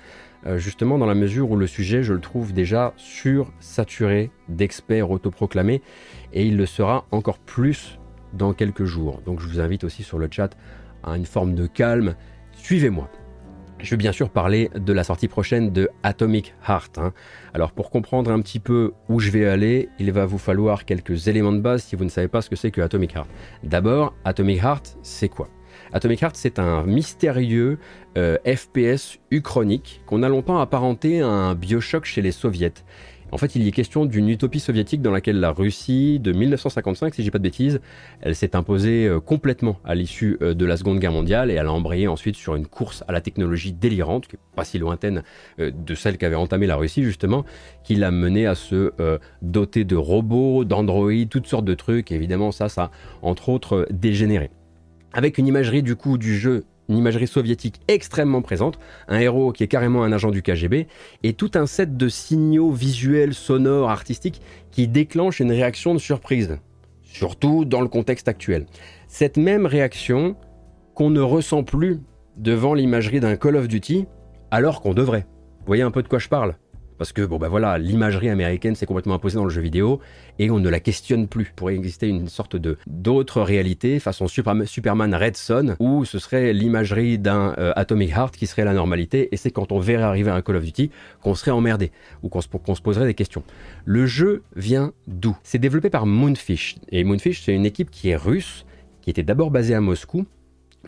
euh, 0.47 0.59
justement 0.59 0.99
dans 0.99 1.07
la 1.07 1.15
mesure 1.15 1.51
où 1.51 1.57
le 1.57 1.67
sujet, 1.67 2.03
je 2.03 2.13
le 2.13 2.21
trouve 2.21 2.53
déjà 2.53 2.95
sursaturé 2.97 4.31
d'experts 4.49 5.11
autoproclamés, 5.11 5.83
et 6.33 6.47
il 6.47 6.57
le 6.57 6.67
sera 6.67 7.07
encore 7.11 7.39
plus 7.39 7.99
dans 8.33 8.53
quelques 8.53 8.85
jours. 8.85 9.21
Donc 9.25 9.41
je 9.41 9.49
vous 9.49 9.61
invite 9.61 9.85
aussi 9.85 10.03
sur 10.03 10.19
le 10.19 10.29
chat 10.31 10.57
à 11.03 11.17
une 11.17 11.27
forme 11.27 11.55
de 11.55 11.67
calme. 11.67 12.15
Suivez-moi. 12.53 13.11
Je 13.79 13.91
vais 13.91 13.97
bien 13.99 14.13
sûr 14.13 14.31
parler 14.31 14.71
de 14.75 14.93
la 14.93 15.05
sortie 15.05 15.29
prochaine 15.29 15.71
de 15.71 15.91
Atomic 16.03 16.55
Heart. 16.67 16.99
Hein. 16.99 17.13
Alors 17.53 17.73
pour 17.73 17.91
comprendre 17.91 18.31
un 18.31 18.41
petit 18.41 18.59
peu 18.59 18.93
où 19.09 19.21
je 19.21 19.31
vais 19.31 19.47
aller, 19.47 19.91
il 19.99 20.13
va 20.13 20.25
vous 20.25 20.39
falloir 20.39 20.87
quelques 20.87 21.29
éléments 21.29 21.53
de 21.53 21.61
base 21.61 21.83
si 21.83 21.95
vous 21.95 22.05
ne 22.05 22.09
savez 22.09 22.29
pas 22.29 22.41
ce 22.41 22.49
que 22.49 22.57
c'est 22.57 22.71
que 22.71 22.81
Atomic 22.81 23.15
Heart. 23.15 23.29
D'abord, 23.65 24.15
Atomic 24.25 24.63
Heart, 24.63 24.97
c'est 25.03 25.29
quoi? 25.29 25.49
Atomic 25.92 26.22
Heart, 26.22 26.37
c'est 26.37 26.59
un 26.59 26.83
mystérieux 26.83 27.79
euh, 28.18 28.38
FPS 28.44 29.18
uchronique 29.31 30.01
qu'on 30.07 30.22
a 30.22 30.29
longtemps 30.29 30.59
apparenté 30.59 31.20
à 31.20 31.29
un 31.29 31.55
Bioshock 31.55 32.05
chez 32.05 32.22
les 32.22 32.33
soviets. 32.33 32.72
En 33.33 33.38
fait, 33.38 33.57
il 33.57 33.62
y 33.62 33.68
est 33.68 33.72
question 33.72 34.05
d'une 34.05 34.29
utopie 34.29 34.61
soviétique 34.61 35.03
dans 35.03 35.11
laquelle 35.11 35.40
la 35.40 35.51
Russie, 35.51 36.20
de 36.20 36.33
1955, 36.33 37.12
si 37.12 37.25
j'ai 37.25 37.33
pas 37.33 37.38
de 37.38 37.42
bêtises, 37.42 37.81
elle 38.20 38.37
s'est 38.37 38.55
imposée 38.55 39.07
euh, 39.07 39.20
complètement 39.20 39.79
à 39.85 39.94
l'issue 39.94 40.38
euh, 40.42 40.55
de 40.55 40.64
la 40.64 40.77
Seconde 40.77 41.01
Guerre 41.01 41.12
mondiale 41.12 41.51
et 41.51 41.55
elle 41.55 41.66
a 41.66 41.72
embrayé 41.72 42.09
ensuite 42.09 42.37
sur 42.37 42.55
une 42.55 42.66
course 42.66 43.05
à 43.09 43.12
la 43.12 43.20
technologie 43.20 43.72
délirante, 43.72 44.29
qui 44.29 44.37
n'est 44.37 44.55
pas 44.55 44.64
si 44.64 44.79
lointaine 44.79 45.22
de 45.59 45.94
celle 45.94 46.18
qu'avait 46.18 46.37
entamée 46.37 46.66
la 46.66 46.77
Russie 46.77 47.03
justement, 47.03 47.44
qui 47.85 47.94
l'a 47.96 48.11
mené 48.11 48.46
à 48.46 48.55
se 48.55 48.92
doter 49.42 49.85
de 49.85 49.96
robots, 49.96 50.64
d'androïdes, 50.64 51.29
toutes 51.29 51.46
sortes 51.46 51.64
de 51.64 51.75
trucs. 51.75 52.12
Évidemment, 52.12 52.53
ça, 52.53 52.68
ça 52.68 52.85
a 52.85 52.90
entre 53.22 53.49
autres 53.49 53.87
dégénéré. 53.90 54.51
Avec 55.17 55.39
une 55.39 55.47
imagerie 55.47 55.83
du 55.83 55.97
coup 55.97 56.19
du 56.19 56.37
jeu 56.37 56.65
une 56.91 56.99
imagerie 56.99 57.27
soviétique 57.27 57.81
extrêmement 57.89 58.43
présente, 58.43 58.79
un 59.09 59.19
héros 59.19 59.51
qui 59.51 59.65
est 59.65 59.67
carrément 59.67 60.05
un 60.05 60.13
agent 60.13 60.31
du 60.31 60.43
KGB, 60.43 60.87
et 61.23 61.33
tout 61.33 61.51
un 61.55 61.67
set 61.67 61.97
de 61.97 62.09
signaux 62.09 62.71
visuels, 62.71 63.33
sonores, 63.33 63.91
artistiques 63.91 64.43
qui 64.71 64.87
déclenchent 64.87 65.41
une 65.41 65.51
réaction 65.51 65.95
de 65.95 65.99
surprise, 65.99 66.59
surtout 67.03 67.65
dans 67.65 67.81
le 67.81 67.89
contexte 67.89 68.29
actuel. 68.29 68.67
Cette 69.09 69.39
même 69.39 69.65
réaction 69.65 70.37
qu'on 70.95 71.11
ne 71.11 71.21
ressent 71.21 71.65
plus 71.65 71.99
devant 72.37 72.75
l'imagerie 72.75 73.19
d'un 73.19 73.37
Call 73.37 73.57
of 73.57 73.69
Duty, 73.69 74.05
alors 74.51 74.83
qu'on 74.83 74.95
devrait. 74.95 75.27
Vous 75.61 75.67
voyez 75.67 75.83
un 75.83 75.91
peu 75.91 76.03
de 76.03 76.09
quoi 76.09 76.19
je 76.19 76.29
parle? 76.29 76.57
Parce 76.99 77.13
que 77.13 77.23
bon 77.23 77.39
voilà, 77.39 77.79
l'imagerie 77.79 78.29
américaine 78.29 78.75
s'est 78.75 78.87
complètement 78.87 79.15
imposée 79.15 79.37
dans 79.37 79.45
le 79.45 79.51
jeu 79.51 79.61
vidéo 79.61 80.01
et 80.39 80.51
on 80.51 80.59
ne 80.59 80.69
la 80.69 80.81
questionne 80.81 81.29
plus. 81.29 81.45
Il 81.45 81.55
pourrait 81.55 81.75
exister 81.75 82.09
une 82.09 82.29
sorte 82.29 82.57
de 82.57 82.77
d'autre 82.87 83.43
réalité 83.43 83.99
façon 84.01 84.27
Superman 84.29 85.15
Red 85.15 85.37
Son 85.37 85.77
où 85.79 86.05
ce 86.05 86.19
serait 86.19 86.53
l'imagerie 86.53 87.19
d'un 87.19 87.55
euh, 87.59 87.73
Atomic 87.77 88.11
Heart 88.11 88.37
qui 88.37 88.47
serait 88.47 88.65
la 88.65 88.75
normalité 88.75 89.29
et 89.33 89.37
c'est 89.37 89.51
quand 89.51 89.73
on 89.73 89.79
verrait 89.79 90.05
arriver 90.05 90.31
un 90.31 90.43
Call 90.43 90.57
of 90.57 90.65
Duty 90.65 90.91
qu'on 91.23 91.35
serait 91.35 91.51
emmerdé 91.51 91.93
ou 92.23 92.29
qu'on 92.29 92.41
se, 92.41 92.49
se, 92.49 92.83
poserait 92.83 93.07
des 93.07 93.15
questions. 93.15 93.43
Le 93.85 94.07
jeu 94.07 94.43
vient 94.55 94.93
d'où? 95.07 95.37
C'est 95.43 95.59
développé 95.59 95.91
par 95.91 96.07
Moonfish 96.07 96.77
et 96.91 97.05
Moonfish 97.05 97.43
c'est 97.43 97.55
une 97.55 97.67
équipe 97.67 97.91
qui 97.91 98.11
est 98.11 98.17
russe 98.17 98.65
qui 99.03 99.11
était 99.11 99.23
d'abord 99.23 99.51
basée 99.51 99.75
à 99.75 99.81
Moscou 99.81 100.27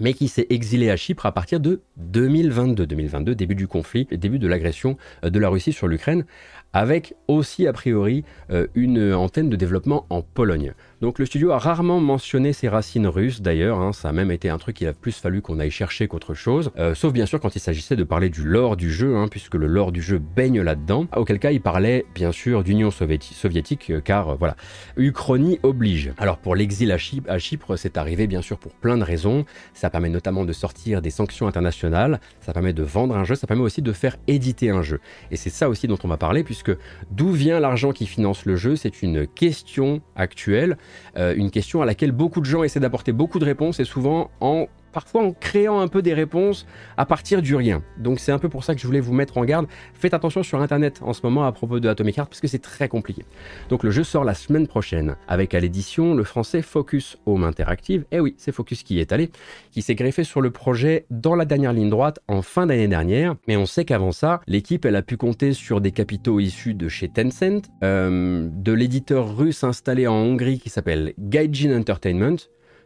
mais 0.00 0.14
qui 0.14 0.28
s'est 0.28 0.46
exilé 0.50 0.90
à 0.90 0.96
Chypre 0.96 1.26
à 1.26 1.32
partir 1.32 1.60
de 1.60 1.82
2022. 1.96 2.86
2022, 2.86 3.34
début 3.34 3.54
du 3.54 3.68
conflit, 3.68 4.06
début 4.10 4.38
de 4.38 4.48
l'agression 4.48 4.96
euh, 5.24 5.30
de 5.30 5.38
la 5.38 5.48
Russie 5.48 5.72
sur 5.72 5.88
l'Ukraine, 5.88 6.24
avec 6.72 7.14
aussi 7.28 7.66
a 7.66 7.72
priori 7.72 8.24
euh, 8.50 8.66
une 8.74 9.14
antenne 9.14 9.48
de 9.48 9.56
développement 9.56 10.06
en 10.10 10.22
Pologne. 10.22 10.74
Donc 11.00 11.20
le 11.20 11.26
studio 11.26 11.52
a 11.52 11.58
rarement 11.58 12.00
mentionné 12.00 12.52
ses 12.52 12.68
racines 12.68 13.06
russes 13.06 13.40
d'ailleurs, 13.40 13.78
hein. 13.78 13.92
ça 13.92 14.08
a 14.08 14.12
même 14.12 14.32
été 14.32 14.48
un 14.48 14.58
truc 14.58 14.74
qu'il 14.74 14.88
a 14.88 14.92
plus 14.92 15.12
fallu 15.12 15.40
qu'on 15.40 15.60
aille 15.60 15.70
chercher 15.70 16.08
qu'autre 16.08 16.34
chose, 16.34 16.72
euh, 16.76 16.92
sauf 16.96 17.12
bien 17.12 17.24
sûr 17.24 17.38
quand 17.38 17.54
il 17.54 17.60
s'agissait 17.60 17.94
de 17.94 18.02
parler 18.02 18.30
du 18.30 18.42
lore 18.42 18.76
du 18.76 18.90
jeu, 18.90 19.16
hein, 19.16 19.28
puisque 19.30 19.54
le 19.54 19.68
lore 19.68 19.92
du 19.92 20.02
jeu 20.02 20.18
baigne 20.18 20.60
là-dedans, 20.60 21.06
auquel 21.14 21.38
cas 21.38 21.52
il 21.52 21.60
parlait 21.60 22.04
bien 22.16 22.32
sûr 22.32 22.64
d'Union 22.64 22.90
soviétique, 22.90 23.90
euh, 23.90 24.00
car 24.00 24.36
voilà, 24.38 24.56
Uchronie 24.96 25.60
oblige. 25.62 26.12
Alors 26.18 26.38
pour 26.38 26.56
l'exil 26.56 26.90
à, 26.90 26.98
Chypre, 26.98 27.76
c'est 27.76 27.96
arrivé 27.96 28.26
bien 28.26 28.42
sûr 28.42 28.58
pour 28.58 28.72
plein 28.72 28.98
de 28.98 29.04
raisons, 29.04 29.44
ça 29.74 29.90
permet 29.90 30.10
notamment 30.10 30.44
de 30.44 30.52
sortir 30.52 31.00
des 31.00 31.10
sanctions 31.10 31.46
internationales, 31.46 32.18
ça 32.40 32.52
permet 32.52 32.72
de 32.72 32.82
vendre 32.82 33.16
un 33.16 33.22
jeu, 33.22 33.36
ça 33.36 33.46
permet 33.46 33.62
aussi 33.62 33.82
de 33.82 33.92
faire 33.92 34.16
éditer 34.26 34.70
un 34.70 34.82
jeu. 34.82 34.98
Et 35.30 35.36
c'est 35.36 35.50
ça 35.50 35.68
aussi 35.68 35.86
dont 35.86 35.98
on 36.02 36.08
va 36.08 36.16
parler, 36.16 36.42
puisque 36.42 36.72
d'où 37.12 37.30
vient 37.30 37.60
l'argent 37.60 37.92
qui 37.92 38.06
finance 38.06 38.46
le 38.46 38.56
jeu, 38.56 38.74
c'est 38.74 39.00
une 39.00 39.28
question 39.28 40.02
actuelle. 40.16 40.76
euh, 40.76 40.87
une 41.16 41.50
question 41.50 41.82
à 41.82 41.86
laquelle 41.86 42.12
beaucoup 42.12 42.40
de 42.40 42.46
gens 42.46 42.62
essaient 42.62 42.80
d'apporter 42.80 43.12
beaucoup 43.12 43.38
de 43.38 43.44
réponses 43.44 43.80
et 43.80 43.84
souvent 43.84 44.30
en 44.40 44.66
parfois 44.92 45.22
en 45.22 45.32
créant 45.32 45.80
un 45.80 45.88
peu 45.88 46.02
des 46.02 46.14
réponses 46.14 46.66
à 46.96 47.06
partir 47.06 47.42
du 47.42 47.54
rien. 47.54 47.82
Donc 47.98 48.20
c'est 48.20 48.32
un 48.32 48.38
peu 48.38 48.48
pour 48.48 48.64
ça 48.64 48.74
que 48.74 48.80
je 48.80 48.86
voulais 48.86 49.00
vous 49.00 49.12
mettre 49.12 49.38
en 49.38 49.44
garde. 49.44 49.66
Faites 49.94 50.14
attention 50.14 50.42
sur 50.42 50.60
Internet 50.60 51.00
en 51.02 51.12
ce 51.12 51.20
moment 51.22 51.44
à 51.44 51.52
propos 51.52 51.80
de 51.80 51.88
Atomic 51.88 52.18
Heart 52.18 52.30
parce 52.30 52.40
que 52.40 52.48
c'est 52.48 52.58
très 52.58 52.88
compliqué. 52.88 53.24
Donc 53.68 53.82
le 53.82 53.90
jeu 53.90 54.04
sort 54.04 54.24
la 54.24 54.34
semaine 54.34 54.66
prochaine 54.66 55.16
avec 55.26 55.54
à 55.54 55.60
l'édition 55.60 56.14
le 56.14 56.24
français 56.24 56.62
Focus 56.62 57.18
Home 57.26 57.44
Interactive. 57.44 58.04
Eh 58.12 58.20
oui, 58.20 58.34
c'est 58.38 58.52
Focus 58.52 58.82
qui 58.82 59.00
est 59.00 59.12
allé, 59.12 59.30
qui 59.70 59.82
s'est 59.82 59.94
greffé 59.94 60.24
sur 60.24 60.40
le 60.40 60.50
projet 60.50 61.06
dans 61.10 61.34
la 61.34 61.44
dernière 61.44 61.72
ligne 61.72 61.90
droite 61.90 62.20
en 62.28 62.42
fin 62.42 62.66
d'année 62.66 62.88
dernière. 62.88 63.34
Mais 63.46 63.56
on 63.56 63.66
sait 63.66 63.84
qu'avant 63.84 64.12
ça, 64.12 64.40
l'équipe 64.46 64.84
elle 64.84 64.96
a 64.96 65.02
pu 65.02 65.16
compter 65.16 65.52
sur 65.52 65.80
des 65.80 65.92
capitaux 65.92 66.40
issus 66.40 66.74
de 66.74 66.88
chez 66.88 67.08
Tencent, 67.08 67.70
euh, 67.82 68.48
de 68.50 68.72
l'éditeur 68.72 69.36
russe 69.36 69.64
installé 69.64 70.06
en 70.06 70.14
Hongrie 70.14 70.58
qui 70.58 70.70
s'appelle 70.70 71.14
Gaijin 71.18 71.76
Entertainment 71.76 72.36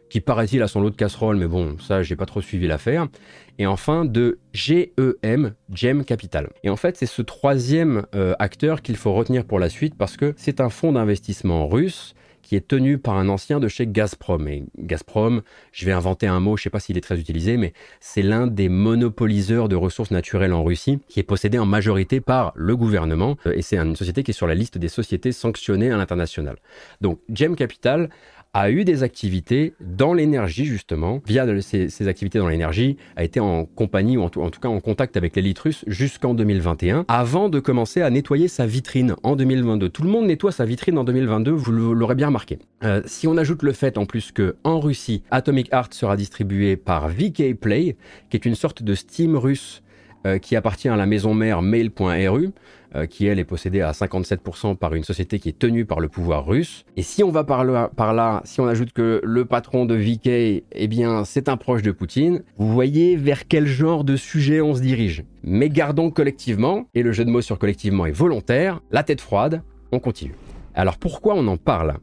qui 0.09 0.21
paraît-il 0.21 0.61
a 0.61 0.67
son 0.67 0.81
lot 0.81 0.89
de 0.89 0.95
casserole, 0.95 1.37
mais 1.37 1.47
bon, 1.47 1.77
ça, 1.79 2.03
j'ai 2.03 2.15
pas 2.15 2.25
trop 2.25 2.41
suivi 2.41 2.67
l'affaire. 2.67 3.07
Et 3.59 3.65
enfin, 3.65 4.05
de 4.05 4.39
GEM, 4.53 5.53
GEM 5.71 6.05
Capital. 6.05 6.49
Et 6.63 6.69
en 6.69 6.75
fait, 6.75 6.97
c'est 6.97 7.05
ce 7.05 7.21
troisième 7.21 8.05
euh, 8.15 8.33
acteur 8.39 8.81
qu'il 8.81 8.95
faut 8.95 9.13
retenir 9.13 9.45
pour 9.45 9.59
la 9.59 9.69
suite 9.69 9.95
parce 9.97 10.17
que 10.17 10.33
c'est 10.37 10.61
un 10.61 10.69
fonds 10.69 10.93
d'investissement 10.93 11.67
russe 11.67 12.15
qui 12.43 12.55
est 12.55 12.67
tenu 12.67 12.99
par 12.99 13.15
un 13.15 13.29
ancien 13.29 13.59
de 13.59 13.67
chez 13.67 13.87
Gazprom. 13.87 14.47
Et 14.47 14.65
Gazprom, 14.77 15.41
je 15.71 15.85
vais 15.85 15.93
inventer 15.93 16.27
un 16.27 16.39
mot, 16.39 16.57
je 16.57 16.63
sais 16.63 16.69
pas 16.69 16.79
s'il 16.79 16.97
est 16.97 17.01
très 17.01 17.19
utilisé, 17.19 17.57
mais 17.57 17.73
c'est 17.99 18.21
l'un 18.21 18.45
des 18.45 18.69
monopoliseurs 18.69 19.69
de 19.69 19.75
ressources 19.75 20.11
naturelles 20.11 20.53
en 20.53 20.63
Russie, 20.63 20.99
qui 21.07 21.19
est 21.19 21.23
possédé 21.23 21.57
en 21.57 21.65
majorité 21.65 22.21
par 22.21 22.51
le 22.55 22.75
gouvernement, 22.75 23.37
euh, 23.47 23.53
et 23.55 23.61
c'est 23.61 23.77
une 23.77 23.95
société 23.95 24.23
qui 24.23 24.31
est 24.31 24.35
sur 24.35 24.47
la 24.47 24.55
liste 24.55 24.77
des 24.77 24.89
sociétés 24.89 25.31
sanctionnées 25.31 25.89
à 25.89 25.97
l'international. 25.97 26.57
Donc, 27.01 27.19
GEM 27.29 27.55
Capital 27.55 28.09
a 28.53 28.69
eu 28.69 28.85
des 28.85 29.01
activités 29.01 29.73
dans 29.81 30.13
l'énergie 30.13 30.65
justement, 30.65 31.21
via 31.25 31.45
ces, 31.61 32.07
activités 32.07 32.37
dans 32.37 32.47
l'énergie, 32.47 32.97
a 33.15 33.23
été 33.23 33.39
en 33.39 33.65
compagnie 33.65 34.15
ou 34.15 34.21
en 34.21 34.29
tout, 34.29 34.59
cas 34.61 34.69
en 34.69 34.79
contact 34.79 35.17
avec 35.17 35.35
l'élite 35.35 35.59
russe 35.59 35.83
jusqu'en 35.87 36.35
2021, 36.35 37.05
avant 37.07 37.49
de 37.49 37.59
commencer 37.59 38.01
à 38.01 38.09
nettoyer 38.09 38.47
sa 38.47 38.67
vitrine 38.67 39.15
en 39.23 39.35
2022. 39.35 39.89
Tout 39.89 40.03
le 40.03 40.09
monde 40.09 40.27
nettoie 40.27 40.51
sa 40.51 40.65
vitrine 40.65 40.97
en 40.97 41.03
2022, 41.03 41.51
vous 41.51 41.71
l'aurez 41.71 42.15
bien 42.15 42.27
remarqué. 42.27 42.59
Euh, 42.83 43.01
si 43.05 43.27
on 43.27 43.37
ajoute 43.37 43.63
le 43.63 43.73
fait 43.73 43.97
en 43.97 44.05
plus 44.05 44.31
que 44.31 44.55
en 44.63 44.79
Russie, 44.79 45.23
Atomic 45.31 45.73
Heart 45.73 45.93
sera 45.93 46.15
distribué 46.15 46.75
par 46.75 47.09
VK 47.09 47.55
Play, 47.59 47.95
qui 48.29 48.37
est 48.37 48.45
une 48.45 48.55
sorte 48.55 48.83
de 48.83 48.93
Steam 48.93 49.35
russe 49.35 49.81
euh, 50.25 50.37
qui 50.37 50.55
appartient 50.55 50.87
à 50.87 50.95
la 50.95 51.05
maison 51.05 51.33
mère 51.33 51.61
Mail.ru, 51.61 52.51
euh, 52.95 53.05
qui 53.05 53.25
elle 53.25 53.39
est 53.39 53.45
possédée 53.45 53.81
à 53.81 53.91
57% 53.91 54.75
par 54.75 54.93
une 54.93 55.03
société 55.03 55.39
qui 55.39 55.49
est 55.49 55.57
tenue 55.57 55.85
par 55.85 55.99
le 55.99 56.09
pouvoir 56.09 56.45
russe. 56.45 56.85
Et 56.95 57.01
si 57.01 57.23
on 57.23 57.31
va 57.31 57.43
par 57.43 57.63
là, 57.63 57.89
par 57.95 58.13
là 58.13 58.41
si 58.45 58.61
on 58.61 58.67
ajoute 58.67 58.93
que 58.93 59.21
le 59.23 59.45
patron 59.45 59.85
de 59.85 59.95
VK, 59.95 60.63
eh 60.71 60.87
bien, 60.87 61.25
c'est 61.25 61.49
un 61.49 61.57
proche 61.57 61.81
de 61.81 61.91
Poutine, 61.91 62.43
vous 62.57 62.71
voyez 62.71 63.15
vers 63.15 63.47
quel 63.47 63.65
genre 63.65 64.03
de 64.03 64.15
sujet 64.15 64.61
on 64.61 64.75
se 64.75 64.81
dirige. 64.81 65.23
Mais 65.43 65.69
gardons 65.69 66.11
collectivement, 66.11 66.85
et 66.93 67.03
le 67.03 67.11
jeu 67.11 67.25
de 67.25 67.29
mots 67.29 67.41
sur 67.41 67.59
collectivement 67.59 68.05
est 68.05 68.11
volontaire, 68.11 68.81
la 68.91 69.03
tête 69.03 69.21
froide, 69.21 69.61
on 69.91 69.99
continue. 69.99 70.35
Alors 70.75 70.97
pourquoi 70.97 71.35
on 71.35 71.47
en 71.47 71.57
parle? 71.57 71.97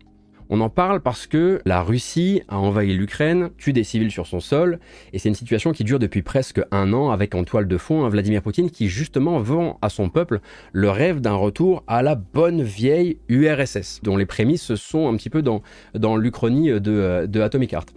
On 0.51 0.61
en 0.61 0.69
parle 0.69 1.01
parce 1.01 1.29
que 1.29 1.63
la 1.65 1.81
Russie 1.81 2.43
a 2.49 2.59
envahi 2.59 2.93
l'Ukraine, 2.93 3.51
tue 3.57 3.73
des 3.73 3.85
civils 3.85 4.11
sur 4.11 4.27
son 4.27 4.41
sol, 4.41 4.81
et 5.13 5.19
c'est 5.19 5.29
une 5.29 5.35
situation 5.37 5.73
qui 5.73 5.85
dure 5.85 6.01
depuis 6.01 6.23
presque 6.23 6.61
un 6.73 6.93
an 6.93 7.11
avec 7.11 7.37
en 7.37 7.45
toile 7.45 7.69
de 7.69 7.79
fond 7.79 8.05
un 8.05 8.09
Vladimir 8.09 8.43
Poutine 8.43 8.71
qui 8.71 8.89
justement 8.89 9.39
vend 9.39 9.79
à 9.81 9.89
son 9.89 10.09
peuple 10.09 10.41
le 10.73 10.91
rêve 10.91 11.21
d'un 11.21 11.35
retour 11.35 11.85
à 11.87 12.03
la 12.03 12.17
bonne 12.17 12.63
vieille 12.63 13.19
URSS, 13.29 14.01
dont 14.03 14.17
les 14.17 14.27
prémices 14.27 14.75
sont 14.75 15.09
un 15.09 15.17
petit 15.17 15.31
peu 15.31 15.41
dans, 15.41 15.63
dans 15.95 16.17
l'Uchronie 16.17 16.69
de, 16.81 17.27
de 17.27 17.41
Atomic 17.41 17.73
Heart. 17.73 17.95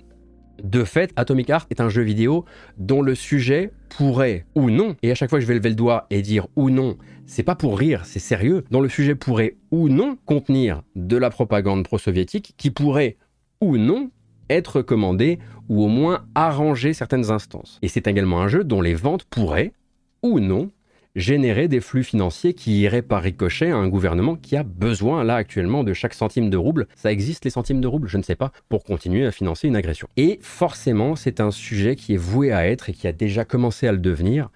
De 0.64 0.84
fait, 0.84 1.12
Atomic 1.16 1.50
Heart 1.50 1.68
est 1.72 1.82
un 1.82 1.90
jeu 1.90 2.04
vidéo 2.04 2.46
dont 2.78 3.02
le 3.02 3.16
sujet 3.16 3.72
pourrait 3.98 4.46
ou 4.56 4.70
non, 4.70 4.96
et 5.02 5.12
à 5.12 5.16
chaque 5.16 5.30
fois 5.30 5.40
je 5.40 5.46
vais 5.46 5.56
lever 5.56 5.70
le 5.70 5.76
doigt 5.76 6.08
et 6.10 6.22
dire 6.22 6.48
ou 6.56 6.70
non, 6.70 6.98
c'est 7.26 7.44
pas 7.44 7.56
pour 7.56 7.78
rire, 7.78 8.06
c'est 8.06 8.20
sérieux, 8.20 8.64
dont 8.72 8.82
le 8.82 8.90
sujet 8.90 9.16
pourrait 9.16 9.56
ou 9.72 9.90
non 9.90 10.18
contenir 10.26 10.84
de 10.96 11.18
la 11.18 11.30
propagande 11.30 11.84
pro-soviétique 11.84 12.54
qui 12.58 12.72
pourrait 12.72 13.18
ou 13.62 13.78
non 13.78 14.10
être 14.50 14.82
commandée 14.82 15.40
ou 15.70 15.84
au 15.84 15.88
moins 15.88 16.26
arranger 16.36 16.94
certaines 16.94 17.32
instances. 17.32 17.80
Et 17.82 17.88
c'est 17.88 18.08
également 18.08 18.42
un 18.42 18.48
jeu 18.48 18.64
dont 18.64 18.82
les 18.82 18.94
ventes 18.94 19.24
pourraient 19.26 19.74
ou 20.22 20.40
non 20.40 20.70
générer 21.16 21.68
des 21.68 21.80
flux 21.80 22.04
financiers 22.04 22.54
qui 22.54 22.82
iraient 22.82 23.02
par 23.02 23.22
ricochet 23.22 23.72
à 23.72 23.78
un 23.78 23.88
gouvernement 23.88 24.36
qui 24.36 24.56
a 24.56 24.64
besoin 24.64 25.24
là 25.24 25.36
actuellement 25.36 25.84
de 25.84 25.94
chaque 25.94 26.14
centime 26.14 26.50
de 26.50 26.58
rouble. 26.58 26.88
Ça 26.96 27.12
existe 27.12 27.46
les 27.46 27.52
centimes 27.52 27.82
de 27.82 27.88
rouble, 27.88 28.08
je 28.08 28.18
ne 28.18 28.24
sais 28.24 28.36
pas, 28.36 28.52
pour 28.70 28.84
continuer 28.84 29.26
à 29.26 29.32
financer 29.32 29.68
une 29.68 29.76
agression. 29.76 30.08
Et 30.18 30.40
forcément, 30.42 31.16
c'est 31.16 31.40
un 31.40 31.52
sujet 31.52 31.96
qui 31.96 32.14
est 32.16 32.18
voué 32.18 32.52
à 32.52 32.68
être 32.68 32.90
et 32.90 32.94
qui 32.94 33.08
a 33.08 33.12
déjà 33.12 33.46
commencé 33.46 33.88
à 33.88 33.92
le 33.92 34.00
devenir 34.00 34.50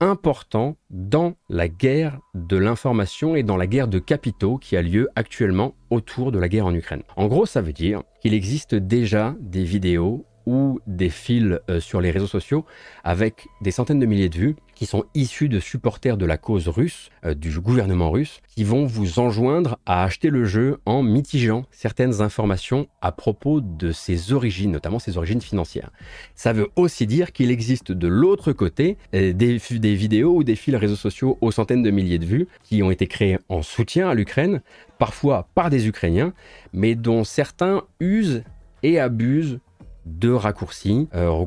important 0.00 0.76
dans 0.90 1.34
la 1.48 1.68
guerre 1.68 2.20
de 2.34 2.56
l'information 2.56 3.34
et 3.34 3.42
dans 3.42 3.56
la 3.56 3.66
guerre 3.66 3.88
de 3.88 3.98
capitaux 3.98 4.56
qui 4.56 4.76
a 4.76 4.82
lieu 4.82 5.08
actuellement 5.16 5.74
autour 5.90 6.30
de 6.30 6.38
la 6.38 6.48
guerre 6.48 6.66
en 6.66 6.74
Ukraine. 6.74 7.02
En 7.16 7.26
gros, 7.26 7.46
ça 7.46 7.60
veut 7.60 7.72
dire 7.72 8.02
qu'il 8.20 8.32
existe 8.32 8.74
déjà 8.74 9.34
des 9.40 9.64
vidéos 9.64 10.24
ou 10.46 10.80
des 10.86 11.10
fils 11.10 11.58
euh, 11.68 11.78
sur 11.78 12.00
les 12.00 12.10
réseaux 12.10 12.26
sociaux 12.26 12.64
avec 13.04 13.48
des 13.60 13.70
centaines 13.70 13.98
de 13.98 14.06
milliers 14.06 14.30
de 14.30 14.38
vues 14.38 14.56
qui 14.78 14.86
sont 14.86 15.04
issus 15.14 15.48
de 15.48 15.58
supporters 15.58 16.16
de 16.16 16.24
la 16.24 16.38
cause 16.38 16.68
russe, 16.68 17.10
euh, 17.24 17.34
du 17.34 17.58
gouvernement 17.58 18.12
russe, 18.12 18.40
qui 18.54 18.62
vont 18.62 18.86
vous 18.86 19.18
enjoindre 19.18 19.76
à 19.86 20.04
acheter 20.04 20.30
le 20.30 20.44
jeu 20.44 20.78
en 20.86 21.02
mitigeant 21.02 21.64
certaines 21.72 22.22
informations 22.22 22.86
à 23.02 23.10
propos 23.10 23.60
de 23.60 23.90
ses 23.90 24.32
origines, 24.32 24.70
notamment 24.70 25.00
ses 25.00 25.16
origines 25.16 25.40
financières. 25.40 25.90
Ça 26.36 26.52
veut 26.52 26.68
aussi 26.76 27.08
dire 27.08 27.32
qu'il 27.32 27.50
existe 27.50 27.90
de 27.90 28.06
l'autre 28.06 28.52
côté 28.52 28.98
euh, 29.16 29.32
des, 29.32 29.58
des 29.58 29.94
vidéos 29.96 30.36
ou 30.36 30.44
des 30.44 30.54
fils 30.54 30.76
réseaux 30.76 30.94
sociaux 30.94 31.38
aux 31.40 31.50
centaines 31.50 31.82
de 31.82 31.90
milliers 31.90 32.20
de 32.20 32.26
vues 32.26 32.46
qui 32.62 32.80
ont 32.84 32.92
été 32.92 33.08
créés 33.08 33.38
en 33.48 33.62
soutien 33.62 34.08
à 34.08 34.14
l'Ukraine, 34.14 34.62
parfois 34.98 35.48
par 35.56 35.70
des 35.70 35.88
Ukrainiens, 35.88 36.32
mais 36.72 36.94
dont 36.94 37.24
certains 37.24 37.82
usent 37.98 38.44
et 38.84 39.00
abusent 39.00 39.58
de 40.08 40.30
raccourcis, 40.30 41.08
euh, 41.14 41.46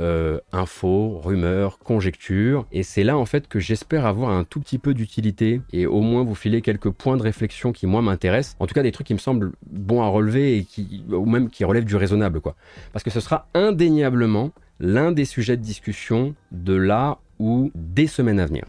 euh, 0.00 0.40
infos, 0.52 1.18
rumeurs, 1.18 1.78
conjectures. 1.78 2.66
Et 2.70 2.82
c'est 2.82 3.02
là 3.02 3.16
en 3.16 3.24
fait 3.24 3.48
que 3.48 3.58
j'espère 3.58 4.06
avoir 4.06 4.30
un 4.30 4.44
tout 4.44 4.60
petit 4.60 4.78
peu 4.78 4.94
d'utilité 4.94 5.62
et 5.72 5.86
au 5.86 6.00
moins 6.00 6.22
vous 6.22 6.34
filer 6.34 6.60
quelques 6.60 6.90
points 6.90 7.16
de 7.16 7.22
réflexion 7.22 7.72
qui 7.72 7.86
moi 7.86 8.02
m'intéressent. 8.02 8.56
En 8.60 8.66
tout 8.66 8.74
cas 8.74 8.82
des 8.82 8.92
trucs 8.92 9.06
qui 9.06 9.14
me 9.14 9.18
semblent 9.18 9.52
bons 9.66 10.02
à 10.02 10.08
relever 10.08 10.58
et 10.58 10.64
qui, 10.64 11.04
ou 11.10 11.26
même 11.26 11.48
qui 11.48 11.64
relèvent 11.64 11.84
du 11.84 11.96
raisonnable 11.96 12.40
quoi. 12.40 12.54
Parce 12.92 13.02
que 13.02 13.10
ce 13.10 13.20
sera 13.20 13.48
indéniablement 13.54 14.50
l'un 14.80 15.12
des 15.12 15.24
sujets 15.24 15.56
de 15.56 15.62
discussion 15.62 16.34
de 16.52 16.74
là 16.74 17.18
ou 17.38 17.70
des 17.74 18.06
semaines 18.06 18.40
à 18.40 18.46
venir. 18.46 18.64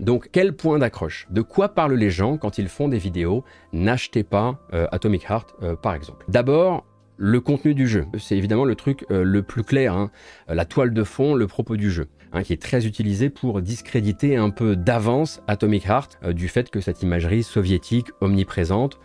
Donc, 0.00 0.28
quel 0.32 0.54
point 0.54 0.80
d'accroche? 0.80 1.28
De 1.30 1.40
quoi 1.40 1.68
parlent 1.68 1.94
les 1.94 2.10
gens 2.10 2.36
quand 2.36 2.58
ils 2.58 2.68
font 2.68 2.88
des 2.88 2.98
vidéos? 2.98 3.44
N'achetez 3.72 4.24
pas 4.24 4.58
euh, 4.72 4.88
Atomic 4.90 5.24
Heart, 5.30 5.54
par 5.82 5.94
exemple. 5.94 6.24
D'abord, 6.26 6.84
le 7.16 7.40
contenu 7.40 7.74
du 7.74 7.86
jeu. 7.86 8.06
C'est 8.18 8.36
évidemment 8.36 8.64
le 8.64 8.74
truc 8.74 9.04
euh, 9.10 9.22
le 9.24 9.42
plus 9.42 9.62
clair, 9.62 9.94
hein. 9.94 10.10
la 10.48 10.64
toile 10.64 10.92
de 10.92 11.04
fond, 11.04 11.34
le 11.34 11.46
propos 11.46 11.76
du 11.76 11.90
jeu, 11.90 12.08
hein, 12.32 12.42
qui 12.42 12.52
est 12.52 12.60
très 12.60 12.86
utilisé 12.86 13.30
pour 13.30 13.62
discréditer 13.62 14.36
un 14.36 14.50
peu 14.50 14.76
d'avance 14.76 15.42
Atomic 15.46 15.86
Heart 15.86 16.18
euh, 16.24 16.32
du 16.32 16.48
fait 16.48 16.70
que 16.70 16.80
cette 16.80 17.02
imagerie 17.02 17.42
soviétique 17.42 18.08
omniprésente 18.20 18.98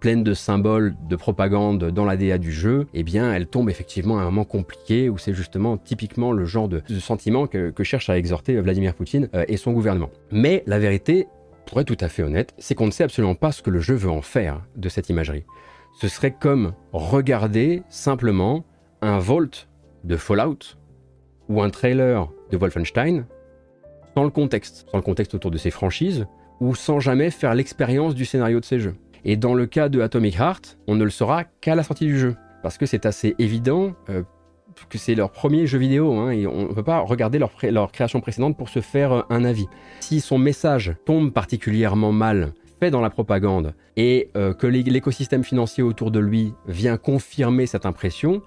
pleine 0.00 0.22
de 0.22 0.34
symboles 0.34 0.94
de 1.08 1.16
propagande 1.16 1.90
dans 1.90 2.04
l'ADA 2.04 2.36
du 2.36 2.52
jeu, 2.52 2.86
eh 2.92 3.02
bien, 3.02 3.32
elle 3.32 3.46
tombe 3.46 3.70
effectivement 3.70 4.18
à 4.18 4.20
un 4.20 4.26
moment 4.26 4.44
compliqué 4.44 5.08
où 5.08 5.16
c'est 5.16 5.32
justement 5.32 5.78
typiquement 5.78 6.32
le 6.32 6.44
genre 6.44 6.68
de, 6.68 6.82
sentiment 7.00 7.46
que, 7.46 7.72
cherche 7.82 8.10
à 8.10 8.18
exhorter 8.18 8.60
Vladimir 8.60 8.94
Poutine 8.94 9.30
euh, 9.34 9.46
et 9.48 9.56
son 9.56 9.72
gouvernement. 9.72 10.10
Mais 10.30 10.62
la 10.66 10.78
vérité, 10.78 11.26
pour 11.66 11.80
être 11.80 11.86
tout 11.86 12.04
à 12.04 12.10
fait 12.10 12.22
honnête, 12.22 12.52
c'est 12.58 12.74
qu'on 12.74 12.84
ne 12.84 12.90
sait 12.90 13.04
absolument 13.04 13.34
pas 13.34 13.50
ce 13.50 13.62
que 13.62 13.70
le 13.70 13.80
jeu 13.80 13.94
veut 13.94 14.10
en 14.10 14.20
faire 14.20 14.60
de 14.76 14.90
cette 14.90 15.08
imagerie 15.08 15.44
ce 15.94 16.08
serait 16.08 16.32
comme 16.32 16.74
regarder 16.92 17.82
simplement 17.88 18.64
un 19.00 19.18
Vault 19.18 19.68
de 20.02 20.16
Fallout 20.16 20.76
ou 21.48 21.62
un 21.62 21.70
trailer 21.70 22.28
de 22.50 22.56
Wolfenstein 22.56 23.26
sans 24.14 24.24
le 24.24 24.30
contexte, 24.30 24.86
sans 24.90 24.98
le 24.98 25.02
contexte 25.02 25.34
autour 25.34 25.50
de 25.50 25.58
ses 25.58 25.70
franchises, 25.70 26.26
ou 26.60 26.74
sans 26.74 27.00
jamais 27.00 27.30
faire 27.30 27.54
l'expérience 27.54 28.14
du 28.14 28.24
scénario 28.24 28.60
de 28.60 28.64
ces 28.64 28.78
jeux. 28.78 28.94
Et 29.24 29.36
dans 29.36 29.54
le 29.54 29.66
cas 29.66 29.88
de 29.88 30.00
Atomic 30.00 30.36
Heart, 30.36 30.78
on 30.86 30.94
ne 30.94 31.04
le 31.04 31.10
saura 31.10 31.44
qu'à 31.44 31.74
la 31.74 31.82
sortie 31.82 32.06
du 32.06 32.18
jeu, 32.18 32.36
parce 32.62 32.78
que 32.78 32.86
c'est 32.86 33.06
assez 33.06 33.34
évident 33.38 33.92
euh, 34.08 34.22
que 34.88 34.98
c'est 34.98 35.14
leur 35.14 35.30
premier 35.30 35.66
jeu 35.66 35.78
vidéo, 35.78 36.12
hein, 36.14 36.30
et 36.30 36.46
on 36.46 36.68
ne 36.68 36.74
peut 36.74 36.84
pas 36.84 37.00
regarder 37.00 37.38
leur, 37.38 37.50
leur 37.62 37.90
création 37.90 38.20
précédente 38.20 38.56
pour 38.56 38.68
se 38.68 38.80
faire 38.80 39.12
euh, 39.12 39.22
un 39.30 39.44
avis. 39.44 39.66
Si 40.00 40.20
son 40.20 40.38
message 40.38 40.94
tombe 41.04 41.32
particulièrement 41.32 42.12
mal, 42.12 42.52
dans 42.90 43.00
la 43.00 43.10
propagande 43.10 43.74
et 43.96 44.30
euh, 44.36 44.52
que 44.54 44.66
l'écosystème 44.66 45.44
financier 45.44 45.82
autour 45.82 46.10
de 46.10 46.20
lui 46.20 46.54
vient 46.66 46.96
confirmer 46.96 47.66
cette 47.66 47.86
impression, 47.86 48.42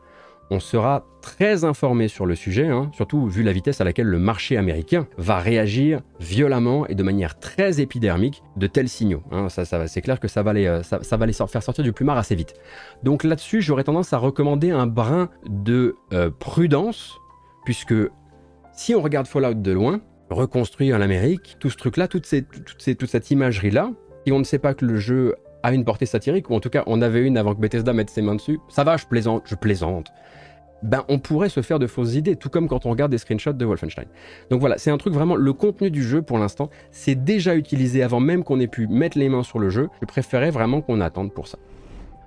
on 0.49 0.59
sera 0.59 1.05
très 1.21 1.65
informé 1.65 2.07
sur 2.07 2.25
le 2.25 2.35
sujet, 2.35 2.67
hein, 2.67 2.89
surtout 2.93 3.27
vu 3.27 3.43
la 3.43 3.51
vitesse 3.51 3.81
à 3.81 3.83
laquelle 3.83 4.07
le 4.07 4.19
marché 4.19 4.55
américain 4.57 5.07
va 5.17 5.39
réagir 5.39 6.01
violemment 6.19 6.87
et 6.87 6.95
de 6.95 7.03
manière 7.03 7.37
très 7.39 7.81
épidermique 7.81 8.43
de 8.55 8.67
tels 8.67 8.87
signaux. 8.87 9.23
Hein. 9.31 9.49
ça, 9.49 9.65
c'est 9.87 10.01
clair 10.01 10.19
que 10.19 10.27
ça 10.27 10.43
va, 10.43 10.53
les, 10.53 10.65
euh, 10.67 10.83
ça, 10.83 11.17
va 11.17 11.25
les 11.25 11.33
faire 11.33 11.63
sortir 11.63 11.83
du 11.83 11.91
plumard 11.91 12.17
assez 12.17 12.35
vite. 12.35 12.53
Donc 13.03 13.23
là-dessus, 13.23 13.61
j'aurais 13.61 13.83
tendance 13.83 14.13
à 14.13 14.17
recommander 14.17 14.71
un 14.71 14.87
brin 14.87 15.29
de 15.49 15.95
euh, 16.13 16.29
prudence, 16.29 17.17
puisque 17.65 17.95
si 18.71 18.95
on 18.95 19.01
regarde 19.01 19.27
Fallout 19.27 19.55
de 19.55 19.71
loin, 19.71 19.99
reconstruire 20.29 20.95
en 20.95 21.01
Amérique, 21.01 21.57
tout 21.59 21.69
ce 21.69 21.77
truc-là, 21.77 22.07
toute, 22.07 22.25
toute 22.25 23.09
cette 23.09 23.31
imagerie-là, 23.31 23.91
si 24.27 24.33
on 24.33 24.39
ne 24.39 24.43
sait 24.43 24.59
pas 24.59 24.73
que 24.73 24.83
le 24.83 24.97
jeu 24.97 25.35
a 25.63 25.71
une 25.71 25.85
portée 25.85 26.05
satirique, 26.05 26.49
ou 26.49 26.53
en 26.53 26.59
tout 26.59 26.69
cas 26.69 26.83
on 26.85 27.01
avait 27.01 27.25
une 27.25 27.37
avant 27.37 27.55
que 27.55 27.61
Bethesda 27.61 27.93
mette 27.93 28.09
ses 28.09 28.21
mains 28.21 28.35
dessus, 28.35 28.59
ça 28.67 28.83
va, 28.83 28.97
je 28.97 29.05
plaisante, 29.05 29.43
je 29.45 29.55
plaisante. 29.55 30.11
Ben, 30.83 31.05
on 31.07 31.17
pourrait 31.17 31.47
se 31.47 31.61
faire 31.61 31.79
de 31.79 31.87
fausses 31.87 32.15
idées, 32.15 32.35
tout 32.35 32.49
comme 32.49 32.67
quand 32.67 32.85
on 32.85 32.89
regarde 32.89 33.09
des 33.09 33.19
screenshots 33.19 33.53
de 33.53 33.63
Wolfenstein. 33.63 34.03
Donc 34.49 34.59
voilà, 34.59 34.77
c'est 34.77 34.91
un 34.91 34.97
truc 34.97 35.13
vraiment, 35.13 35.37
le 35.37 35.53
contenu 35.53 35.89
du 35.89 36.03
jeu 36.03 36.21
pour 36.21 36.39
l'instant, 36.39 36.69
c'est 36.91 37.15
déjà 37.15 37.55
utilisé 37.55 38.03
avant 38.03 38.19
même 38.19 38.43
qu'on 38.43 38.59
ait 38.59 38.67
pu 38.67 38.87
mettre 38.87 39.17
les 39.17 39.29
mains 39.29 39.43
sur 39.43 39.59
le 39.59 39.69
jeu. 39.69 39.87
Je 40.01 40.05
préférais 40.05 40.51
vraiment 40.51 40.81
qu'on 40.81 40.99
attende 40.99 41.31
pour 41.31 41.47
ça. 41.47 41.57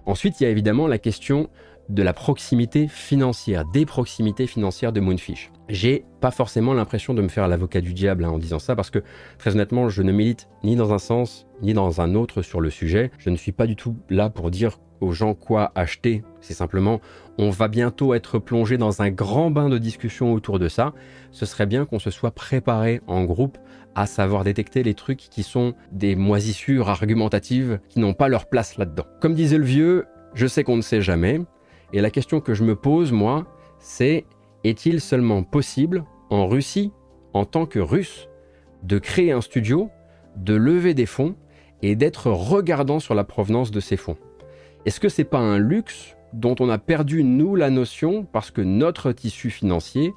Ensuite, 0.07 0.41
il 0.41 0.45
y 0.45 0.47
a 0.47 0.51
évidemment 0.51 0.87
la 0.87 0.97
question 0.97 1.51
de 1.91 2.03
la 2.03 2.13
proximité 2.13 2.87
financière, 2.89 3.65
des 3.65 3.85
proximités 3.85 4.47
financières 4.47 4.93
de 4.93 5.01
Moonfish. 5.01 5.51
J'ai 5.69 6.05
pas 6.21 6.31
forcément 6.31 6.73
l'impression 6.73 7.15
de 7.15 7.23
me 7.23 7.29
faire 7.29 7.49
l'avocat 7.49 7.81
du 7.81 7.95
diable 7.95 8.25
hein, 8.25 8.31
en 8.31 8.39
disant 8.39 8.61
ça 8.61 8.77
parce 8.77 8.91
que 8.91 9.03
très 9.39 9.55
honnêtement, 9.55 9.89
je 9.89 10.03
ne 10.03 10.13
milite 10.13 10.49
ni 10.63 10.77
dans 10.77 10.93
un 10.93 10.99
sens 10.99 11.47
ni 11.63 11.75
dans 11.75 12.01
un 12.01 12.15
autre 12.15 12.43
sur 12.43 12.61
le 12.61 12.71
sujet. 12.71 13.11
Je 13.19 13.31
ne 13.31 13.37
suis 13.37 13.53
pas 13.53 13.67
du 13.67 13.77
tout 13.77 13.97
là 14.09 14.31
pour 14.31 14.51
dire 14.51 14.79
aux 15.01 15.13
gens 15.13 15.35
quoi 15.35 15.73
acheter. 15.75 16.23
C'est 16.41 16.55
simplement, 16.55 17.01
on 17.39 17.51
va 17.51 17.69
bientôt 17.69 18.15
être 18.15 18.39
plongé 18.39 18.79
dans 18.79 19.03
un 19.03 19.11
grand 19.11 19.51
bain 19.51 19.69
de 19.69 19.79
discussion 19.79 20.33
autour 20.33 20.59
de 20.59 20.69
ça. 20.69 20.93
Ce 21.33 21.47
serait 21.47 21.67
bien 21.67 21.87
qu'on 21.87 21.99
se 21.99 22.11
soit 22.11 22.33
préparé 22.33 23.01
en 23.07 23.25
groupe 23.25 23.59
à 23.95 24.07
savoir 24.07 24.45
détecter 24.45 24.83
les 24.83 24.95
trucs 24.95 25.19
qui 25.19 25.43
sont 25.43 25.75
des 25.91 26.15
moisissures 26.15 26.89
argumentatives 26.89 27.81
qui 27.89 27.99
n'ont 27.99 28.15
pas 28.15 28.29
leur 28.29 28.49
place 28.49 28.77
là-dedans. 28.77 29.07
Comme 29.21 29.35
disait 29.35 29.59
le 29.59 29.65
vieux, 29.65 30.07
je 30.35 30.47
sais 30.47 30.63
qu'on 30.63 30.77
ne 30.77 30.83
sait 30.83 31.03
jamais, 31.03 31.41
et 31.93 32.01
la 32.01 32.11
question 32.11 32.41
que 32.41 32.55
je 32.55 32.65
me 32.65 32.77
pose, 32.77 33.13
moi, 33.13 33.47
c'est 33.79 34.25
est-il 34.65 35.01
seulement 35.01 35.43
possible, 35.43 36.05
en 36.29 36.47
Russie, 36.47 36.93
en 37.33 37.45
tant 37.45 37.67
que 37.67 37.79
russe, 37.79 38.29
de 38.83 38.99
créer 38.99 39.33
un 39.33 39.41
studio, 39.41 39.91
de 40.37 40.55
lever 40.55 40.95
des 40.95 41.07
fonds 41.07 41.35
et 41.83 41.97
d'être 41.97 42.31
regardant 42.31 43.01
sur 43.01 43.15
la 43.15 43.25
provenance 43.25 43.71
de 43.71 43.81
ces 43.81 43.97
fonds? 43.97 44.17
Est-ce 44.87 45.01
que 45.01 45.09
c'est 45.09 45.25
pas 45.25 45.39
un 45.39 45.59
luxe 45.59 46.17
dont 46.33 46.55
on 46.61 46.69
a 46.69 46.79
perdu, 46.79 47.25
nous, 47.25 47.57
la 47.57 47.71
notion 47.71 48.25
parce 48.25 48.51
que 48.51 48.61
notre 48.61 49.13
tissu 49.13 49.51
financier 49.51 50.13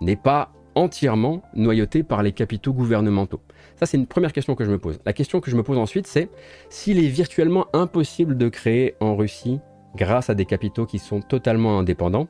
n'est 0.00 0.16
pas 0.16 0.52
entièrement 0.74 1.42
noyauté 1.54 2.02
par 2.02 2.22
les 2.22 2.32
capitaux 2.32 2.72
gouvernementaux? 2.72 3.40
Ça, 3.76 3.86
c'est 3.86 3.96
une 3.96 4.06
première 4.06 4.32
question 4.32 4.54
que 4.54 4.64
je 4.64 4.70
me 4.70 4.78
pose. 4.78 5.00
La 5.04 5.12
question 5.12 5.40
que 5.40 5.50
je 5.50 5.56
me 5.56 5.62
pose 5.62 5.78
ensuite, 5.78 6.06
c'est 6.06 6.30
s'il 6.70 7.02
est 7.02 7.08
virtuellement 7.08 7.66
impossible 7.72 8.38
de 8.38 8.48
créer 8.48 8.94
en 9.00 9.16
Russie 9.16 9.58
grâce 9.96 10.30
à 10.30 10.34
des 10.34 10.44
capitaux 10.44 10.86
qui 10.86 10.98
sont 10.98 11.20
totalement 11.20 11.78
indépendants. 11.78 12.28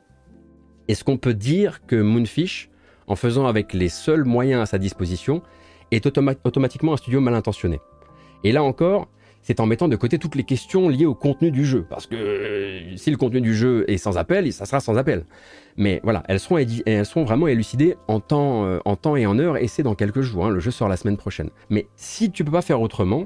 Est-ce 0.87 1.03
qu'on 1.03 1.17
peut 1.17 1.33
dire 1.33 1.85
que 1.85 1.95
Moonfish, 1.95 2.69
en 3.07 3.15
faisant 3.15 3.45
avec 3.45 3.73
les 3.73 3.89
seuls 3.89 4.23
moyens 4.23 4.61
à 4.61 4.65
sa 4.65 4.77
disposition, 4.77 5.41
est 5.91 6.05
automatiquement 6.07 6.93
un 6.93 6.97
studio 6.97 7.21
mal 7.21 7.33
intentionné 7.33 7.79
Et 8.43 8.51
là 8.51 8.63
encore, 8.63 9.07
c'est 9.41 9.61
en 9.61 9.65
mettant 9.65 9.87
de 9.87 9.95
côté 9.95 10.19
toutes 10.19 10.35
les 10.35 10.43
questions 10.43 10.89
liées 10.89 11.05
au 11.05 11.15
contenu 11.15 11.51
du 11.51 11.65
jeu. 11.65 11.85
Parce 11.89 12.05
que 12.05 12.15
euh, 12.15 12.97
si 12.97 13.11
le 13.11 13.17
contenu 13.17 13.39
du 13.39 13.55
jeu 13.55 13.85
est 13.87 13.97
sans 13.97 14.17
appel, 14.17 14.51
ça 14.51 14.65
sera 14.65 14.81
sans 14.81 14.97
appel. 14.97 15.25
Mais 15.77 16.01
voilà, 16.03 16.23
elles 16.27 16.39
seront, 16.39 17.23
vraiment 17.23 17.47
élucidées 17.47 17.95
en 18.07 18.19
temps, 18.19 18.65
euh, 18.65 18.79
en 18.83 18.95
temps 18.97 19.15
et 19.15 19.25
en 19.25 19.39
heure, 19.39 19.57
et 19.57 19.67
c'est 19.67 19.83
dans 19.83 19.95
quelques 19.95 20.21
jours. 20.21 20.45
Hein, 20.45 20.49
le 20.49 20.59
jeu 20.59 20.71
sort 20.71 20.89
la 20.89 20.97
semaine 20.97 21.15
prochaine. 21.15 21.49
Mais 21.69 21.87
si 21.95 22.31
tu 22.31 22.43
peux 22.43 22.51
pas 22.51 22.61
faire 22.61 22.81
autrement, 22.81 23.25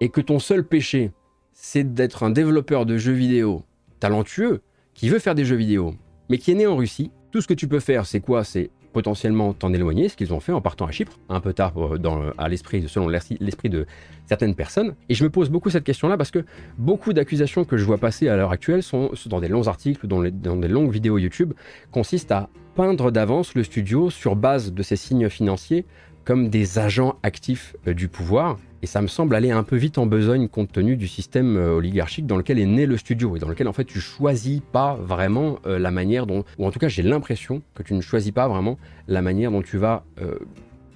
et 0.00 0.08
que 0.08 0.22
ton 0.22 0.38
seul 0.38 0.64
péché, 0.64 1.12
c'est 1.52 1.92
d'être 1.92 2.22
un 2.22 2.30
développeur 2.30 2.86
de 2.86 2.96
jeux 2.96 3.12
vidéo 3.12 3.64
talentueux 4.00 4.62
qui 4.94 5.08
veut 5.08 5.18
faire 5.18 5.34
des 5.34 5.44
jeux 5.44 5.56
vidéo, 5.56 5.94
mais 6.28 6.38
qui 6.38 6.50
est 6.50 6.54
né 6.54 6.66
en 6.66 6.76
Russie, 6.76 7.10
tout 7.30 7.40
ce 7.40 7.46
que 7.46 7.54
tu 7.54 7.68
peux 7.68 7.80
faire, 7.80 8.06
c'est 8.06 8.20
quoi? 8.20 8.42
C'est 8.44 8.70
potentiellement 8.92 9.52
t'en 9.52 9.72
éloigner, 9.72 10.08
ce 10.08 10.16
qu'ils 10.16 10.34
ont 10.34 10.40
fait 10.40 10.52
en 10.52 10.60
partant 10.60 10.86
à 10.86 10.90
Chypre, 10.90 11.18
un 11.28 11.40
peu 11.40 11.52
tard 11.52 11.72
euh, 11.76 12.32
à 12.38 12.48
l'esprit, 12.48 12.88
selon 12.88 13.08
l'esprit 13.08 13.68
de 13.68 13.86
certaines 14.26 14.54
personnes. 14.54 14.94
Et 15.08 15.14
je 15.14 15.24
me 15.24 15.30
pose 15.30 15.48
beaucoup 15.48 15.70
cette 15.70 15.84
question-là 15.84 16.16
parce 16.16 16.30
que 16.30 16.44
beaucoup 16.78 17.12
d'accusations 17.12 17.64
que 17.64 17.76
je 17.76 17.84
vois 17.84 17.98
passer 17.98 18.28
à 18.28 18.36
l'heure 18.36 18.50
actuelle 18.50 18.82
sont 18.82 19.12
dans 19.26 19.40
des 19.40 19.48
longs 19.48 19.68
articles 19.68 20.06
dans, 20.06 20.22
des 20.22 20.68
longues 20.68 20.90
vidéos 20.90 21.18
YouTube, 21.18 21.52
consistent 21.90 22.32
à 22.32 22.48
peindre 22.74 23.10
d'avance 23.10 23.54
le 23.54 23.62
studio 23.62 24.10
sur 24.10 24.36
base 24.36 24.72
de 24.72 24.82
ces 24.82 24.96
signes 24.96 25.28
financiers 25.28 25.86
comme 26.24 26.48
des 26.48 26.78
agents 26.78 27.16
actifs 27.22 27.76
euh, 27.86 27.94
du 27.94 28.08
pouvoir. 28.08 28.58
Et 28.82 28.86
ça 28.86 29.02
me 29.02 29.08
semble 29.08 29.34
aller 29.34 29.50
un 29.50 29.62
peu 29.62 29.76
vite 29.76 29.98
en 29.98 30.06
besogne 30.06 30.48
compte 30.48 30.72
tenu 30.72 30.96
du 30.96 31.06
système 31.06 31.56
euh, 31.56 31.74
oligarchique 31.74 32.26
dans 32.26 32.36
lequel 32.36 32.58
est 32.58 32.66
né 32.66 32.86
le 32.86 32.96
studio 32.96 33.36
et 33.36 33.38
dans 33.38 33.48
lequel 33.48 33.68
en 33.68 33.72
fait 33.72 33.84
tu 33.84 34.00
choisis 34.00 34.60
pas 34.72 34.94
vraiment 34.94 35.58
euh, 35.66 35.78
la 35.78 35.90
manière 35.90 36.26
dont, 36.26 36.44
ou 36.58 36.66
en 36.66 36.70
tout 36.70 36.78
cas 36.78 36.88
j'ai 36.88 37.02
l'impression 37.02 37.62
que 37.74 37.82
tu 37.82 37.94
ne 37.94 38.00
choisis 38.00 38.32
pas 38.32 38.48
vraiment 38.48 38.78
la 39.06 39.22
manière 39.22 39.50
dont 39.50 39.62
tu 39.62 39.76
vas 39.76 40.04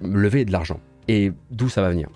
lever 0.02 0.44
de 0.44 0.52
l'argent 0.52 0.80
et 1.08 1.32
d'où 1.50 1.68
ça 1.68 1.82
va 1.82 1.90
venir. 1.90 2.08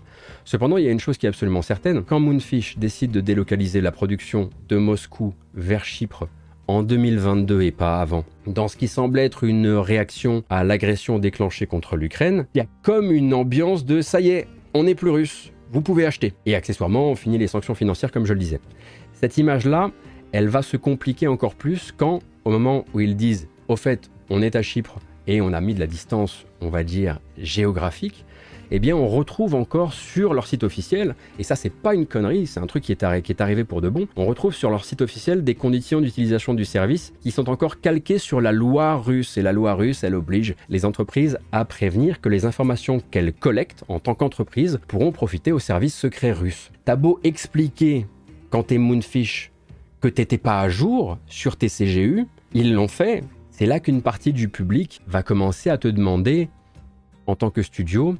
Cependant, 0.44 0.78
il 0.78 0.84
y 0.84 0.88
a 0.88 0.90
une 0.90 1.00
chose 1.00 1.18
qui 1.18 1.26
est 1.26 1.28
absolument 1.28 1.62
certaine, 1.62 2.02
quand 2.02 2.20
Moonfish 2.20 2.78
décide 2.78 3.10
de 3.10 3.20
délocaliser 3.20 3.80
la 3.80 3.92
production 3.92 4.50
de 4.68 4.76
Moscou 4.76 5.34
vers 5.54 5.84
Chypre 5.84 6.28
en 6.66 6.82
2022 6.82 7.62
et 7.62 7.70
pas 7.70 8.00
avant, 8.00 8.24
dans 8.46 8.68
ce 8.68 8.76
qui 8.76 8.88
semble 8.88 9.18
être 9.18 9.44
une 9.44 9.68
réaction 9.68 10.44
à 10.50 10.64
l'agression 10.64 11.18
déclenchée 11.18 11.66
contre 11.66 11.96
l'Ukraine, 11.96 12.46
il 12.54 12.58
y 12.58 12.60
a 12.60 12.66
comme 12.82 13.10
une 13.10 13.34
ambiance 13.34 13.84
de 13.84 14.00
ça 14.00 14.20
y 14.20 14.30
est, 14.30 14.48
on 14.74 14.84
n'est 14.84 14.94
plus 14.94 15.10
russe, 15.10 15.52
vous 15.70 15.80
pouvez 15.80 16.06
acheter. 16.06 16.34
Et 16.46 16.54
accessoirement, 16.54 17.10
on 17.10 17.14
finit 17.14 17.38
les 17.38 17.46
sanctions 17.46 17.74
financières 17.74 18.12
comme 18.12 18.26
je 18.26 18.32
le 18.32 18.38
disais. 18.38 18.60
Cette 19.12 19.38
image-là, 19.38 19.90
elle 20.32 20.48
va 20.48 20.62
se 20.62 20.76
compliquer 20.76 21.26
encore 21.26 21.54
plus 21.54 21.92
quand, 21.96 22.20
au 22.44 22.50
moment 22.50 22.84
où 22.94 23.00
ils 23.00 23.16
disent, 23.16 23.48
au 23.68 23.76
fait, 23.76 24.10
on 24.30 24.42
est 24.42 24.56
à 24.56 24.62
Chypre 24.62 24.98
et 25.26 25.40
on 25.40 25.52
a 25.52 25.60
mis 25.60 25.74
de 25.74 25.80
la 25.80 25.86
distance, 25.86 26.46
on 26.60 26.68
va 26.68 26.84
dire, 26.84 27.20
géographique, 27.36 28.24
eh 28.70 28.78
bien 28.78 28.96
on 28.96 29.08
retrouve 29.08 29.54
encore 29.54 29.92
sur 29.92 30.34
leur 30.34 30.46
site 30.46 30.64
officiel, 30.64 31.14
et 31.38 31.42
ça 31.42 31.56
c'est 31.56 31.72
pas 31.72 31.94
une 31.94 32.06
connerie, 32.06 32.46
c'est 32.46 32.60
un 32.60 32.66
truc 32.66 32.84
qui 32.84 32.92
est, 32.92 33.22
qui 33.22 33.32
est, 33.32 33.40
arrivé 33.40 33.64
pour 33.64 33.80
de 33.80 33.88
bon, 33.88 34.08
on 34.16 34.26
retrouve 34.26 34.54
sur 34.54 34.70
leur 34.70 34.84
site 34.84 35.00
officiel 35.00 35.44
des 35.44 35.54
conditions 35.54 36.00
d'utilisation 36.00 36.54
du 36.54 36.64
service 36.64 37.12
qui 37.20 37.30
sont 37.30 37.48
encore 37.48 37.80
calquées 37.80 38.18
sur 38.18 38.40
la 38.40 38.52
loi 38.52 38.96
russe, 38.96 39.36
et 39.36 39.42
la 39.42 39.52
loi 39.52 39.74
russe 39.74 40.04
elle 40.04 40.14
oblige 40.14 40.54
les 40.68 40.84
entreprises 40.84 41.38
à 41.52 41.64
prévenir 41.64 42.20
que 42.20 42.28
les 42.28 42.44
informations 42.44 43.00
qu'elles 43.10 43.32
collectent 43.32 43.84
en 43.88 44.00
tant 44.00 44.14
qu'entreprise 44.14 44.80
pourront 44.88 45.12
profiter 45.12 45.52
au 45.52 45.58
service 45.58 45.96
secret 45.96 46.32
russe. 46.32 46.70
T'as 46.84 46.96
beau 46.96 47.20
expliquer 47.24 48.06
quand 48.50 48.64
t'es 48.64 48.78
Moonfish 48.78 49.52
que 50.00 50.08
t'étais 50.08 50.38
pas 50.38 50.60
à 50.60 50.68
jour 50.68 51.18
sur 51.26 51.56
tes 51.56 51.68
CGU, 51.68 52.26
ils 52.52 52.72
l'ont 52.72 52.88
fait. 52.88 53.24
C'est 53.50 53.66
là 53.66 53.80
qu'une 53.80 54.02
partie 54.02 54.32
du 54.32 54.48
public 54.48 55.00
va 55.06 55.22
commencer 55.22 55.70
à 55.70 55.78
te 55.78 55.88
demander, 55.88 56.48
en 57.26 57.34
tant 57.34 57.50
que 57.50 57.62
studio, 57.62 58.16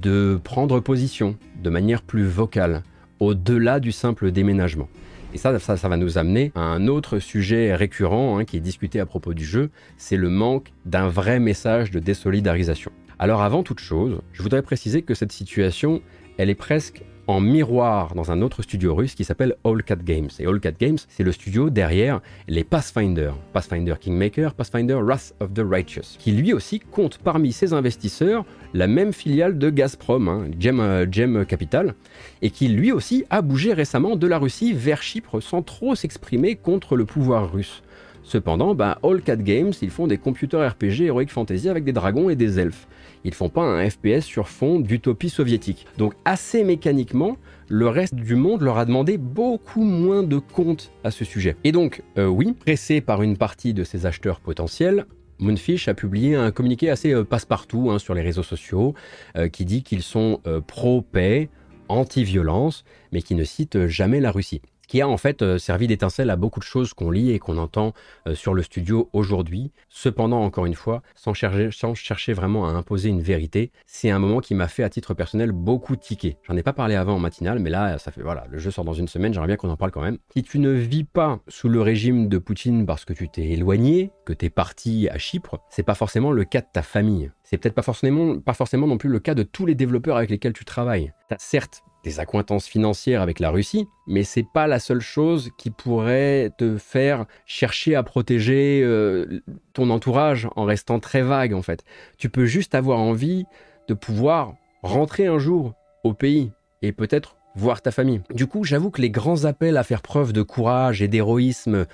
de 0.00 0.40
prendre 0.42 0.80
position 0.80 1.36
de 1.62 1.70
manière 1.70 2.02
plus 2.02 2.26
vocale, 2.26 2.82
au-delà 3.20 3.80
du 3.80 3.92
simple 3.92 4.30
déménagement. 4.30 4.88
Et 5.34 5.38
ça, 5.38 5.58
ça, 5.58 5.88
va 5.88 5.96
nous 5.96 6.16
amener 6.16 6.52
à 6.54 6.60
un 6.60 6.86
autre 6.86 7.18
sujet 7.18 7.74
récurrent 7.74 8.38
hein, 8.38 8.44
qui 8.44 8.56
est 8.56 8.60
discuté 8.60 8.98
à 8.98 9.06
propos 9.06 9.34
du 9.34 9.44
jeu, 9.44 9.70
c'est 9.98 10.16
le 10.16 10.30
manque 10.30 10.72
d'un 10.86 11.08
vrai 11.08 11.38
message 11.38 11.90
de 11.90 11.98
désolidarisation. 11.98 12.90
Alors 13.18 13.42
avant 13.42 13.62
toute 13.62 13.80
chose, 13.80 14.20
je 14.32 14.42
voudrais 14.42 14.62
préciser 14.62 15.02
que 15.02 15.12
cette 15.12 15.32
situation, 15.32 16.00
elle 16.38 16.50
est 16.50 16.54
presque 16.54 17.02
en 17.26 17.40
miroir 17.40 18.14
dans 18.14 18.30
un 18.30 18.40
autre 18.40 18.62
studio 18.62 18.94
russe 18.94 19.14
qui 19.14 19.22
s'appelle 19.22 19.56
All 19.62 19.82
Cat 19.82 19.96
Games. 19.96 20.30
Et 20.38 20.46
All 20.46 20.60
Cat 20.60 20.72
Games, 20.80 20.96
c'est 21.08 21.24
le 21.24 21.32
studio 21.32 21.68
derrière 21.68 22.22
les 22.46 22.64
Pathfinder, 22.64 23.32
Pathfinder 23.52 23.94
Kingmaker, 24.00 24.54
Pathfinder 24.54 24.94
Wrath 24.94 25.34
of 25.40 25.52
the 25.52 25.60
Righteous, 25.62 26.16
qui 26.18 26.32
lui 26.32 26.54
aussi 26.54 26.80
compte 26.80 27.18
parmi 27.18 27.52
ses 27.52 27.74
investisseurs 27.74 28.46
la 28.72 28.86
même 28.86 29.12
filiale 29.12 29.58
de 29.58 29.68
Gazprom, 29.68 30.28
hein, 30.28 30.46
Gem, 30.58 30.80
euh, 30.80 31.06
Gem 31.10 31.44
Capital, 31.44 31.94
et 32.40 32.48
qui 32.48 32.68
lui 32.68 32.92
aussi 32.92 33.24
a 33.28 33.42
bougé 33.42 33.74
récemment 33.74 34.16
de 34.16 34.26
la 34.26 34.38
Russie 34.38 34.72
vers 34.72 35.02
Chypre 35.02 35.40
sans 35.40 35.60
trop 35.60 35.94
s'exprimer 35.94 36.56
contre 36.56 36.96
le 36.96 37.04
pouvoir 37.04 37.52
russe. 37.52 37.82
Cependant, 38.22 38.74
bah, 38.74 38.98
All 39.02 39.20
Cat 39.22 39.36
Games, 39.36 39.72
ils 39.82 39.90
font 39.90 40.06
des 40.06 40.18
computers 40.18 40.70
RPG 40.72 41.06
Heroic 41.06 41.28
Fantasy 41.28 41.68
avec 41.68 41.84
des 41.84 41.92
dragons 41.92 42.30
et 42.30 42.36
des 42.36 42.58
elfes. 42.58 42.86
Ils 43.24 43.34
font 43.34 43.48
pas 43.48 43.62
un 43.62 43.88
FPS 43.88 44.22
sur 44.22 44.48
fond 44.48 44.80
d'utopie 44.80 45.30
soviétique. 45.30 45.86
Donc 45.96 46.14
assez 46.24 46.64
mécaniquement, 46.64 47.36
le 47.68 47.88
reste 47.88 48.14
du 48.14 48.34
monde 48.34 48.62
leur 48.62 48.78
a 48.78 48.84
demandé 48.84 49.18
beaucoup 49.18 49.84
moins 49.84 50.22
de 50.22 50.38
comptes 50.38 50.92
à 51.04 51.10
ce 51.10 51.24
sujet. 51.24 51.56
Et 51.64 51.72
donc, 51.72 52.02
euh, 52.16 52.26
oui, 52.26 52.52
pressé 52.52 53.00
par 53.00 53.22
une 53.22 53.36
partie 53.36 53.74
de 53.74 53.84
ses 53.84 54.06
acheteurs 54.06 54.40
potentiels, 54.40 55.06
Moonfish 55.38 55.86
a 55.86 55.94
publié 55.94 56.34
un 56.34 56.50
communiqué 56.50 56.90
assez 56.90 57.12
euh, 57.12 57.24
passe-partout 57.24 57.90
hein, 57.90 57.98
sur 57.98 58.14
les 58.14 58.22
réseaux 58.22 58.42
sociaux 58.42 58.94
euh, 59.36 59.48
qui 59.48 59.64
dit 59.64 59.82
qu'ils 59.82 60.02
sont 60.02 60.40
pro-paix, 60.66 61.48
anti-violence, 61.88 62.84
mais 63.12 63.22
qui 63.22 63.34
ne 63.34 63.44
cite 63.44 63.86
jamais 63.86 64.20
la 64.20 64.30
Russie 64.30 64.62
qui 64.88 65.00
a 65.00 65.08
en 65.08 65.16
fait 65.16 65.42
euh, 65.42 65.58
servi 65.58 65.86
d'étincelle 65.86 66.30
à 66.30 66.36
beaucoup 66.36 66.58
de 66.58 66.64
choses 66.64 66.94
qu'on 66.94 67.10
lit 67.10 67.30
et 67.30 67.38
qu'on 67.38 67.58
entend 67.58 67.92
euh, 68.26 68.34
sur 68.34 68.54
le 68.54 68.62
studio 68.62 69.08
aujourd'hui. 69.12 69.70
Cependant, 69.88 70.42
encore 70.42 70.66
une 70.66 70.74
fois, 70.74 71.02
sans 71.14 71.34
chercher, 71.34 72.32
vraiment 72.32 72.66
à 72.66 72.72
imposer 72.72 73.10
une 73.10 73.22
vérité, 73.22 73.70
c'est 73.86 74.10
un 74.10 74.18
moment 74.18 74.40
qui 74.40 74.54
m'a 74.54 74.68
fait 74.68 74.82
à 74.82 74.90
titre 74.90 75.14
personnel 75.14 75.52
beaucoup 75.52 75.96
tiquer. 75.96 76.38
J'en 76.48 76.56
ai 76.56 76.62
pas 76.62 76.72
parlé 76.72 76.94
avant 76.94 77.14
en 77.14 77.18
matinale, 77.18 77.58
mais 77.58 77.70
là, 77.70 77.98
ça 77.98 78.10
fait 78.10 78.22
voilà, 78.22 78.46
le 78.50 78.58
jeu 78.58 78.70
sort 78.70 78.84
dans 78.84 78.92
une 78.92 79.08
semaine, 79.08 79.32
j'aimerais 79.32 79.46
bien 79.48 79.56
qu'on 79.56 79.70
en 79.70 79.76
parle 79.76 79.90
quand 79.90 80.00
même. 80.00 80.18
Si 80.34 80.42
tu 80.42 80.58
ne 80.58 80.70
vis 80.70 81.04
pas 81.04 81.40
sous 81.48 81.68
le 81.68 81.80
régime 81.82 82.28
de 82.28 82.38
Poutine 82.38 82.86
parce 82.86 83.04
que 83.04 83.12
tu 83.12 83.28
t'es 83.28 83.48
éloigné, 83.48 84.10
que 84.24 84.32
tu 84.32 84.46
es 84.46 84.50
parti 84.50 85.08
à 85.10 85.18
Chypre, 85.18 85.58
c'est 85.68 85.82
pas 85.82 85.94
forcément 85.94 86.32
le 86.32 86.44
cas 86.44 86.60
de 86.60 86.66
ta 86.72 86.82
famille. 86.82 87.30
C'est 87.42 87.58
peut-être 87.58 87.74
pas 87.74 87.82
forcément, 87.82 88.86
non 88.86 88.98
plus 88.98 89.08
le 89.08 89.20
cas 89.20 89.34
de 89.34 89.42
tous 89.42 89.66
les 89.66 89.74
développeurs 89.74 90.16
avec 90.16 90.30
lesquels 90.30 90.52
tu 90.52 90.64
travailles. 90.64 91.12
Certes 91.38 91.82
des 92.04 92.20
accointances 92.20 92.66
financières 92.66 93.22
avec 93.22 93.40
la 93.40 93.50
Russie, 93.50 93.86
mais 94.06 94.22
c'est 94.22 94.46
pas 94.54 94.66
la 94.66 94.78
seule 94.78 95.00
chose 95.00 95.50
qui 95.58 95.70
pourrait 95.70 96.50
te 96.58 96.76
faire 96.76 97.26
chercher 97.46 97.94
à 97.94 98.02
protéger 98.02 98.82
euh, 98.84 99.42
ton 99.72 99.90
entourage 99.90 100.48
en 100.56 100.64
restant 100.64 101.00
très 101.00 101.22
vague 101.22 101.54
en 101.54 101.62
fait. 101.62 101.84
Tu 102.16 102.28
peux 102.28 102.46
juste 102.46 102.74
avoir 102.74 102.98
envie 102.98 103.44
de 103.88 103.94
pouvoir 103.94 104.54
rentrer 104.82 105.26
un 105.26 105.38
jour 105.38 105.74
au 106.04 106.14
pays 106.14 106.52
et 106.82 106.92
peut-être 106.92 107.37
voir 107.58 107.82
ta 107.82 107.90
famille. 107.90 108.20
Du 108.34 108.46
coup, 108.46 108.64
j'avoue 108.64 108.90
que 108.90 109.02
les 109.02 109.10
grands 109.10 109.44
appels 109.44 109.76
à 109.76 109.82
faire 109.82 110.02
preuve 110.02 110.32
de 110.32 110.42
courage 110.42 111.02
et 111.02 111.08
d'héroïsme 111.08 111.86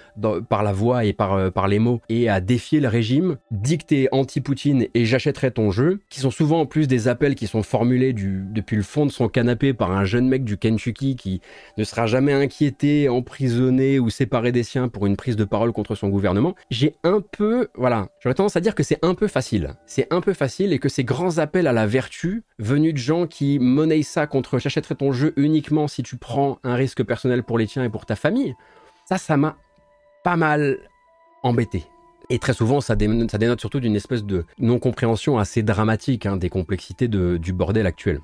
par 0.49 0.63
la 0.63 0.73
voix 0.73 1.05
et 1.05 1.13
par, 1.13 1.35
euh, 1.35 1.51
par 1.51 1.69
les 1.69 1.79
mots 1.79 2.01
et 2.09 2.29
à 2.29 2.41
défier 2.41 2.81
le 2.81 2.89
régime, 2.89 3.37
dicter 3.51 4.09
anti-Poutine 4.13 4.87
et 4.95 5.05
j'achèterai 5.05 5.51
ton 5.51 5.71
jeu, 5.71 6.01
qui 6.11 6.21
sont 6.21 6.31
souvent 6.31 6.61
en 6.61 6.67
plus 6.67 6.87
des 6.87 7.09
appels 7.09 7.35
qui 7.35 7.47
sont 7.47 7.63
formulés 7.63 8.13
depuis 8.13 8.77
le 8.77 8.83
fond 8.83 9.07
de 9.07 9.11
son 9.11 9.29
canapé 9.29 9.73
par 9.73 9.91
un 9.91 10.05
jeune 10.05 10.29
mec 10.29 10.45
du 10.45 10.59
Kentucky 10.59 11.17
qui 11.17 11.41
ne 11.79 11.85
sera 11.85 12.07
jamais 12.07 12.33
inquiété, 12.33 13.09
emprisonné 13.09 13.99
ou 13.99 14.11
séparé 14.11 14.53
des 14.53 14.63
siens 14.63 14.89
pour 14.89 15.07
une 15.07 15.17
prise 15.17 15.37
de 15.37 15.45
parole 15.45 15.73
contre 15.73 15.95
son 15.95 16.09
gouvernement, 16.09 16.55
j'ai 16.71 16.95
un 17.03 17.21
peu, 17.21 17.69
voilà, 17.75 18.09
j'aurais 18.21 18.35
tendance 18.35 18.57
à 18.57 18.61
dire 18.61 18.75
que 18.75 18.83
c'est 18.83 18.99
un 19.03 19.15
peu 19.15 19.29
facile. 19.29 19.75
C'est 19.87 20.13
un 20.13 20.21
peu 20.21 20.35
facile 20.35 20.73
et 20.73 20.79
que 20.79 20.89
ces 20.89 21.05
grands 21.05 21.39
appels 21.39 21.67
à 21.67 21.73
la 21.73 21.87
vertu, 21.87 22.43
venus 22.59 22.93
de 22.93 22.99
gens 22.99 23.27
qui 23.27 23.59
monnaient 23.59 24.03
ça 24.03 24.27
contre 24.27 24.59
j'achèterai 24.59 24.95
ton 24.95 25.13
jeu 25.13 25.33
unique 25.37 25.54
uniquement 25.55 25.87
si 25.87 26.03
tu 26.03 26.17
prends 26.17 26.59
un 26.65 26.75
risque 26.75 27.05
personnel 27.05 27.45
pour 27.45 27.59
les 27.59 27.69
tiens 27.69 27.85
et 27.85 27.89
pour 27.89 28.07
ta 28.07 28.17
famille, 28.17 28.57
ça, 29.09 29.19
ça 29.19 29.37
m'a 29.37 29.57
pas 30.25 30.35
mal 30.35 30.79
embêté. 31.45 31.85
Et 32.29 32.41
très 32.41 32.55
souvent, 32.55 32.81
ça 32.81 32.97
dénote, 32.97 33.61
surtout 33.61 33.79
d'une 33.79 33.95
espèce 33.95 34.25
de 34.25 34.47
non-compréhension 34.59 35.39
assez 35.39 35.63
dramatique 35.63 36.27
hein, 36.27 36.37
des 36.37 36.49
complexités 36.49 37.07
du 37.07 37.53
bordel 37.53 37.87
actuel. 37.87 38.21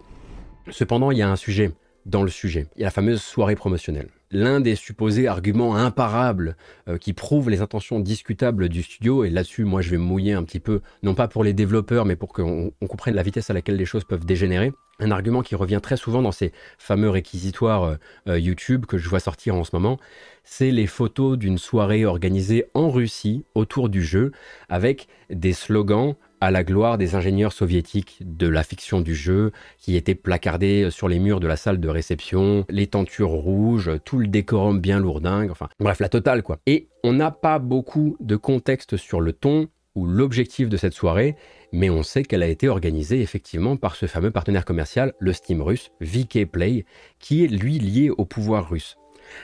Cependant, 0.71 1.13
il 1.13 1.19
y 1.19 1.23
a 1.23 1.31
un 1.31 1.37
sujet 1.37 1.71
dans 2.07 2.23
le 2.23 2.31
sujet. 2.31 2.67
Il 2.77 2.81
y 2.81 2.85
a 2.85 2.87
la 2.87 2.91
fameuse 2.91 3.23
soirée 3.23 3.57
promotionnelle. 3.57 4.09
L'un 4.33 4.61
des 4.61 4.77
supposés 4.77 5.27
arguments 5.27 5.75
imparables 5.75 6.57
euh, 6.89 6.99
qui 6.99 7.13
prouvent 7.13 7.51
les 7.51 7.63
intentions 7.63 7.99
discutables 7.99 8.69
du 8.69 8.85
studio, 8.85 9.25
et 9.25 9.31
là-dessus, 9.31 9.65
moi, 9.65 9.83
je 9.83 9.91
vais 9.91 9.97
mouiller 9.97 10.35
un 10.35 10.45
petit 10.45 10.61
peu, 10.61 10.83
non 11.03 11.15
pas 11.15 11.27
pour 11.27 11.43
les 11.43 11.53
développeurs, 11.53 12.05
mais 12.05 12.15
pour 12.15 12.33
qu'on 12.33 12.73
comprenne 12.89 13.17
la 13.17 13.25
vitesse 13.25 13.51
à 13.51 13.55
laquelle 13.55 13.77
les 13.77 13.85
choses 13.85 14.05
peuvent 14.05 14.25
dégénérer. 14.25 14.73
Un 15.01 15.11
argument 15.11 15.43
qui 15.43 15.57
revient 15.57 15.81
très 15.83 15.97
souvent 15.97 16.23
dans 16.23 16.31
ces 16.31 16.53
fameux 16.79 17.11
réquisitoires 17.11 17.83
euh, 17.83 17.97
euh, 18.29 18.39
YouTube 18.39 18.87
que 18.87 18.99
je 18.99 19.09
vois 19.09 19.19
sortir 19.19 19.57
en 19.57 19.65
ce 19.65 19.71
moment, 19.73 19.99
c'est 20.45 20.71
les 20.71 20.87
photos 20.87 21.37
d'une 21.37 21.59
soirée 21.59 22.05
organisée 22.05 22.67
en 22.75 22.89
Russie 22.89 23.45
autour 23.57 23.89
du 23.89 24.03
jeu, 24.03 24.31
avec 24.69 25.09
des 25.29 25.53
slogans 25.53 26.15
à 26.41 26.51
la 26.51 26.65
gloire 26.65 26.99
des 26.99 27.15
ingénieurs 27.15 27.53
soviétiques 27.53 28.19
de 28.21 28.49
la 28.49 28.63
fiction 28.63 29.01
du 29.01 29.15
jeu, 29.15 29.53
qui 29.79 29.97
étaient 29.97 30.15
placardés 30.15 30.91
sur 30.91 31.09
les 31.09 31.19
murs 31.19 31.41
de 31.41 31.47
la 31.47 31.57
salle 31.57 31.81
de 31.81 31.89
réception, 31.89 32.65
les 32.69 32.87
tentures 32.87 33.31
rouges, 33.31 33.91
tout 34.05 34.19
le 34.19 34.27
décorum 34.27 34.81
bien 34.81 34.99
lourdingue, 34.99 35.51
enfin 35.51 35.69
bref, 35.79 36.01
la 36.01 36.09
totale 36.09 36.43
quoi. 36.43 36.59
Et 36.67 36.89
on 37.05 37.13
n'a 37.13 37.31
pas 37.31 37.59
beaucoup 37.59 38.17
de 38.21 38.37
contexte 38.37 38.97
sur 38.97 39.21
le 39.21 39.33
ton 39.33 39.69
ou 39.95 40.07
l'objectif 40.07 40.69
de 40.69 40.77
cette 40.77 40.95
soirée, 40.95 41.37
mais 41.73 41.91
on 41.91 42.03
sait 42.03 42.23
qu'elle 42.23 42.43
a 42.43 42.49
été 42.49 42.69
organisée 42.69 43.21
effectivement 43.21 43.77
par 43.77 43.97
ce 43.97 44.07
fameux 44.07 44.31
partenaire 44.31 44.65
commercial, 44.65 45.13
le 45.19 45.33
Steam 45.33 45.61
russe, 45.63 45.91
VK 46.01 46.47
Play, 46.47 46.85
qui 47.19 47.45
est 47.45 47.49
lui 47.49 47.79
lié 47.79 48.11
au 48.11 48.25
pouvoir 48.25 48.71
russe. 48.71 48.97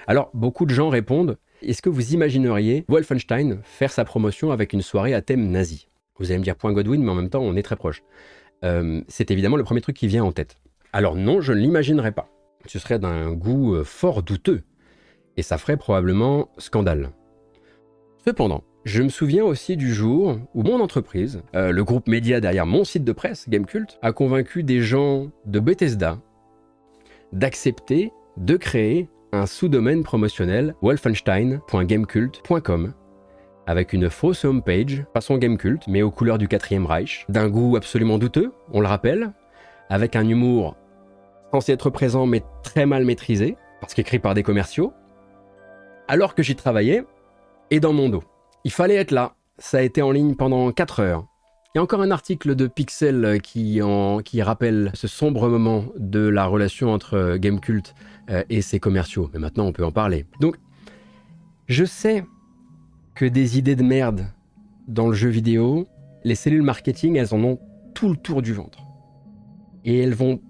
Alors 0.07 0.31
beaucoup 0.35 0.67
de 0.67 0.75
gens 0.75 0.89
répondent, 0.89 1.37
est-ce 1.63 1.83
que 1.83 1.89
vous 1.89 2.13
imagineriez 2.13 2.85
Wolfenstein 2.89 3.61
faire 3.63 3.93
sa 3.93 4.05
promotion 4.05 4.51
avec 4.51 4.73
une 4.73 4.83
soirée 4.83 5.15
à 5.15 5.23
thème 5.23 5.51
nazi? 5.51 5.89
Vous 6.19 6.31
allez 6.31 6.39
me 6.39 6.45
dire 6.45 6.57
point 6.57 6.73
Godwin, 6.73 7.03
mais 7.03 7.11
en 7.11 7.15
même 7.15 7.31
temps, 7.31 7.43
on 7.43 7.57
est 7.57 7.63
très 7.63 7.77
proche. 7.77 8.03
Euh, 8.65 9.03
c'est 9.09 9.31
évidemment 9.31 9.57
le 9.57 9.65
premier 9.65 9.81
truc 9.81 9.97
qui 9.97 10.09
vient 10.09 10.25
en 10.25 10.33
tête. 10.33 10.57
Alors 10.93 11.15
non, 11.15 11.41
je 11.41 11.53
ne 11.53 11.59
l'imaginerais 11.59 12.13
pas. 12.13 12.29
Ce 12.67 12.79
serait 12.79 12.99
d'un 12.99 13.33
goût 13.33 13.75
euh, 13.75 13.85
fort 13.85 14.23
douteux. 14.23 14.63
Et 15.37 15.43
ça 15.43 15.59
ferait 15.59 15.77
probablement 15.77 16.49
scandale. 16.57 17.11
Cependant, 18.25 18.65
je 18.85 19.03
me 19.03 19.09
souviens 19.09 19.45
aussi 19.45 19.77
du 19.77 19.93
jour 19.93 20.39
où 20.55 20.63
mon 20.63 20.81
entreprise, 20.81 21.43
euh, 21.55 21.71
le 21.71 21.85
groupe 21.85 22.09
média 22.09 22.41
derrière 22.41 22.67
mon 22.67 22.85
site 22.85 23.05
de 23.05 23.13
presse, 23.13 23.49
Gamecult, 23.49 23.99
a 24.01 24.13
convaincu 24.13 24.63
des 24.63 24.81
gens 24.81 25.31
de 25.45 25.61
Bethesda 25.61 26.19
d'accepter 27.33 28.13
de 28.37 28.57
créer 28.57 29.09
un 29.33 29.47
sous-domaine 29.47 30.05
promotionnel 30.05 30.77
wolfenstein.gamecult.com 30.83 32.95
avec 33.67 33.93
une 33.93 34.11
fausse 34.11 34.45
homepage, 34.45 35.05
façon 35.13 35.39
game 35.39 35.59
culte, 35.59 35.87
mais 35.89 36.03
aux 36.03 36.11
couleurs 36.11 36.39
du 36.39 36.49
quatrième 36.49 36.87
Reich, 36.87 37.25
d'un 37.29 37.49
goût 37.49 37.77
absolument 37.77 38.19
douteux, 38.19 38.53
on 38.73 38.81
le 38.81 38.87
rappelle, 38.87 39.33
avec 39.91 40.17
un 40.17 40.29
humour 40.29 40.77
censé 41.53 41.73
être 41.73 41.91
présent 41.91 42.27
mais 42.27 42.43
très 42.63 42.87
mal 42.87 43.05
maîtrisé, 43.05 43.57
parce 43.81 43.95
qu'écrit 43.95 44.19
par 44.19 44.35
des 44.35 44.43
commerciaux. 44.43 44.93
Alors 46.09 46.35
que 46.35 46.43
j'y 46.43 46.55
travaillais, 46.55 47.05
est 47.71 47.81
dans 47.81 47.93
mon 47.93 48.09
dos. 48.09 48.23
Il 48.65 48.73
fallait 48.73 48.97
être 48.97 49.11
là. 49.11 49.35
Ça 49.59 49.79
a 49.79 49.83
été 49.83 50.03
en 50.03 50.11
ligne 50.11 50.35
pendant 50.35 50.71
4 50.71 51.01
heures. 51.01 51.27
Il 51.75 51.79
y 51.79 51.81
a 51.81 51.83
encore 51.83 52.01
un 52.01 52.11
article 52.11 52.55
de 52.55 52.67
Pixel 52.67 53.41
qui 53.43 53.81
rappelle 54.43 54.91
ce 54.95 55.09
sombre 55.09 55.49
moment 55.49 55.85
de 55.99 56.21
la 56.21 56.47
relation 56.47 56.93
entre 56.93 57.37
Gamecult 57.37 57.95
euh, 58.31 58.45
et 58.49 58.63
ses 58.63 58.81
commerciaux. 58.81 59.31
Mais 59.33 59.39
maintenant, 59.39 59.67
on 59.67 59.73
peut 59.73 59.85
en 59.85 59.93
parler. 59.93 60.25
Donc, 60.41 60.57
je 61.69 61.85
sais 61.85 62.25
que 63.17 63.25
des 63.25 63.59
idées 63.59 63.77
de 63.77 63.83
merde 63.83 64.27
dans 64.87 65.09
le 65.09 65.15
jeu 65.15 65.31
vidéo, 65.31 65.89
les 66.23 66.35
cellules 66.35 66.63
marketing, 66.63 67.17
elles 67.17 67.35
en 67.35 67.43
ont 67.43 67.59
tout 67.95 68.11
le 68.11 68.17
tour 68.17 68.43
du 68.43 68.53
ventre. 68.53 68.79
Et 69.85 69.99
elles 69.99 70.15
vont 70.15 70.41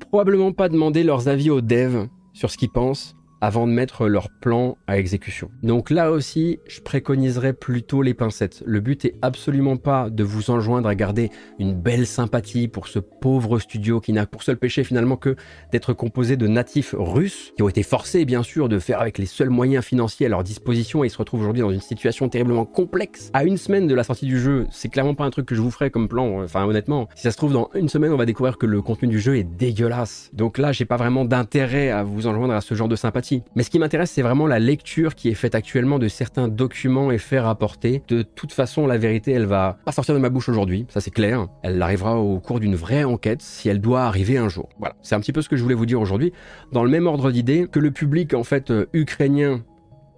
probablement 0.00 0.52
pas 0.52 0.68
demander 0.68 1.04
leurs 1.04 1.28
avis 1.28 1.50
aux 1.50 1.60
devs 1.60 2.08
sur 2.32 2.50
ce 2.50 2.58
qu'ils 2.58 2.70
pensent 2.70 3.15
avant 3.40 3.66
de 3.66 3.72
mettre 3.72 4.08
leur 4.08 4.30
plan 4.30 4.78
à 4.86 4.98
exécution. 4.98 5.50
Donc 5.62 5.90
là 5.90 6.10
aussi, 6.10 6.58
je 6.66 6.80
préconiserais 6.80 7.52
plutôt 7.52 8.02
les 8.02 8.14
pincettes. 8.14 8.62
Le 8.66 8.80
but 8.80 9.04
est 9.04 9.14
absolument 9.22 9.76
pas 9.76 10.10
de 10.10 10.24
vous 10.24 10.50
enjoindre 10.50 10.88
à 10.88 10.94
garder 10.94 11.30
une 11.58 11.74
belle 11.74 12.06
sympathie 12.06 12.68
pour 12.68 12.88
ce 12.88 12.98
pauvre 12.98 13.58
studio 13.58 14.00
qui 14.00 14.12
n'a 14.12 14.26
pour 14.26 14.42
seul 14.42 14.56
péché 14.56 14.84
finalement 14.84 15.16
que 15.16 15.36
d'être 15.72 15.92
composé 15.92 16.36
de 16.36 16.46
natifs 16.46 16.94
russes 16.98 17.52
qui 17.56 17.62
ont 17.62 17.68
été 17.68 17.82
forcés 17.82 18.24
bien 18.24 18.42
sûr 18.42 18.68
de 18.68 18.78
faire 18.78 19.00
avec 19.00 19.18
les 19.18 19.26
seuls 19.26 19.50
moyens 19.50 19.84
financiers 19.84 20.26
à 20.26 20.28
leur 20.28 20.44
disposition 20.44 21.04
et 21.04 21.08
ils 21.08 21.10
se 21.10 21.18
retrouvent 21.18 21.40
aujourd'hui 21.40 21.62
dans 21.62 21.70
une 21.70 21.80
situation 21.80 22.28
terriblement 22.28 22.64
complexe. 22.64 23.30
À 23.32 23.44
une 23.44 23.56
semaine 23.58 23.86
de 23.86 23.94
la 23.94 24.04
sortie 24.04 24.26
du 24.26 24.38
jeu, 24.38 24.66
c'est 24.70 24.88
clairement 24.88 25.14
pas 25.14 25.24
un 25.24 25.30
truc 25.30 25.46
que 25.46 25.54
je 25.54 25.60
vous 25.60 25.70
ferai 25.70 25.90
comme 25.90 26.08
plan. 26.08 26.42
Enfin 26.42 26.64
honnêtement, 26.64 27.08
si 27.14 27.22
ça 27.22 27.30
se 27.30 27.36
trouve 27.36 27.52
dans 27.52 27.70
une 27.74 27.88
semaine, 27.88 28.12
on 28.12 28.16
va 28.16 28.26
découvrir 28.26 28.58
que 28.58 28.66
le 28.66 28.82
contenu 28.82 29.08
du 29.08 29.20
jeu 29.20 29.36
est 29.36 29.44
dégueulasse. 29.44 30.30
Donc 30.32 30.58
là, 30.58 30.72
j'ai 30.72 30.84
pas 30.84 30.96
vraiment 30.96 31.24
d'intérêt 31.24 31.90
à 31.90 32.02
vous 32.02 32.26
enjoindre 32.26 32.54
à 32.54 32.60
ce 32.60 32.74
genre 32.74 32.88
de 32.88 32.96
sympathie. 32.96 33.25
Mais 33.54 33.62
ce 33.62 33.70
qui 33.70 33.78
m'intéresse, 33.78 34.10
c'est 34.10 34.22
vraiment 34.22 34.46
la 34.46 34.58
lecture 34.58 35.14
qui 35.14 35.28
est 35.28 35.34
faite 35.34 35.54
actuellement 35.54 35.98
de 35.98 36.08
certains 36.08 36.48
documents 36.48 37.10
et 37.10 37.18
faits 37.18 37.42
rapportés. 37.42 38.02
De 38.08 38.22
toute 38.22 38.52
façon, 38.52 38.86
la 38.86 38.98
vérité, 38.98 39.32
elle 39.32 39.46
va 39.46 39.78
pas 39.84 39.92
sortir 39.92 40.14
de 40.14 40.20
ma 40.20 40.28
bouche 40.28 40.48
aujourd'hui, 40.48 40.86
ça 40.88 41.00
c'est 41.00 41.10
clair. 41.10 41.48
Elle 41.62 41.80
arrivera 41.82 42.16
au 42.18 42.38
cours 42.38 42.60
d'une 42.60 42.76
vraie 42.76 43.04
enquête 43.04 43.42
si 43.42 43.68
elle 43.68 43.80
doit 43.80 44.02
arriver 44.02 44.38
un 44.38 44.48
jour. 44.48 44.68
Voilà, 44.78 44.96
c'est 45.02 45.14
un 45.14 45.20
petit 45.20 45.32
peu 45.32 45.42
ce 45.42 45.48
que 45.48 45.56
je 45.56 45.62
voulais 45.62 45.74
vous 45.74 45.86
dire 45.86 46.00
aujourd'hui. 46.00 46.32
Dans 46.72 46.84
le 46.84 46.90
même 46.90 47.06
ordre 47.06 47.30
d'idée, 47.30 47.66
que 47.70 47.80
le 47.80 47.90
public 47.90 48.34
en 48.34 48.44
fait 48.44 48.70
euh, 48.70 48.86
ukrainien 48.92 49.62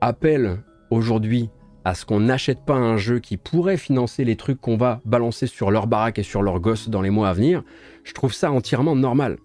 appelle 0.00 0.58
aujourd'hui 0.90 1.50
à 1.84 1.94
ce 1.94 2.04
qu'on 2.04 2.20
n'achète 2.20 2.64
pas 2.64 2.74
un 2.74 2.96
jeu 2.96 3.18
qui 3.18 3.36
pourrait 3.36 3.78
financer 3.78 4.24
les 4.24 4.36
trucs 4.36 4.60
qu'on 4.60 4.76
va 4.76 5.00
balancer 5.04 5.46
sur 5.46 5.70
leur 5.70 5.86
baraque 5.86 6.18
et 6.18 6.22
sur 6.22 6.42
leurs 6.42 6.60
gosses 6.60 6.88
dans 6.88 7.00
les 7.00 7.10
mois 7.10 7.28
à 7.28 7.32
venir, 7.32 7.62
je 8.04 8.12
trouve 8.12 8.34
ça 8.34 8.52
entièrement 8.52 8.94
normal. 8.94 9.38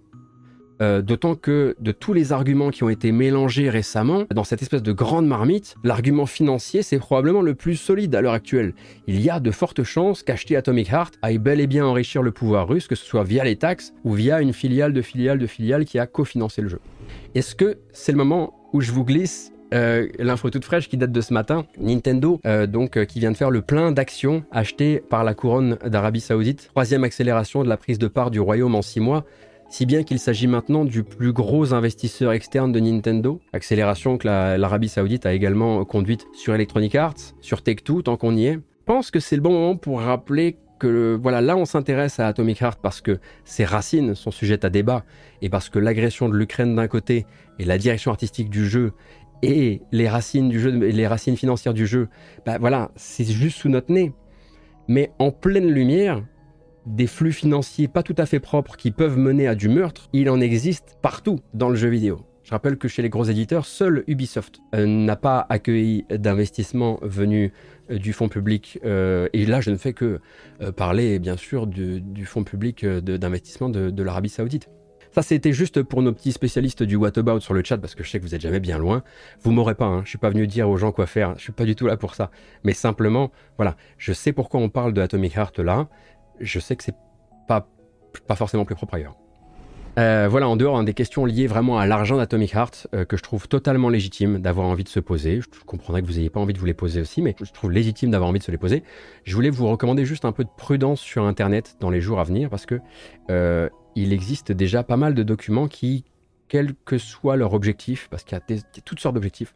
Euh, 0.83 1.01
d'autant 1.01 1.35
que 1.35 1.77
de 1.79 1.91
tous 1.93 2.11
les 2.11 2.33
arguments 2.33 2.69
qui 2.69 2.83
ont 2.83 2.89
été 2.89 3.13
mélangés 3.13 3.69
récemment, 3.69 4.25
dans 4.33 4.43
cette 4.43 4.61
espèce 4.61 4.83
de 4.83 4.91
grande 4.91 5.25
marmite, 5.25 5.75
l'argument 5.85 6.25
financier, 6.25 6.83
c'est 6.83 6.97
probablement 6.99 7.41
le 7.41 7.55
plus 7.55 7.77
solide 7.77 8.13
à 8.15 8.21
l'heure 8.21 8.33
actuelle. 8.33 8.73
Il 9.07 9.21
y 9.21 9.29
a 9.29 9.39
de 9.39 9.49
fortes 9.51 9.83
chances 9.83 10.23
qu'acheter 10.23 10.57
Atomic 10.57 10.89
Heart 10.91 11.19
aille 11.21 11.37
bel 11.37 11.61
et 11.61 11.67
bien 11.67 11.85
enrichir 11.85 12.21
le 12.21 12.31
pouvoir 12.31 12.67
russe, 12.67 12.87
que 12.87 12.95
ce 12.95 13.05
soit 13.05 13.23
via 13.23 13.45
les 13.45 13.55
taxes 13.55 13.93
ou 14.03 14.13
via 14.13 14.41
une 14.41 14.51
filiale 14.51 14.91
de 14.91 15.01
filiale 15.01 15.39
de 15.39 15.47
filiale 15.47 15.85
qui 15.85 15.99
a 15.99 16.05
cofinancé 16.05 16.61
le 16.61 16.67
jeu. 16.67 16.79
Est-ce 17.33 17.55
que 17.55 17.77
c'est 17.93 18.11
le 18.11 18.17
moment 18.17 18.53
où 18.73 18.81
je 18.81 18.91
vous 18.91 19.05
glisse 19.05 19.51
euh, 19.73 20.07
l'info 20.19 20.51
toute 20.51 20.65
fraîche 20.65 20.87
qui 20.87 20.97
date 20.97 21.11
de 21.11 21.21
ce 21.21 21.33
matin, 21.33 21.65
Nintendo, 21.79 22.39
euh, 22.45 22.67
donc 22.67 23.03
qui 23.05 23.19
vient 23.19 23.31
de 23.31 23.37
faire 23.37 23.49
le 23.49 23.63
plein 23.63 23.91
d'actions 23.91 24.43
achetées 24.51 24.99
par 24.99 25.23
la 25.23 25.33
couronne 25.33 25.79
d'Arabie 25.83 26.21
Saoudite, 26.21 26.67
troisième 26.67 27.03
accélération 27.03 27.63
de 27.63 27.69
la 27.69 27.77
prise 27.77 27.97
de 27.97 28.07
part 28.07 28.29
du 28.29 28.39
royaume 28.39 28.75
en 28.75 28.83
six 28.83 28.99
mois 28.99 29.25
si 29.73 29.87
bien 29.87 30.03
qu'il 30.03 30.19
s'agit 30.19 30.45
maintenant 30.45 30.85
du 30.85 31.03
plus 31.03 31.33
gros 31.33 31.73
investisseur 31.73 32.31
externe 32.31 32.71
de 32.71 32.79
Nintendo, 32.79 33.41
accélération 33.53 34.19
que 34.19 34.27
l'Arabie 34.27 34.87
Saoudite 34.87 35.25
a 35.25 35.33
également 35.33 35.83
conduite 35.83 36.27
sur 36.31 36.53
Electronic 36.53 36.93
Arts, 36.93 37.33
sur 37.41 37.63
Take-Two, 37.63 38.03
tant 38.03 38.15
qu'on 38.15 38.35
y 38.35 38.45
est. 38.45 38.53
Je 38.53 38.85
pense 38.85 39.09
que 39.09 39.19
c'est 39.19 39.35
le 39.35 39.41
bon 39.41 39.51
moment 39.51 39.75
pour 39.75 40.01
rappeler 40.01 40.57
que 40.77 41.17
voilà, 41.19 41.41
là 41.41 41.57
on 41.57 41.65
s'intéresse 41.65 42.19
à 42.19 42.27
Atomic 42.27 42.61
Heart 42.61 42.81
parce 42.83 43.01
que 43.01 43.17
ses 43.45 43.65
racines 43.65 44.13
sont 44.13 44.29
sujettes 44.29 44.63
à 44.63 44.69
débat 44.69 45.05
et 45.41 45.49
parce 45.49 45.69
que 45.69 45.79
l'agression 45.79 46.29
de 46.29 46.37
l'Ukraine 46.37 46.75
d'un 46.75 46.87
côté 46.87 47.25
et 47.57 47.65
la 47.65 47.79
direction 47.79 48.11
artistique 48.11 48.51
du 48.51 48.69
jeu 48.69 48.93
et 49.41 49.81
les 49.91 50.07
racines 50.07 50.49
du 50.49 50.59
jeu, 50.59 50.69
les 50.69 51.07
racines 51.07 51.35
financières 51.35 51.73
du 51.73 51.87
jeu, 51.87 52.09
bah 52.45 52.59
voilà, 52.59 52.91
c'est 52.95 53.25
juste 53.25 53.57
sous 53.57 53.69
notre 53.69 53.91
nez. 53.91 54.13
Mais 54.87 55.11
en 55.17 55.31
pleine 55.31 55.71
lumière, 55.71 56.21
des 56.85 57.07
flux 57.07 57.31
financiers 57.31 57.87
pas 57.87 58.03
tout 58.03 58.15
à 58.17 58.25
fait 58.25 58.39
propres 58.39 58.75
qui 58.75 58.91
peuvent 58.91 59.17
mener 59.17 59.47
à 59.47 59.55
du 59.55 59.69
meurtre, 59.69 60.09
il 60.13 60.29
en 60.29 60.41
existe 60.41 60.97
partout 61.01 61.39
dans 61.53 61.69
le 61.69 61.75
jeu 61.75 61.89
vidéo. 61.89 62.25
Je 62.43 62.51
rappelle 62.51 62.77
que 62.77 62.89
chez 62.89 63.01
les 63.01 63.09
gros 63.09 63.23
éditeurs, 63.23 63.65
seul 63.65 64.03
Ubisoft 64.07 64.59
euh, 64.75 64.85
n'a 64.85 65.15
pas 65.15 65.45
accueilli 65.49 66.05
d'investissement 66.09 66.99
venu 67.01 67.53
euh, 67.89 67.97
du 67.97 68.11
fonds 68.11 68.27
public. 68.27 68.79
Euh, 68.83 69.29
et 69.31 69.45
là, 69.45 69.61
je 69.61 69.71
ne 69.71 69.77
fais 69.77 69.93
que 69.93 70.19
parler, 70.75 71.19
bien 71.19 71.37
sûr, 71.37 71.67
du, 71.67 72.25
fonds 72.25 72.43
public 72.43 72.85
d'investissement 72.85 73.69
de, 73.69 74.03
l'Arabie 74.03 74.29
Saoudite. 74.29 74.69
Ça, 75.11 75.21
c'était 75.21 75.53
juste 75.53 75.83
pour 75.83 76.01
nos 76.01 76.11
petits 76.11 76.31
spécialistes 76.31 76.83
du 76.83 76.95
What 76.95 77.17
About 77.17 77.39
sur 77.39 77.53
le 77.53 77.63
chat, 77.63 77.77
parce 77.77 77.95
que 77.95 78.03
je 78.03 78.09
sais 78.09 78.19
que 78.19 78.23
vous 78.23 78.33
êtes 78.33 78.41
jamais 78.41 78.59
bien 78.59 78.77
loin. 78.77 79.03
Vous 79.41 79.51
m'aurez 79.51 79.75
pas, 79.75 79.85
hein, 79.85 80.01
je 80.03 80.09
suis 80.09 80.17
pas 80.17 80.29
venu 80.29 80.47
dire 80.47 80.69
aux 80.69 80.77
gens 80.77 80.91
quoi 80.91 81.05
faire, 81.05 81.35
je 81.37 81.43
suis 81.43 81.51
pas 81.51 81.65
du 81.65 81.75
tout 81.75 81.85
là 81.85 81.97
pour 81.97 82.15
ça. 82.15 82.31
Mais 82.63 82.73
simplement, 82.73 83.31
voilà, 83.57 83.75
je 83.97 84.11
sais 84.11 84.33
pourquoi 84.33 84.59
on 84.59 84.69
parle 84.69 84.91
de 84.93 85.01
Atomic 85.01 85.35
Heart 85.35 85.59
là, 85.59 85.87
je 86.43 86.59
sais 86.59 86.75
que 86.75 86.83
c'est 86.83 86.95
pas, 87.47 87.67
pas 88.27 88.35
forcément 88.35 88.65
plus 88.65 88.75
propre 88.75 88.95
ailleurs. 88.95 89.15
Euh, 89.99 90.27
voilà, 90.29 90.47
en 90.47 90.55
dehors 90.55 90.77
hein, 90.77 90.83
des 90.83 90.95
questions 90.95 91.23
liées 91.25 91.45
vraiment 91.45 91.77
à 91.77 91.85
l'argent 91.85 92.17
d'Atomic 92.17 92.55
Heart, 92.55 92.87
euh, 92.95 93.05
que 93.05 93.15
je 93.15 93.21
trouve 93.21 93.47
totalement 93.47 93.89
légitime 93.89 94.39
d'avoir 94.39 94.67
envie 94.67 94.83
de 94.83 94.89
se 94.89 94.99
poser. 94.99 95.39
Je 95.39 95.63
comprendrais 95.65 96.01
que 96.01 96.07
vous 96.07 96.13
n'ayez 96.13 96.31
pas 96.31 96.39
envie 96.39 96.53
de 96.53 96.59
vous 96.59 96.65
les 96.65 96.73
poser 96.73 97.01
aussi, 97.01 97.21
mais 97.21 97.35
je 97.39 97.51
trouve 97.51 97.71
légitime 97.71 98.09
d'avoir 98.09 98.29
envie 98.29 98.39
de 98.39 98.43
se 98.43 98.51
les 98.51 98.57
poser. 98.57 98.83
Je 99.23 99.35
voulais 99.35 99.51
vous 99.51 99.67
recommander 99.67 100.05
juste 100.05 100.25
un 100.25 100.31
peu 100.31 100.43
de 100.43 100.49
prudence 100.57 100.99
sur 100.99 101.25
Internet 101.25 101.77
dans 101.79 101.91
les 101.91 102.01
jours 102.01 102.19
à 102.19 102.23
venir, 102.23 102.49
parce 102.49 102.65
que 102.65 102.79
euh, 103.29 103.69
il 103.95 104.13
existe 104.13 104.51
déjà 104.51 104.81
pas 104.83 104.97
mal 104.97 105.13
de 105.13 105.21
documents 105.21 105.67
qui, 105.67 106.05
quel 106.53 106.75
que 106.85 106.99
soit 106.99 107.35
leur 107.35 107.53
objectif, 107.53 108.07
parce 108.11 108.23
qu'il 108.23 108.37
y 108.37 108.53
a 108.53 108.81
toutes 108.85 108.99
sortes 108.99 109.15
d'objectifs, 109.15 109.55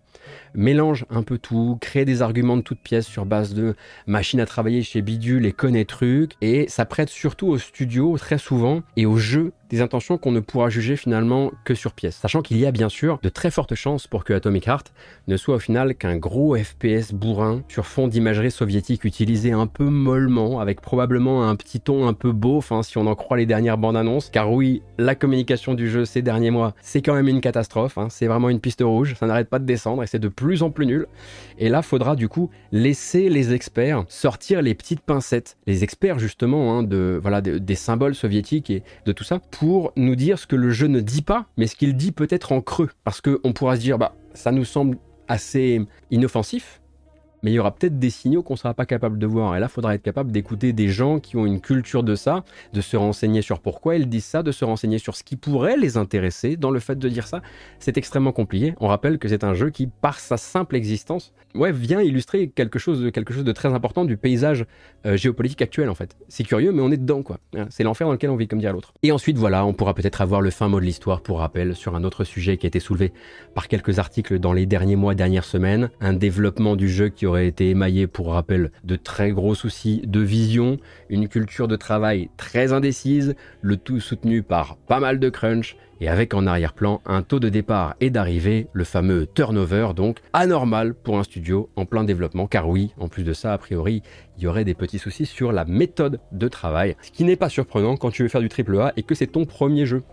mélange 0.56 1.06
un 1.12 1.22
peu 1.22 1.38
tout, 1.38 1.78
crée 1.80 2.06
des 2.06 2.24
arguments 2.24 2.58
de 2.58 2.64
toutes 2.64 2.80
pièces 2.80 3.06
sur 3.06 3.28
base 3.28 3.54
de 3.54 3.76
machines 4.08 4.40
à 4.40 4.48
travailler 4.48 4.82
chez 4.82 5.04
Bidule 5.04 5.46
et 5.46 5.52
connaît 5.52 5.86
trucs, 5.86 6.32
et 6.42 6.68
ça 6.70 6.86
prête 6.86 7.10
surtout 7.10 7.50
au 7.50 7.60
studio 7.60 8.18
très 8.18 8.40
souvent 8.40 8.82
et 8.96 9.06
au 9.06 9.18
jeu 9.18 9.54
des 9.70 9.82
intentions 9.82 10.18
qu'on 10.18 10.32
ne 10.32 10.40
pourra 10.40 10.70
juger 10.70 10.96
finalement 10.96 11.52
que 11.64 11.76
sur 11.76 11.94
pièce. 11.94 12.16
Sachant 12.16 12.42
qu'il 12.42 12.58
y 12.58 12.66
a 12.66 12.72
bien 12.72 12.90
sûr 12.90 13.20
de 13.22 13.30
très 13.30 13.52
fortes 13.52 13.76
chances 13.76 14.08
pour 14.08 14.24
que 14.24 14.34
Atomic 14.34 14.68
Heart 14.68 14.94
ne 15.28 15.38
soit 15.38 15.56
au 15.56 15.60
final 15.60 15.96
qu'un 15.96 16.18
gros 16.18 16.56
FPS 16.56 17.14
bourrin 17.14 17.64
sur 17.68 17.86
fond 17.86 18.08
d'imagerie 18.08 18.52
soviétique 18.52 19.04
utilisé 19.04 19.52
un 19.52 19.68
peu 19.68 19.86
mollement, 19.86 20.60
avec 20.60 20.82
probablement 20.82 21.48
un 21.48 21.56
petit 21.56 21.80
ton 21.80 22.08
un 22.08 22.14
peu 22.14 22.32
beau, 22.32 22.58
enfin 22.58 22.84
si 22.84 22.98
on 22.98 23.08
en 23.08 23.16
croit 23.16 23.38
les 23.38 23.46
dernières 23.46 23.78
bandes 23.78 23.98
annonces. 23.98 24.30
Car 24.30 24.52
oui, 24.52 24.82
la 24.98 25.16
communication 25.16 25.74
du 25.74 25.90
jeu 25.90 26.06
ces 26.06 26.22
derniers 26.22 26.52
mois, 26.52 26.74
c'est 26.82 27.02
quand 27.02 27.14
même 27.14 27.28
une 27.28 27.42
catastrophe, 27.42 27.98
hein. 27.98 28.08
c'est 28.10 28.28
vraiment 28.28 28.50
une 28.50 28.60
piste 28.60 28.82
rouge, 28.82 29.16
ça 29.20 29.28
n'arrête 29.28 29.50
pas 29.50 29.60
de 29.60 29.66
descendre 29.66 30.04
et 30.04 30.08
c'est 30.08 30.20
de 30.20 30.28
plus 30.28 30.64
en 30.64 30.70
plus 30.70 30.86
nul. 30.86 31.08
Et 31.58 31.70
là, 31.70 31.82
faudra 31.82 32.16
du 32.16 32.30
coup 32.30 32.50
laisser 32.72 33.30
les 33.30 33.54
experts 33.54 34.06
sortir 34.08 34.62
les 34.62 34.74
petites 34.76 35.02
pincettes, 35.02 35.58
les 35.68 35.84
experts 35.84 36.20
justement 36.20 36.78
hein, 36.78 36.84
de 36.84 37.20
voilà 37.22 37.42
des 37.42 37.76
symboles 37.76 38.16
soviétiques 38.16 38.70
et 38.70 38.84
de 39.06 39.12
tout 39.12 39.24
ça 39.24 39.40
pour 39.60 39.92
nous 39.96 40.16
dire 40.16 40.38
ce 40.38 40.46
que 40.46 40.56
le 40.56 40.70
jeu 40.70 40.88
ne 40.88 41.00
dit 41.00 41.24
pas, 41.24 41.48
mais 41.58 41.66
ce 41.68 41.76
qu'il 41.76 41.96
dit 41.96 42.12
peut-être 42.12 42.52
en 42.52 42.62
creux. 42.62 42.90
Parce 43.04 43.22
qu'on 43.22 43.54
pourra 43.54 43.76
se 43.76 43.82
dire, 43.82 43.98
bah, 43.98 44.16
ça 44.34 44.52
nous 44.52 44.66
semble 44.66 44.98
assez 45.28 45.82
inoffensif, 46.12 46.82
mais 47.44 47.52
il 47.52 47.54
y 47.56 47.60
aura 47.60 47.74
peut-être 47.74 48.00
des 48.00 48.10
signaux 48.10 48.44
qu'on 48.44 48.54
ne 48.54 48.60
sera 48.60 48.74
pas 48.74 48.86
capable 48.86 49.20
de 49.20 49.26
voir. 49.26 49.56
Et 49.56 49.60
là, 49.60 49.68
il 49.70 49.74
faudra 49.74 49.96
être 49.96 50.02
capable 50.02 50.32
d'écouter 50.32 50.74
des 50.74 50.90
gens 50.90 51.20
qui 51.20 51.38
ont 51.38 51.46
une 51.46 51.62
culture 51.62 52.04
de 52.04 52.16
ça, 52.16 52.44
de 52.74 52.82
se 52.82 52.98
renseigner 52.98 53.42
sur 53.42 53.60
pourquoi 53.60 53.96
ils 53.96 54.10
disent 54.10 54.26
ça, 54.26 54.44
de 54.44 54.52
se 54.52 54.66
renseigner 54.66 54.98
sur 54.98 55.16
ce 55.16 55.24
qui 55.24 55.36
pourrait 55.36 55.78
les 55.78 55.98
intéresser 55.98 56.58
dans 56.58 56.72
le 56.72 56.80
fait 56.80 56.98
de 56.98 57.10
dire 57.10 57.28
ça. 57.28 57.42
C'est 57.80 57.98
extrêmement 57.98 58.32
compliqué. 58.32 58.74
On 58.80 58.88
rappelle 58.88 59.20
que 59.20 59.28
c'est 59.28 59.44
un 59.44 59.54
jeu 59.54 59.70
qui, 59.70 59.88
par 59.88 60.20
sa 60.20 60.38
simple 60.38 60.76
existence, 60.76 61.34
ouais, 61.56 61.72
vient 61.72 62.02
illustrer 62.02 62.50
quelque 62.50 62.80
chose, 62.80 63.02
de, 63.02 63.10
quelque 63.10 63.34
chose 63.34 63.44
de 63.44 63.52
très 63.52 63.74
important 63.74 64.06
du 64.06 64.18
paysage 64.18 64.66
euh, 65.06 65.18
géopolitique 65.18 65.62
actuel, 65.62 65.90
en 65.90 65.96
fait. 65.96 66.16
C'est 66.28 66.44
curieux, 66.44 66.72
mais 66.72 66.82
on 66.82 66.92
est 66.92 66.98
dedans, 66.98 67.24
quoi. 67.24 67.38
Hein, 67.56 67.68
c'est 67.70 67.84
l'enfer 67.84 68.08
dans 68.08 68.14
lequel 68.14 68.30
on 68.30 68.36
vit, 68.36 68.48
comme 68.48 68.60
dirait 68.60 68.74
l'autre. 68.74 68.94
Et 69.04 69.12
ensuite, 69.12 69.38
voilà, 69.38 69.66
on 69.66 69.74
pourra 69.74 69.94
peut-être 69.94 70.22
avoir 70.22 70.42
le 70.42 70.50
fin 70.50 70.68
mot 70.68 70.80
de 70.80 70.86
l'histoire 70.86 71.22
pour 71.22 71.40
rappel 71.40 71.76
sur 71.76 71.96
un 71.96 72.04
autre 72.04 72.24
sujet 72.24 72.58
qui 72.58 72.66
a 72.66 72.70
été 72.70 72.80
soulevé 72.80 73.14
par 73.54 73.68
quelques 73.68 74.00
articles 74.00 74.40
dans 74.40 74.54
les 74.54 74.66
derniers 74.66 74.96
mois, 74.96 75.16
dernières 75.16 75.46
semaines. 75.46 75.90
Un 76.00 76.14
développement 76.14 76.76
du 76.76 76.90
jeu 76.90 77.10
qui 77.10 77.26
aurait 77.26 77.37
été 77.44 77.70
émaillé, 77.70 78.08
pour 78.08 78.32
rappel, 78.32 78.72
de 78.84 78.96
très 78.96 79.32
gros 79.32 79.56
soucis 79.56 80.02
de 80.06 80.20
vision, 80.20 80.78
une 81.10 81.28
culture 81.28 81.68
de 81.68 81.76
travail 81.76 82.30
très 82.38 82.74
indécise, 82.74 83.36
le 83.62 83.78
tout 83.78 84.00
soutenu 84.00 84.44
par 84.44 84.78
pas 84.78 85.00
mal 85.00 85.20
de 85.20 85.30
crunch, 85.30 85.76
et 86.00 86.10
avec 86.10 86.34
en 86.34 86.46
arrière-plan 86.46 87.02
un 87.06 87.22
taux 87.22 87.40
de 87.40 87.50
départ 87.50 87.96
et 88.00 88.10
d'arrivée, 88.10 88.68
le 88.74 88.84
fameux 88.84 89.26
turnover, 89.26 89.90
donc 89.96 90.20
anormal 90.34 90.94
pour 90.94 91.18
un 91.18 91.24
studio 91.24 91.70
en 91.76 91.86
plein 91.86 92.04
développement, 92.04 92.48
car 92.48 92.70
oui, 92.70 92.92
en 92.98 93.08
plus 93.08 93.24
de 93.24 93.34
ça, 93.34 93.54
a 93.54 93.58
priori, 93.58 94.04
il 94.38 94.44
y 94.44 94.48
aurait 94.48 94.66
des 94.66 94.74
petits 94.74 95.00
soucis 95.00 95.26
sur 95.26 95.52
la 95.52 95.66
méthode 95.66 96.20
de 96.32 96.48
travail, 96.48 96.96
ce 97.02 97.12
qui 97.12 97.24
n'est 97.24 97.36
pas 97.36 97.50
surprenant 97.50 97.98
quand 97.98 98.12
tu 98.12 98.24
veux 98.24 98.30
faire 98.30 98.42
du 98.42 98.50
AAA 98.50 98.94
et 98.98 99.04
que 99.04 99.16
c'est 99.16 99.28
ton 99.28 99.46
premier 99.46 99.86
jeu. 99.86 100.04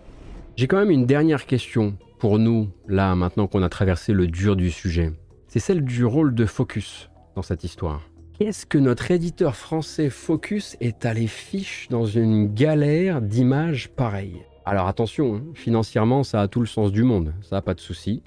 J'ai 0.57 0.69
quand 0.69 0.79
même 0.79 0.91
une 0.91 1.07
dernière 1.07 1.47
question 1.47 1.97
pour 2.19 2.39
nous, 2.39 2.71
là, 2.89 3.15
maintenant 3.15 3.47
qu'on 3.47 3.63
a 3.63 3.69
traversé 3.69 4.13
le 4.13 4.27
dur 4.27 4.57
du 4.57 4.71
sujet. 4.71 5.13
C'est 5.49 5.59
celle 5.59 5.85
du 5.85 6.05
rôle 6.05 6.35
de 6.35 6.47
focus 6.47 7.11
dans 7.35 7.43
cette 7.43 7.65
histoire. 7.65 8.03
Qu'est-ce 8.39 8.67
que 8.67 8.79
notre 8.79 9.11
éditeur 9.11 9.55
français 9.55 10.11
Focus 10.11 10.77
est 10.81 11.07
allé 11.07 11.29
fiche 11.29 11.87
dans 11.89 12.05
une 12.05 12.53
galère 12.53 13.23
d'images 13.23 13.91
pareilles? 13.91 14.43
Alors 14.65 14.89
attention, 14.89 15.37
hein, 15.37 15.43
financièrement 15.55 16.25
ça 16.25 16.41
a 16.41 16.49
tout 16.49 16.61
le 16.61 16.67
sens 16.67 16.91
du 16.91 17.05
monde, 17.05 17.33
ça 17.43 17.57
n'a 17.57 17.63
pas 17.63 17.75
de 17.75 17.81
souci. 17.81 18.23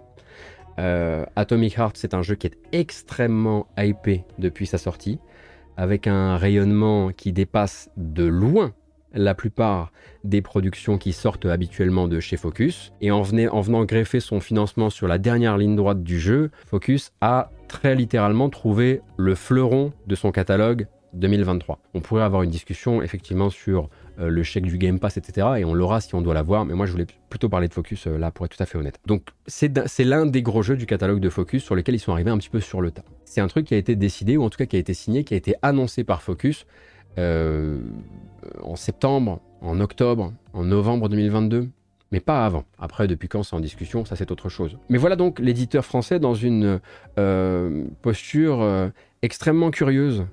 Euh, 0.80 1.26
Atomic 1.36 1.78
Heart 1.78 1.98
c'est 1.98 2.14
un 2.14 2.22
jeu 2.22 2.36
qui 2.36 2.48
est 2.48 2.58
extrêmement 2.72 3.68
hypé 3.78 4.24
depuis 4.40 4.66
sa 4.66 4.78
sortie, 4.78 5.20
avec 5.76 6.08
un 6.08 6.38
rayonnement 6.38 7.12
qui 7.12 7.34
dépasse 7.34 7.90
de 7.98 8.24
loin 8.24 8.74
la 9.14 9.34
plupart 9.36 9.92
des 10.24 10.42
productions 10.42 10.98
qui 10.98 11.12
sortent 11.12 11.46
habituellement 11.46 12.08
de 12.08 12.20
chez 12.20 12.38
Focus. 12.38 12.94
Et 13.02 13.12
en, 13.12 13.22
en, 13.22 13.62
venant 13.62 13.86
greffer 13.86 14.20
son 14.20 14.40
financement 14.40 14.90
sur 14.90 15.08
la 15.08 15.18
dernière 15.18 15.58
ligne 15.58 15.76
droite 15.76 16.04
du 16.04 16.20
jeu, 16.20 16.52
Focus 16.66 17.12
a 17.22 17.52
très 17.68 17.96
littéralement 17.96 18.50
trouvé 18.50 19.02
le 19.18 19.36
fleuron 19.36 19.94
de 20.08 20.16
son 20.16 20.32
catalogue 20.32 20.88
2023. 21.14 21.80
On 21.94 22.02
pourrait 22.02 22.24
avoir 22.24 22.44
une 22.44 22.50
discussion 22.50 23.02
effectivement 23.02 23.50
sur 23.50 23.90
euh, 24.20 24.30
le 24.30 24.44
chèque 24.44 24.66
du 24.66 24.78
Game 24.78 25.00
Pass, 25.00 25.18
etc. 25.18 25.48
Et 25.58 25.66
on 25.66 25.74
l'aura 25.74 26.02
si 26.02 26.14
on 26.16 26.22
doit 26.22 26.34
l'avoir, 26.34 26.66
mais 26.66 26.74
moi 26.74 26.86
je 26.86 26.92
voulais 26.92 27.08
plutôt 27.30 27.50
parler 27.50 27.68
de 27.68 27.74
Focus 27.74 28.08
euh, 28.08 28.18
là 28.18 28.32
pour 28.32 28.46
être 28.46 28.56
tout 28.56 28.64
à 28.64 28.66
fait 28.66 28.78
honnête. 28.78 29.00
Donc 29.06 29.24
c'est 29.48 29.70
l'un 30.00 30.26
des 30.26 30.42
gros 30.42 30.62
jeux 30.62 30.78
du 30.78 30.86
catalogue 30.86 31.20
de 31.20 31.30
Focus 31.30 31.64
sur 31.64 31.76
lesquels 31.76 31.96
ils 31.96 32.00
sont 32.00 32.12
arrivés 32.12 32.32
un 32.32 32.38
petit 32.38 32.50
peu 32.50 32.60
sur 32.60 32.82
le 32.82 32.92
tas. 32.92 33.04
C'est 33.26 33.42
un 33.42 33.48
truc 33.48 33.68
qui 33.68 33.74
a 33.74 33.78
été 33.78 33.96
décidé, 33.96 34.38
ou 34.38 34.44
en 34.44 34.50
tout 34.50 34.58
cas 34.58 34.66
qui 34.66 34.76
a 34.76 34.80
été 34.80 34.94
signé, 34.94 35.24
qui 35.24 35.34
a 35.34 35.38
été 35.38 35.56
annoncé 35.62 36.04
par 36.04 36.22
Focus 36.22 36.66
euh, 37.18 37.80
en 38.62 38.76
septembre, 38.76 39.42
en 39.62 39.80
octobre, 39.80 40.34
en 40.54 40.64
novembre 40.64 41.10
2022 41.10 41.70
mais 42.12 42.20
pas 42.20 42.46
avant. 42.46 42.64
Après, 42.80 43.08
depuis 43.08 43.28
quand 43.28 43.44
c'est 43.44 43.56
en 43.56 43.60
discussion, 43.60 44.06
ça 44.06 44.16
c'est 44.16 44.32
autre 44.32 44.50
chose. 44.50 44.78
Mais 44.90 44.98
voilà 44.98 45.16
donc 45.16 45.40
l'éditeur 45.40 45.86
français 45.86 46.20
dans 46.20 46.36
une 46.36 46.80
euh, 47.20 47.86
posture 48.02 48.62
euh, 48.62 48.90
extrêmement 49.22 49.72
curieuse, 49.72 50.26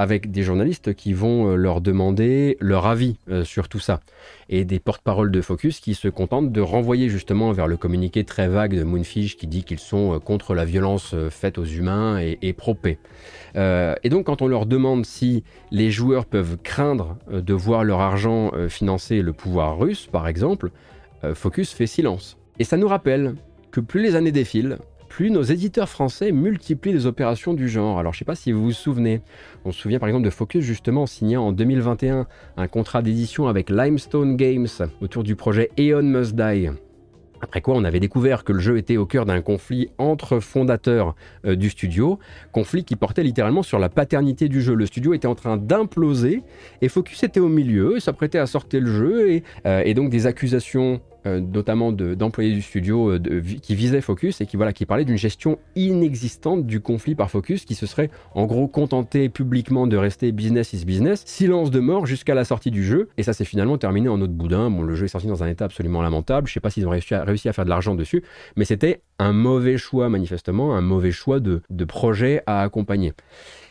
avec 0.00 0.30
des 0.30 0.44
journalistes 0.44 0.94
qui 0.94 1.12
vont 1.12 1.50
euh, 1.50 1.56
leur 1.56 1.80
demander 1.80 2.56
leur 2.60 2.86
avis 2.86 3.16
sur 3.44 3.68
tout 3.68 3.80
ça, 3.80 4.00
et 4.48 4.64
des 4.64 4.78
porte-paroles 4.78 5.30
de 5.30 5.40
Focus 5.42 5.80
qui 5.80 5.94
se 5.94 6.08
contentent 6.08 6.52
de 6.52 6.60
renvoyer 6.60 7.08
justement 7.08 7.52
vers 7.52 7.66
le 7.66 7.76
communiqué 7.76 8.24
très 8.24 8.48
vague 8.48 8.74
de 8.74 8.84
Moonfish 8.84 9.36
qui 9.36 9.48
dit 9.48 9.64
qu'ils 9.64 9.80
sont 9.80 10.18
contre 10.20 10.54
la 10.54 10.64
violence 10.64 11.14
faite 11.30 11.58
aux 11.58 11.64
humains 11.64 12.20
et, 12.20 12.38
et 12.42 12.52
pro-paix. 12.52 12.98
et 13.56 14.08
donc 14.08 14.26
quand 14.26 14.40
on 14.40 14.46
leur 14.46 14.66
demande 14.66 15.04
si 15.04 15.42
les 15.72 15.90
joueurs 15.90 16.26
peuvent 16.26 16.56
craindre 16.62 17.16
de 17.30 17.52
voir 17.52 17.84
leur 17.84 18.00
argent 18.00 18.52
financer 18.68 19.20
le 19.20 19.32
pouvoir 19.32 19.78
russe, 19.78 20.06
par 20.06 20.28
exemple, 20.28 20.70
Focus 21.34 21.72
fait 21.72 21.86
silence. 21.86 22.38
Et 22.58 22.64
ça 22.64 22.76
nous 22.76 22.88
rappelle 22.88 23.34
que 23.70 23.80
plus 23.80 24.02
les 24.02 24.16
années 24.16 24.32
défilent, 24.32 24.78
plus 25.08 25.30
nos 25.30 25.42
éditeurs 25.42 25.88
français 25.88 26.32
multiplient 26.32 26.92
les 26.92 27.06
opérations 27.06 27.54
du 27.54 27.68
genre. 27.68 27.98
Alors 27.98 28.12
je 28.12 28.18
ne 28.18 28.20
sais 28.20 28.24
pas 28.24 28.34
si 28.34 28.52
vous 28.52 28.62
vous 28.62 28.72
souvenez, 28.72 29.22
on 29.64 29.72
se 29.72 29.80
souvient 29.80 29.98
par 29.98 30.08
exemple 30.08 30.24
de 30.24 30.30
Focus 30.30 30.64
justement 30.64 31.06
signant 31.06 31.46
en 31.46 31.52
2021 31.52 32.26
un 32.56 32.68
contrat 32.68 33.02
d'édition 33.02 33.48
avec 33.48 33.70
Limestone 33.70 34.36
Games 34.36 34.68
autour 35.00 35.24
du 35.24 35.34
projet 35.34 35.70
Aeon 35.76 36.02
Must 36.02 36.34
Die. 36.34 36.70
Après 37.40 37.60
quoi, 37.60 37.74
on 37.76 37.84
avait 37.84 38.00
découvert 38.00 38.42
que 38.42 38.52
le 38.52 38.58
jeu 38.58 38.78
était 38.78 38.96
au 38.96 39.06
cœur 39.06 39.24
d'un 39.24 39.40
conflit 39.42 39.90
entre 39.98 40.40
fondateurs 40.40 41.14
euh, 41.46 41.54
du 41.54 41.70
studio, 41.70 42.18
conflit 42.50 42.84
qui 42.84 42.96
portait 42.96 43.22
littéralement 43.22 43.62
sur 43.62 43.78
la 43.78 43.88
paternité 43.88 44.48
du 44.48 44.60
jeu. 44.60 44.74
Le 44.74 44.86
studio 44.86 45.14
était 45.14 45.28
en 45.28 45.36
train 45.36 45.56
d'imploser 45.56 46.42
et 46.82 46.88
Focus 46.88 47.22
était 47.22 47.40
au 47.40 47.48
milieu 47.48 48.00
s'apprêtait 48.00 48.38
à 48.38 48.46
sortir 48.46 48.80
le 48.80 48.90
jeu 48.90 49.30
et, 49.30 49.44
euh, 49.66 49.82
et 49.84 49.94
donc 49.94 50.10
des 50.10 50.26
accusations 50.26 51.00
euh, 51.26 51.40
notamment 51.40 51.92
d'employés 51.92 52.52
du 52.52 52.62
studio 52.62 53.10
euh, 53.10 53.42
qui 53.60 53.74
visaient 53.74 54.00
Focus 54.00 54.40
et 54.40 54.46
qui, 54.46 54.56
voilà, 54.56 54.72
qui 54.72 54.86
parlaient 54.86 55.04
d'une 55.04 55.18
gestion 55.18 55.58
inexistante 55.74 56.66
du 56.66 56.80
conflit 56.80 57.14
par 57.14 57.30
Focus 57.30 57.64
qui 57.64 57.74
se 57.74 57.86
serait 57.86 58.10
en 58.34 58.46
gros 58.46 58.68
contenté 58.68 59.28
publiquement 59.28 59.86
de 59.86 59.96
rester 59.96 60.30
business 60.32 60.72
is 60.72 60.84
business, 60.84 61.24
silence 61.26 61.70
de 61.70 61.80
mort 61.80 62.06
jusqu'à 62.06 62.34
la 62.34 62.44
sortie 62.44 62.70
du 62.70 62.84
jeu 62.84 63.08
et 63.16 63.22
ça 63.22 63.32
s'est 63.32 63.44
finalement 63.44 63.78
terminé 63.78 64.08
en 64.08 64.20
autre 64.20 64.32
boudin. 64.32 64.70
Bon, 64.70 64.82
le 64.82 64.94
jeu 64.94 65.06
est 65.06 65.08
sorti 65.08 65.26
dans 65.26 65.42
un 65.42 65.48
état 65.48 65.64
absolument 65.64 66.02
lamentable, 66.02 66.46
je 66.46 66.52
sais 66.52 66.60
pas 66.60 66.70
s'ils 66.70 66.86
ont 66.86 66.90
réussi 66.90 67.14
à, 67.14 67.24
réussi 67.24 67.48
à 67.48 67.52
faire 67.52 67.64
de 67.64 67.70
l'argent 67.70 67.94
dessus, 67.94 68.22
mais 68.56 68.64
c'était 68.64 69.02
un 69.18 69.32
mauvais 69.32 69.76
choix 69.76 70.08
manifestement, 70.08 70.76
un 70.76 70.82
mauvais 70.82 71.12
choix 71.12 71.40
de, 71.40 71.62
de 71.70 71.84
projet 71.84 72.42
à 72.46 72.62
accompagner. 72.62 73.12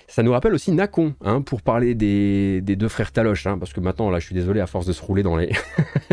Ça 0.10 0.24
nous 0.24 0.32
rappelle 0.32 0.53
aussi 0.53 0.72
Nacon, 0.72 1.16
hein, 1.22 1.41
pour 1.41 1.62
parler 1.62 1.93
des, 1.93 2.62
deux 2.62 2.88
frères 2.88 3.12
Taloche, 3.12 3.45
hein, 3.45 3.58
parce 3.60 3.74
que 3.74 3.82
maintenant, 3.82 4.10
là, 4.10 4.20
je 4.20 4.26
suis 4.26 4.36
désolé, 4.36 4.62
à 4.62 4.68
force 4.68 4.86
de 4.86 4.93
se 4.93 5.01
rouler 5.01 5.22
dans 5.22 5.36
les... 5.36 5.51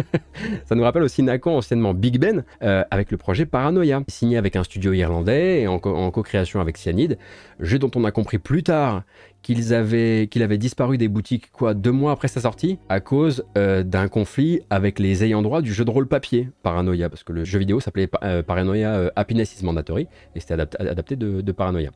ça 0.67 0.75
nous 0.75 0.83
rappelle 0.83 1.05
aussi 1.05 1.23
Nacon, 1.23 1.57
anciennement 1.57 1.95
Big 1.95 2.19
Ben, 2.19 2.43
euh, 2.63 2.83
avec 2.91 3.13
le 3.13 3.17
projet 3.17 3.47
Paranoia, 3.47 4.03
signé 4.09 4.37
avec 4.37 4.57
un 4.57 4.65
studio 4.65 4.93
irlandais 4.93 5.63
et 5.63 5.69
en, 5.69 5.79
co-création 5.79 6.61
avec 6.61 6.77
Cyanide, 6.77 7.19
jeu 7.61 7.79
dont 7.79 7.91
on 7.95 8.05
a 8.05 8.11
compris 8.11 8.39
plus 8.39 8.65
tard 8.65 9.05
qu'il 9.43 9.73
avait, 9.75 10.27
disparu 10.59 10.99
des 10.99 11.07
boutiques 11.07 11.53
quoi 11.53 11.75
deux 11.75 11.93
mois 11.93 12.13
après 12.13 12.29
sa 12.29 12.41
sortie 12.41 12.79
à 12.89 13.01
cause 13.01 13.45
euh, 13.59 13.83
d'un 13.83 14.09
conflit 14.09 14.61
avec 14.71 14.99
les 14.99 15.23
ayants 15.23 15.43
droit 15.43 15.61
du 15.61 15.75
jeu 15.75 15.85
de 15.85 15.91
rôle 15.91 16.09
papier 16.09 16.49
Paranoia 16.63 17.11
parce 17.11 17.25
que 17.25 17.33
le 17.33 17.45
jeu 17.45 17.59
vidéo 17.59 17.79
s'appelait 17.79 18.09
euh, 18.23 18.43
Paranoia 18.43 19.13
Happiness 19.17 19.61
is 19.61 19.65
Mandatory 19.65 20.09
et 20.35 20.41
c'était 20.41 20.55
adapté, 20.55 21.17
de, 21.17 21.43
de 21.43 21.53
Paranoia 21.53 21.91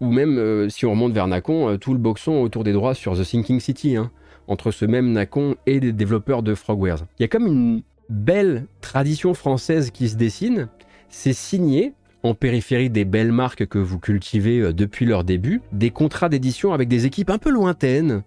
ou 0.00 0.10
même 0.10 0.38
euh, 0.38 0.68
si 0.68 0.86
on 0.86 0.90
remonte 0.90 1.12
vers 1.12 1.26
Nacon, 1.26 1.68
euh, 1.68 1.76
tout 1.76 1.92
le 1.92 1.98
boxon 1.98 2.42
autour 2.42 2.64
des 2.64 2.72
droits 2.72 2.94
sur 2.94 3.16
The 3.16 3.24
Thinking 3.24 3.60
City, 3.60 3.96
hein, 3.96 4.10
entre 4.48 4.70
ce 4.70 4.84
même 4.84 5.12
Nacon 5.12 5.56
et 5.66 5.80
des 5.80 5.92
développeurs 5.92 6.42
de 6.42 6.54
Frogwares. 6.54 7.04
Il 7.18 7.22
y 7.22 7.24
a 7.24 7.28
comme 7.28 7.46
une 7.46 7.82
belle 8.08 8.66
tradition 8.80 9.34
française 9.34 9.90
qui 9.90 10.08
se 10.08 10.16
dessine, 10.16 10.68
c'est 11.08 11.32
signé 11.32 11.94
en 12.22 12.34
périphérie 12.34 12.90
des 12.90 13.04
belles 13.04 13.32
marques 13.32 13.66
que 13.66 13.78
vous 13.78 13.98
cultivez 13.98 14.60
euh, 14.60 14.72
depuis 14.72 15.06
leur 15.06 15.24
début, 15.24 15.60
des 15.72 15.90
contrats 15.90 16.28
d'édition 16.28 16.72
avec 16.72 16.88
des 16.88 17.06
équipes 17.06 17.30
un 17.30 17.38
peu 17.38 17.50
lointaines, 17.50 18.22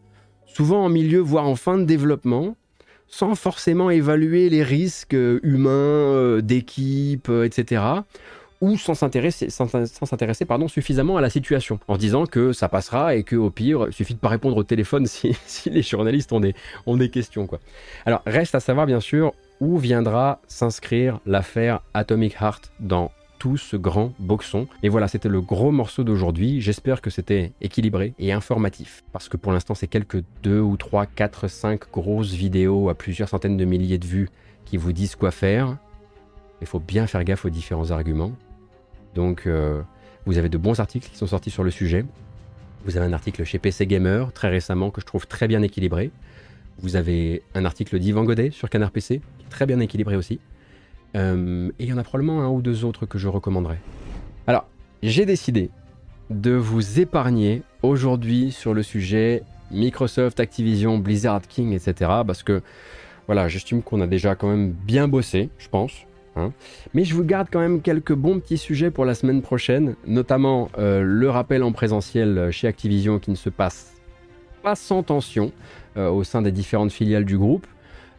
souvent 0.46 0.86
en 0.86 0.90
milieu 0.90 1.20
voire 1.20 1.48
en 1.48 1.56
fin 1.56 1.78
de 1.78 1.84
développement, 1.84 2.56
sans 3.10 3.36
forcément 3.36 3.90
évaluer 3.90 4.50
les 4.50 4.64
risques 4.64 5.16
humains, 5.44 6.40
d'équipe, 6.42 7.30
etc 7.30 8.02
ou 8.62 8.78
sans 8.78 8.96
s'intéresser, 8.96 9.50
sans, 9.50 9.68
s'intéresser 9.68 10.46
pardon, 10.46 10.68
suffisamment 10.68 11.18
à 11.18 11.22
la 11.22 11.30
situation, 11.30 11.80
en 11.88 11.98
disant 11.98 12.26
que 12.26 12.54
ça 12.54 12.70
passera 12.70 13.16
et 13.16 13.24
que 13.24 13.36
au 13.36 13.50
pire, 13.50 13.86
il 13.88 13.94
suffit 13.94 14.14
de 14.14 14.20
pas 14.20 14.30
répondre 14.30 14.58
au 14.58 14.64
téléphone 14.64 15.06
si, 15.08 15.36
les 15.66 15.82
journalistes 15.82 16.34
ont 16.34 16.40
des, 16.40 17.10
questions. 17.10 17.48
Quoi. 17.48 17.60
Alors 18.06 18.22
reste 18.26 18.56
à 18.56 18.60
savoir 18.60 18.86
bien 18.86 19.00
sûr 19.00 19.34
où 19.60 19.78
viendra 19.78 20.40
s'inscrire 20.48 21.20
l'affaire 21.26 21.82
Atomic 21.94 22.36
Heart 22.40 22.72
dans 22.80 23.12
tout 23.40 23.58
ce 23.58 23.78
grand 23.78 24.14
boxon. 24.20 24.68
Et 24.84 24.90
voilà, 24.90 25.08
c'était 25.08 25.30
le 25.30 25.42
gros 25.42 25.72
morceau 25.72 26.04
d'aujourd'hui. 26.04 26.60
J'espère 26.60 27.02
que 27.02 27.10
c'était 27.10 27.54
équilibré 27.62 28.14
et 28.20 28.32
informatif. 28.32 29.04
Parce 29.14 29.30
que 29.30 29.38
pour 29.38 29.52
l'instant, 29.52 29.76
c'est 29.76 29.88
quelques 29.88 30.24
2 30.44 30.60
ou 30.60 30.76
3, 30.76 31.06
4, 31.06 31.48
5 31.48 31.92
grosses 31.92 32.34
vidéos 32.34 32.90
à 32.90 32.96
plusieurs 32.96 33.30
centaines 33.30 33.58
de 33.58 33.66
milliers 33.66 34.00
de 34.00 34.08
vues 34.08 34.30
qui 34.66 34.78
vous 34.78 34.92
disent 34.92 35.16
quoi 35.16 35.32
faire. 35.32 35.78
Il 36.62 36.68
faut 36.68 36.80
bien 36.80 37.08
faire 37.08 37.24
gaffe 37.24 37.46
aux 37.46 37.50
différents 37.50 37.92
arguments. 37.92 38.32
Donc, 39.16 39.44
euh, 39.46 39.82
vous 40.26 40.38
avez 40.38 40.50
de 40.50 40.58
bons 40.58 40.80
articles 40.80 41.10
qui 41.10 41.18
sont 41.18 41.28
sortis 41.28 41.50
sur 41.50 41.64
le 41.64 41.72
sujet. 41.72 42.06
Vous 42.86 42.98
avez 42.98 43.06
un 43.06 43.14
article 43.14 43.44
chez 43.44 43.60
PC 43.60 43.86
Gamer 43.88 44.32
très 44.34 44.50
récemment 44.50 44.92
que 44.92 45.02
je 45.02 45.06
trouve 45.06 45.28
très 45.28 45.48
bien 45.48 45.62
équilibré. 45.62 46.12
Vous 46.80 46.96
avez 46.96 47.44
un 47.56 47.66
article 47.66 47.98
d'Yvan 47.98 48.24
Godet 48.24 48.52
sur 48.52 48.70
Canard 48.70 48.92
PC, 48.92 49.22
très 49.50 49.66
bien 49.66 49.80
équilibré 49.80 50.16
aussi. 50.16 50.40
Euh, 51.16 51.70
et 51.80 51.86
il 51.86 51.90
y 51.90 51.94
en 51.94 51.98
a 51.98 52.04
probablement 52.04 52.42
un 52.42 52.50
ou 52.50 52.62
deux 52.62 52.86
autres 52.86 53.06
que 53.06 53.18
je 53.18 53.28
recommanderais. 53.28 53.80
Alors, 54.46 54.66
j'ai 55.02 55.26
décidé 55.26 55.70
de 56.30 56.52
vous 56.52 57.00
épargner 57.00 57.64
aujourd'hui 57.82 58.52
sur 58.52 58.74
le 58.74 58.84
sujet 58.84 59.44
Microsoft, 59.72 60.40
Activision, 60.40 60.98
Blizzard 60.98 61.42
King, 61.42 61.74
etc. 61.74 62.12
Parce 62.26 62.44
que, 62.44 62.62
voilà, 63.26 63.48
j'estime 63.48 63.82
qu'on 63.82 64.02
a 64.02 64.08
déjà 64.08 64.36
quand 64.36 64.50
même 64.50 64.72
bien 64.72 65.08
bossé, 65.08 65.50
je 65.58 65.70
pense. 65.70 66.06
Hein. 66.38 66.54
Mais 66.94 67.04
je 67.04 67.14
vous 67.14 67.24
garde 67.24 67.48
quand 67.52 67.60
même 67.60 67.82
quelques 67.82 68.14
bons 68.14 68.40
petits 68.40 68.58
sujets 68.58 68.92
pour 68.92 69.06
la 69.06 69.14
semaine 69.14 69.42
prochaine, 69.42 69.96
notamment 70.06 70.70
euh, 70.78 71.02
le 71.04 71.30
rappel 71.30 71.64
en 71.64 71.72
présentiel 71.72 72.50
chez 72.52 72.68
Activision 72.68 73.20
qui 73.20 73.32
ne 73.32 73.36
se 73.36 73.50
passe 73.50 73.94
pas 74.64 74.76
sans 74.76 75.04
tension 75.04 75.52
euh, 75.98 76.10
au 76.10 76.24
sein 76.24 76.42
des 76.42 76.52
différentes 76.52 76.92
filiales 76.92 77.26
du 77.26 77.38
groupe. 77.38 77.68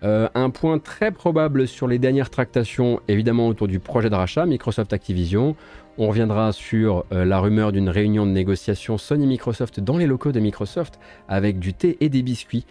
Euh, 0.05 0.29
un 0.35 0.51
point 0.51 0.79
très 0.79 1.11
probable 1.11 1.67
sur 1.67 1.89
les 1.89 1.99
dernières 1.99 2.31
tractations, 2.31 3.01
évidemment 3.09 3.49
autour 3.49 3.67
du 3.67 3.81
projet 3.81 4.11
de 4.11 4.15
rachat 4.15 4.47
Microsoft 4.47 4.93
Activision. 4.93 5.57
On 6.01 6.07
reviendra 6.07 6.53
sur 6.53 7.05
la 7.11 7.41
rumeur 7.41 7.73
d'une 7.73 7.89
réunion 7.89 8.25
de 8.25 8.31
négociation 8.31 8.99
Sony-Microsoft 8.99 9.81
dans 9.81 9.97
les 9.97 10.07
locaux 10.07 10.31
de 10.31 10.39
Microsoft 10.39 11.01
avec 11.27 11.59
du 11.59 11.75
thé 11.75 11.97
et 12.01 12.09
des 12.09 12.23
biscuits, 12.23 12.67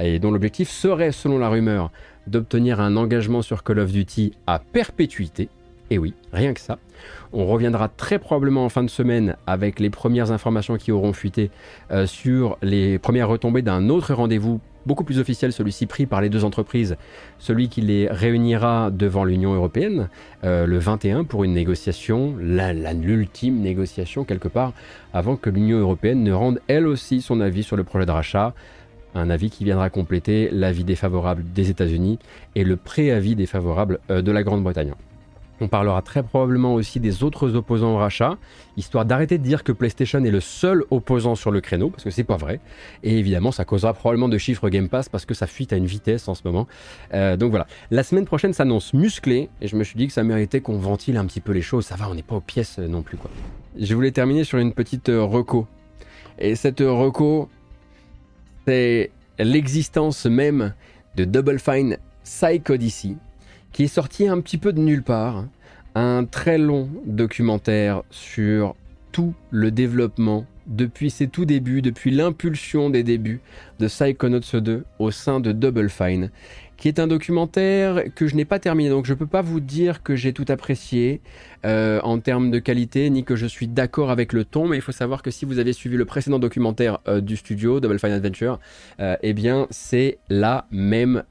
et 0.00 0.18
dont 0.18 0.30
l'objectif 0.30 0.70
serait, 0.70 1.12
selon 1.12 1.38
la 1.38 1.50
rumeur, 1.50 1.90
d'obtenir 2.26 2.80
un 2.80 2.96
engagement 2.96 3.42
sur 3.42 3.62
Call 3.62 3.78
of 3.78 3.92
Duty 3.92 4.32
à 4.46 4.58
perpétuité. 4.58 5.48
Et 5.90 5.98
oui, 5.98 6.14
rien 6.32 6.54
que 6.54 6.60
ça. 6.60 6.78
On 7.32 7.46
reviendra 7.46 7.88
très 7.88 8.18
probablement 8.18 8.64
en 8.64 8.68
fin 8.68 8.84
de 8.84 8.90
semaine 8.90 9.36
avec 9.46 9.80
les 9.80 9.90
premières 9.90 10.30
informations 10.30 10.76
qui 10.76 10.92
auront 10.92 11.12
fuité 11.12 11.50
euh, 11.90 12.06
sur 12.06 12.58
les 12.62 12.98
premières 12.98 13.28
retombées 13.28 13.62
d'un 13.62 13.88
autre 13.88 14.14
rendez-vous 14.14 14.60
beaucoup 14.86 15.04
plus 15.04 15.18
officiel, 15.18 15.52
celui-ci 15.52 15.86
pris 15.86 16.06
par 16.06 16.20
les 16.20 16.28
deux 16.28 16.44
entreprises, 16.44 16.96
celui 17.38 17.68
qui 17.68 17.80
les 17.80 18.08
réunira 18.08 18.90
devant 18.90 19.24
l'Union 19.24 19.52
européenne 19.54 20.08
euh, 20.44 20.66
le 20.66 20.78
21 20.78 21.24
pour 21.24 21.44
une 21.44 21.52
négociation, 21.52 22.34
l'ultime 22.38 23.60
négociation 23.60 24.24
quelque 24.24 24.48
part, 24.48 24.72
avant 25.12 25.36
que 25.36 25.50
l'Union 25.50 25.78
européenne 25.78 26.22
ne 26.22 26.32
rende 26.32 26.60
elle 26.66 26.86
aussi 26.86 27.20
son 27.20 27.40
avis 27.40 27.62
sur 27.62 27.76
le 27.76 27.84
projet 27.84 28.06
de 28.06 28.10
rachat. 28.10 28.54
Un 29.14 29.30
avis 29.30 29.50
qui 29.50 29.64
viendra 29.64 29.90
compléter 29.90 30.48
l'avis 30.52 30.84
défavorable 30.84 31.44
des 31.52 31.70
États-Unis 31.70 32.18
et 32.54 32.64
le 32.64 32.76
préavis 32.76 33.34
défavorable 33.34 33.98
euh, 34.10 34.22
de 34.22 34.32
la 34.32 34.42
Grande-Bretagne. 34.42 34.92
On 35.62 35.68
parlera 35.68 36.00
très 36.00 36.22
probablement 36.22 36.74
aussi 36.74 37.00
des 37.00 37.22
autres 37.22 37.54
opposants 37.54 37.92
au 37.94 37.98
rachat, 37.98 38.38
histoire 38.78 39.04
d'arrêter 39.04 39.36
de 39.36 39.42
dire 39.42 39.62
que 39.62 39.72
PlayStation 39.72 40.24
est 40.24 40.30
le 40.30 40.40
seul 40.40 40.84
opposant 40.90 41.34
sur 41.34 41.50
le 41.50 41.60
créneau, 41.60 41.90
parce 41.90 42.02
que 42.02 42.10
c'est 42.10 42.24
pas 42.24 42.38
vrai. 42.38 42.60
Et 43.02 43.18
évidemment, 43.18 43.52
ça 43.52 43.66
causera 43.66 43.92
probablement 43.92 44.30
de 44.30 44.38
chiffres 44.38 44.70
Game 44.70 44.88
Pass 44.88 45.10
parce 45.10 45.26
que 45.26 45.34
ça 45.34 45.46
fuite 45.46 45.74
à 45.74 45.76
une 45.76 45.84
vitesse 45.84 46.28
en 46.28 46.34
ce 46.34 46.42
moment. 46.46 46.66
Euh, 47.12 47.36
donc 47.36 47.50
voilà. 47.50 47.66
La 47.90 48.02
semaine 48.02 48.24
prochaine 48.24 48.54
s'annonce 48.54 48.94
musclée, 48.94 49.50
et 49.60 49.68
je 49.68 49.76
me 49.76 49.84
suis 49.84 49.96
dit 49.98 50.06
que 50.06 50.14
ça 50.14 50.22
méritait 50.22 50.62
qu'on 50.62 50.78
ventile 50.78 51.18
un 51.18 51.26
petit 51.26 51.40
peu 51.40 51.52
les 51.52 51.62
choses. 51.62 51.84
Ça 51.84 51.96
va, 51.96 52.08
on 52.08 52.14
n'est 52.14 52.22
pas 52.22 52.36
aux 52.36 52.40
pièces 52.40 52.78
euh, 52.78 52.88
non 52.88 53.02
plus. 53.02 53.18
Je 53.78 53.94
voulais 53.94 54.12
terminer 54.12 54.44
sur 54.44 54.56
une 54.58 54.72
petite 54.72 55.08
reco. 55.08 55.66
Et 56.38 56.54
cette 56.54 56.80
reco, 56.80 57.50
c'est 58.70 59.10
l'existence 59.40 60.26
même 60.26 60.74
de 61.16 61.24
Double 61.24 61.58
Fine 61.58 61.96
Psychodyssey 62.22 63.16
qui 63.72 63.82
est 63.82 63.88
sorti 63.88 64.28
un 64.28 64.40
petit 64.40 64.58
peu 64.58 64.72
de 64.72 64.78
nulle 64.78 65.02
part. 65.02 65.46
Un 65.96 66.24
très 66.24 66.56
long 66.56 66.88
documentaire 67.04 68.04
sur 68.10 68.76
tout 69.10 69.34
le 69.50 69.72
développement 69.72 70.46
depuis 70.68 71.10
ses 71.10 71.26
tout 71.26 71.46
débuts, 71.46 71.82
depuis 71.82 72.12
l'impulsion 72.12 72.90
des 72.90 73.02
débuts 73.02 73.40
de 73.80 73.88
Psychonauts 73.88 74.60
2 74.60 74.84
au 75.00 75.10
sein 75.10 75.40
de 75.40 75.50
Double 75.50 75.90
Fine, 75.90 76.30
qui 76.80 76.88
est 76.88 76.98
un 76.98 77.06
documentaire 77.06 78.04
que 78.14 78.26
je 78.26 78.34
n'ai 78.34 78.46
pas 78.46 78.58
terminé, 78.58 78.88
donc 78.88 79.04
je 79.04 79.12
ne 79.12 79.18
peux 79.18 79.26
pas 79.26 79.42
vous 79.42 79.60
dire 79.60 80.02
que 80.02 80.16
j'ai 80.16 80.32
tout 80.32 80.46
apprécié 80.48 81.20
euh, 81.66 82.00
en 82.02 82.18
termes 82.20 82.50
de 82.50 82.58
qualité, 82.58 83.10
ni 83.10 83.22
que 83.22 83.36
je 83.36 83.46
suis 83.46 83.68
d'accord 83.68 84.10
avec 84.10 84.32
le 84.32 84.46
ton, 84.46 84.66
mais 84.66 84.78
il 84.78 84.80
faut 84.80 84.90
savoir 84.90 85.22
que 85.22 85.30
si 85.30 85.44
vous 85.44 85.58
avez 85.58 85.74
suivi 85.74 85.98
le 85.98 86.06
précédent 86.06 86.38
documentaire 86.38 86.98
euh, 87.06 87.20
du 87.20 87.36
studio, 87.36 87.80
Double 87.80 87.98
Fine 87.98 88.12
Adventure, 88.12 88.58
euh, 88.98 89.14
eh 89.22 89.34
bien 89.34 89.66
c'est 89.68 90.18
la 90.30 90.66
même 90.70 91.22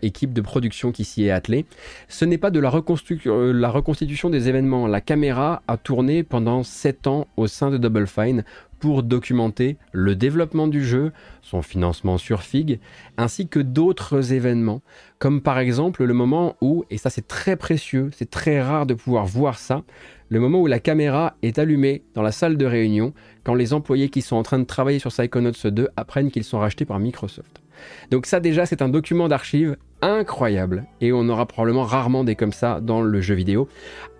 équipe 0.00 0.32
de 0.32 0.40
production 0.40 0.92
qui 0.92 1.04
s'y 1.04 1.24
est 1.24 1.30
attelée. 1.30 1.66
Ce 2.08 2.24
n'est 2.24 2.38
pas 2.38 2.50
de 2.50 2.58
la, 2.58 2.70
la 2.70 3.68
reconstitution 3.68 4.30
des 4.30 4.48
événements, 4.48 4.86
la 4.86 5.02
caméra 5.02 5.62
a 5.68 5.76
tourné 5.76 6.22
pendant 6.22 6.62
7 6.62 7.06
ans 7.06 7.26
au 7.36 7.46
sein 7.46 7.70
de 7.70 7.76
Double 7.76 8.06
Fine 8.06 8.44
pour 8.78 9.02
documenter 9.02 9.76
le 9.92 10.14
développement 10.14 10.68
du 10.68 10.84
jeu, 10.84 11.12
son 11.42 11.62
financement 11.62 12.18
sur 12.18 12.42
FIG, 12.42 12.80
ainsi 13.16 13.48
que 13.48 13.60
d'autres 13.60 14.32
événements, 14.32 14.82
comme 15.18 15.40
par 15.40 15.58
exemple 15.58 16.04
le 16.04 16.14
moment 16.14 16.56
où, 16.60 16.84
et 16.90 16.98
ça 16.98 17.10
c'est 17.10 17.26
très 17.26 17.56
précieux, 17.56 18.10
c'est 18.12 18.30
très 18.30 18.60
rare 18.60 18.86
de 18.86 18.94
pouvoir 18.94 19.26
voir 19.26 19.58
ça, 19.58 19.82
le 20.28 20.40
moment 20.40 20.60
où 20.60 20.66
la 20.66 20.80
caméra 20.80 21.36
est 21.42 21.58
allumée 21.58 22.02
dans 22.14 22.22
la 22.22 22.32
salle 22.32 22.56
de 22.56 22.66
réunion 22.66 23.12
quand 23.44 23.54
les 23.54 23.72
employés 23.72 24.08
qui 24.08 24.22
sont 24.22 24.36
en 24.36 24.42
train 24.42 24.58
de 24.58 24.64
travailler 24.64 24.98
sur 24.98 25.10
Psychonauts 25.10 25.52
2 25.64 25.88
apprennent 25.96 26.30
qu'ils 26.30 26.44
sont 26.44 26.58
rachetés 26.58 26.84
par 26.84 26.98
Microsoft. 26.98 27.62
Donc 28.10 28.26
ça 28.26 28.40
déjà 28.40 28.66
c'est 28.66 28.82
un 28.82 28.88
document 28.88 29.28
d'archives 29.28 29.76
incroyable 30.02 30.84
et 31.00 31.12
on 31.12 31.28
aura 31.28 31.46
probablement 31.46 31.84
rarement 31.84 32.24
des 32.24 32.36
comme 32.36 32.52
ça 32.52 32.80
dans 32.80 33.00
le 33.00 33.20
jeu 33.20 33.34
vidéo. 33.34 33.68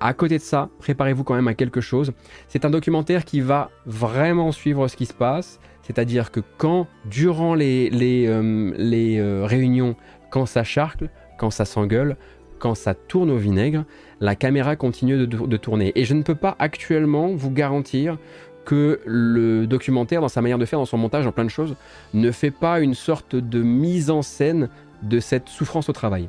À 0.01 0.15
côté 0.15 0.39
de 0.39 0.43
ça, 0.43 0.69
préparez-vous 0.79 1.25
quand 1.25 1.35
même 1.35 1.49
à 1.49 1.55
quelque 1.55 1.81
chose. 1.81 2.13
C'est 2.49 2.65
un 2.65 2.71
documentaire 2.71 3.25
qui 3.25 3.41
va 3.41 3.71
vraiment 3.85 4.53
suivre 4.53 4.89
ce 4.89 4.97
qui 4.97 5.07
se 5.07 5.15
passe, 5.15 5.61
c'est-à-dire 5.83 6.31
que 6.31 6.41
quand, 6.57 6.87
durant 7.05 7.55
les, 7.55 7.91
euh, 8.27 8.73
euh, 8.79 9.47
réunions, 9.47 9.97
quand 10.31 10.47
ça 10.47 10.65
charcle, 10.65 11.11
quand 11.39 11.51
ça 11.51 11.65
s'engueule, 11.65 12.17
quand 12.59 12.75
ça 12.75 12.95
tourne 12.95 13.31
au 13.31 13.37
vinaigre, 13.37 13.85
la 14.21 14.35
caméra 14.35 14.77
continue 14.77 15.27
de, 15.27 15.57
tourner. 15.57 15.93
Et 15.95 16.05
je 16.05 16.15
ne 16.15 16.23
peux 16.23 16.35
pas 16.35 16.57
actuellement 16.59 17.35
vous 17.35 17.51
garantir 17.51 18.19
que 18.67 19.01
le 19.07 19.67
documentaire, 19.67 20.21
dans 20.21 20.29
sa 20.29 20.43
manière 20.43 20.59
de 20.59 20.67
faire, 20.67 20.79
dans 20.79 20.85
son 20.85 20.99
montage, 20.99 21.25
dans 21.25 21.33
plein 21.33 21.45
de 21.45 21.51
choses, 21.51 21.77
ne 22.13 22.31
fait 22.31 22.51
pas 22.51 22.81
une 22.81 22.95
sorte 22.95 23.35
de 23.35 23.63
mise 23.63 24.11
en 24.11 24.21
scène 24.21 24.69
de 25.03 25.21
cette 25.21 25.49
souffrance 25.49 25.89
au 25.89 25.93
travail. 25.93 26.29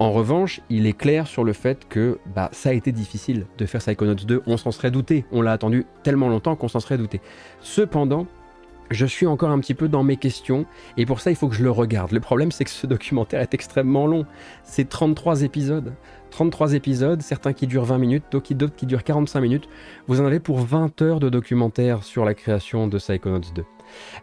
En 0.00 0.12
revanche, 0.12 0.60
il 0.70 0.86
est 0.86 0.92
clair 0.92 1.26
sur 1.26 1.42
le 1.42 1.52
fait 1.52 1.88
que 1.88 2.18
bah, 2.34 2.50
ça 2.52 2.68
a 2.68 2.72
été 2.72 2.92
difficile 2.92 3.46
de 3.56 3.66
faire 3.66 3.80
Psychonauts 3.80 4.14
2. 4.14 4.42
On 4.46 4.56
s'en 4.56 4.70
serait 4.70 4.92
douté. 4.92 5.24
On 5.32 5.42
l'a 5.42 5.52
attendu 5.52 5.86
tellement 6.04 6.28
longtemps 6.28 6.54
qu'on 6.54 6.68
s'en 6.68 6.78
serait 6.78 6.98
douté. 6.98 7.20
Cependant, 7.60 8.26
je 8.90 9.06
suis 9.06 9.26
encore 9.26 9.50
un 9.50 9.58
petit 9.58 9.74
peu 9.74 9.88
dans 9.88 10.02
mes 10.02 10.16
questions 10.16 10.66
et 10.96 11.06
pour 11.06 11.20
ça 11.20 11.30
il 11.30 11.36
faut 11.36 11.48
que 11.48 11.54
je 11.54 11.62
le 11.62 11.70
regarde. 11.70 12.12
Le 12.12 12.20
problème 12.20 12.52
c'est 12.52 12.64
que 12.64 12.70
ce 12.70 12.86
documentaire 12.86 13.40
est 13.40 13.54
extrêmement 13.54 14.06
long. 14.06 14.26
C'est 14.64 14.88
33 14.88 15.42
épisodes. 15.42 15.92
33 16.30 16.74
épisodes, 16.74 17.22
certains 17.22 17.52
qui 17.52 17.66
durent 17.66 17.84
20 17.84 17.98
minutes, 17.98 18.24
d'autres 18.30 18.76
qui 18.76 18.86
durent 18.86 19.04
45 19.04 19.40
minutes. 19.40 19.68
Vous 20.06 20.20
en 20.20 20.26
avez 20.26 20.40
pour 20.40 20.60
20 20.60 21.00
heures 21.02 21.20
de 21.20 21.30
documentaire 21.30 22.04
sur 22.04 22.24
la 22.24 22.34
création 22.34 22.86
de 22.86 22.98
Psychonauts 22.98 23.40
2. 23.54 23.64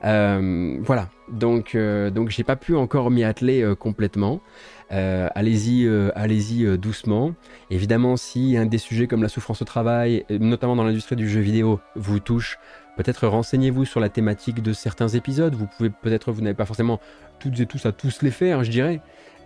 Euh, 0.04 0.78
voilà, 0.82 1.10
donc, 1.30 1.76
euh, 1.76 2.10
donc 2.10 2.30
j'ai 2.30 2.44
pas 2.44 2.56
pu 2.56 2.76
encore 2.76 3.12
m'y 3.12 3.24
atteler 3.24 3.62
euh, 3.62 3.76
complètement. 3.76 4.42
allez-y, 4.90 5.90
allez-y 6.16 6.78
doucement. 6.78 7.34
Évidemment, 7.70 8.18
si 8.18 8.56
un 8.58 8.66
des 8.66 8.78
sujets 8.78 9.08
comme 9.08 9.24
la 9.24 9.30
souffrance 9.30 9.62
au 9.62 9.66
travail, 9.66 10.26
notamment 10.30 10.76
dans 10.76 10.84
l'industrie 10.84 11.16
du 11.16 11.28
jeu 11.28 11.42
vidéo, 11.42 11.80
vous 11.96 12.20
touche, 12.20 12.60
peut-être 12.96 13.28
renseignez-vous 13.28 13.86
sur 13.86 14.00
la 14.00 14.10
thématique 14.10 14.62
de 14.62 14.74
certains 14.74 15.10
épisodes. 15.10 15.54
Vous 15.56 15.68
pouvez 15.68 15.90
peut-être, 15.90 16.32
vous 16.32 16.42
n'avez 16.42 16.56
pas 16.56 16.66
forcément 16.66 17.00
toutes 17.40 17.60
et 17.60 17.66
tous 17.66 17.86
à 17.86 17.92
tous 17.92 18.22
les 18.22 18.32
faire, 18.32 18.64
je 18.64 18.72
dirais. 18.72 19.02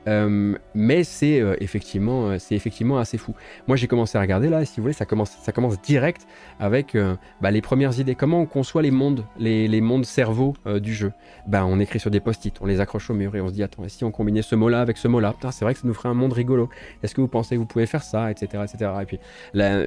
Euh, 0.07 0.55
mais 0.73 1.03
c'est 1.03 1.41
euh, 1.41 1.55
effectivement, 1.59 2.29
euh, 2.29 2.37
c'est 2.39 2.55
effectivement 2.55 2.97
assez 2.97 3.17
fou. 3.17 3.33
Moi, 3.67 3.77
j'ai 3.77 3.87
commencé 3.87 4.17
à 4.17 4.21
regarder 4.21 4.49
là, 4.49 4.63
si 4.65 4.77
vous 4.77 4.83
voulez, 4.83 4.93
ça 4.93 5.05
commence, 5.05 5.31
ça 5.31 5.51
commence 5.51 5.81
direct 5.81 6.27
avec 6.59 6.97
bah, 7.41 7.51
les 7.51 7.61
premières 7.61 7.99
idées. 7.99 8.15
Comment 8.15 8.41
on 8.41 8.45
conçoit 8.45 8.81
les 8.81 8.91
mondes, 8.91 9.25
les, 9.37 9.81
mondes 9.81 10.05
cerveaux 10.05 10.53
du 10.81 10.93
jeu? 10.93 11.11
Bah, 11.47 11.65
On 11.65 11.79
écrit 11.79 11.99
sur 11.99 12.11
des 12.11 12.19
post-it, 12.19 12.55
on 12.61 12.65
les 12.65 12.79
accroche 12.79 13.09
au 13.09 13.13
mur 13.13 13.35
et 13.35 13.41
on 13.41 13.47
se 13.47 13.53
dit 13.53 13.63
attends, 13.63 13.83
et 13.83 13.89
si 13.89 14.03
on 14.03 14.11
combinait 14.11 14.41
ce 14.41 14.55
mot-là 14.55 14.81
avec 14.81 14.97
ce 14.97 15.07
mot-là? 15.07 15.35
C'est 15.51 15.65
vrai 15.65 15.73
que 15.73 15.79
ça 15.79 15.87
nous 15.87 15.93
ferait 15.93 16.09
un 16.09 16.13
monde 16.13 16.33
rigolo. 16.33 16.69
Est-ce 17.03 17.15
que 17.15 17.21
vous 17.21 17.27
pensez 17.27 17.55
que 17.55 17.59
vous 17.59 17.65
pouvez 17.65 17.85
faire 17.85 18.03
ça, 18.03 18.31
etc., 18.31 18.63
etc. 18.63 18.91
Et 19.01 19.05
puis 19.05 19.19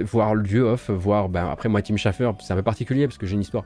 voir 0.04 0.34
le 0.34 0.42
dieu 0.42 0.62
off, 0.62 0.90
voir. 0.90 1.28
Ben, 1.28 1.48
après, 1.50 1.68
moi, 1.68 1.82
Tim 1.82 1.96
Schafer, 1.96 2.30
c'est 2.40 2.52
un 2.52 2.56
peu 2.56 2.62
particulier 2.62 3.06
parce 3.06 3.18
que 3.18 3.26
j'ai 3.26 3.34
une 3.34 3.42
histoire. 3.42 3.64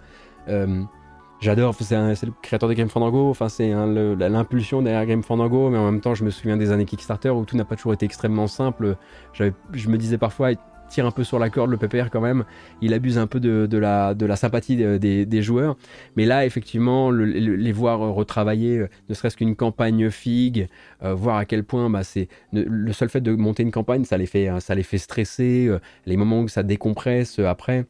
J'adore, 1.39 1.75
c'est 1.75 1.95
le 1.95 2.33
créateur 2.41 2.69
de 2.69 2.75
Game 2.75 2.89
Fandango, 2.89 3.29
enfin 3.29 3.49
c'est 3.49 3.71
l'impulsion 3.71 4.81
derrière 4.81 5.05
Game 5.05 5.23
Fandango, 5.23 5.69
mais 5.69 5.77
en 5.77 5.85
même 5.85 6.01
temps 6.01 6.15
je 6.15 6.25
me 6.25 6.31
souviens 6.31 6.57
des 6.57 6.73
années 6.73 6.87
Kickstarter 6.87 7.29
où 7.31 7.45
tout 7.45 7.57
n'a 7.57 7.65
pas 7.65 7.77
toujours 7.77 7.93
été 7.93 8.07
extrêmement 8.07 8.47
simple. 8.47 8.97
Je 9.35 9.89
me 9.89 9.99
disais 9.99 10.17
parfois, 10.17 10.53
il 10.53 10.59
tire 10.89 11.07
un 11.07 11.11
peu 11.11 11.25
sur 11.25 11.39
la 11.39 11.51
corde 11.51 11.71
le 11.71 11.77
PPR 11.77 12.11
quand 12.11 12.21
même, 12.21 12.45
il 12.81 12.95
abuse 12.95 13.19
un 13.19 13.27
peu 13.27 13.41
de, 13.41 13.77
la, 13.77 14.37
sympathie 14.37 14.77
des, 14.77 15.43
joueurs, 15.43 15.77
mais 16.17 16.25
là 16.25 16.47
effectivement 16.47 17.11
les 17.11 17.73
voir 17.73 18.01
retravailler, 18.01 18.79
euh, 18.79 18.89
ne 19.09 19.15
serait-ce 19.15 19.37
qu'une 19.37 19.57
campagne 19.57 20.11
FIG, 20.11 20.69
euh, 21.03 21.15
voir 21.15 21.37
à 21.37 21.45
quel 21.45 21.65
point 21.65 21.91
bah, 21.91 22.03
c'est 22.03 22.29
le 22.53 22.93
seul 22.93 23.09
fait 23.09 23.21
de 23.21 23.33
monter 23.33 23.63
une 23.63 23.73
campagne, 23.73 24.05
ça 24.05 24.17
les 24.17 24.27
fait, 24.27 24.49
ça 24.61 24.75
les 24.75 24.83
fait 24.83 24.99
stresser, 24.99 25.67
euh, 25.69 25.81
les 26.07 26.17
moments 26.17 26.41
où 26.41 26.49
ça 26.49 26.63
décompresse 26.63 27.39
après 27.39 27.87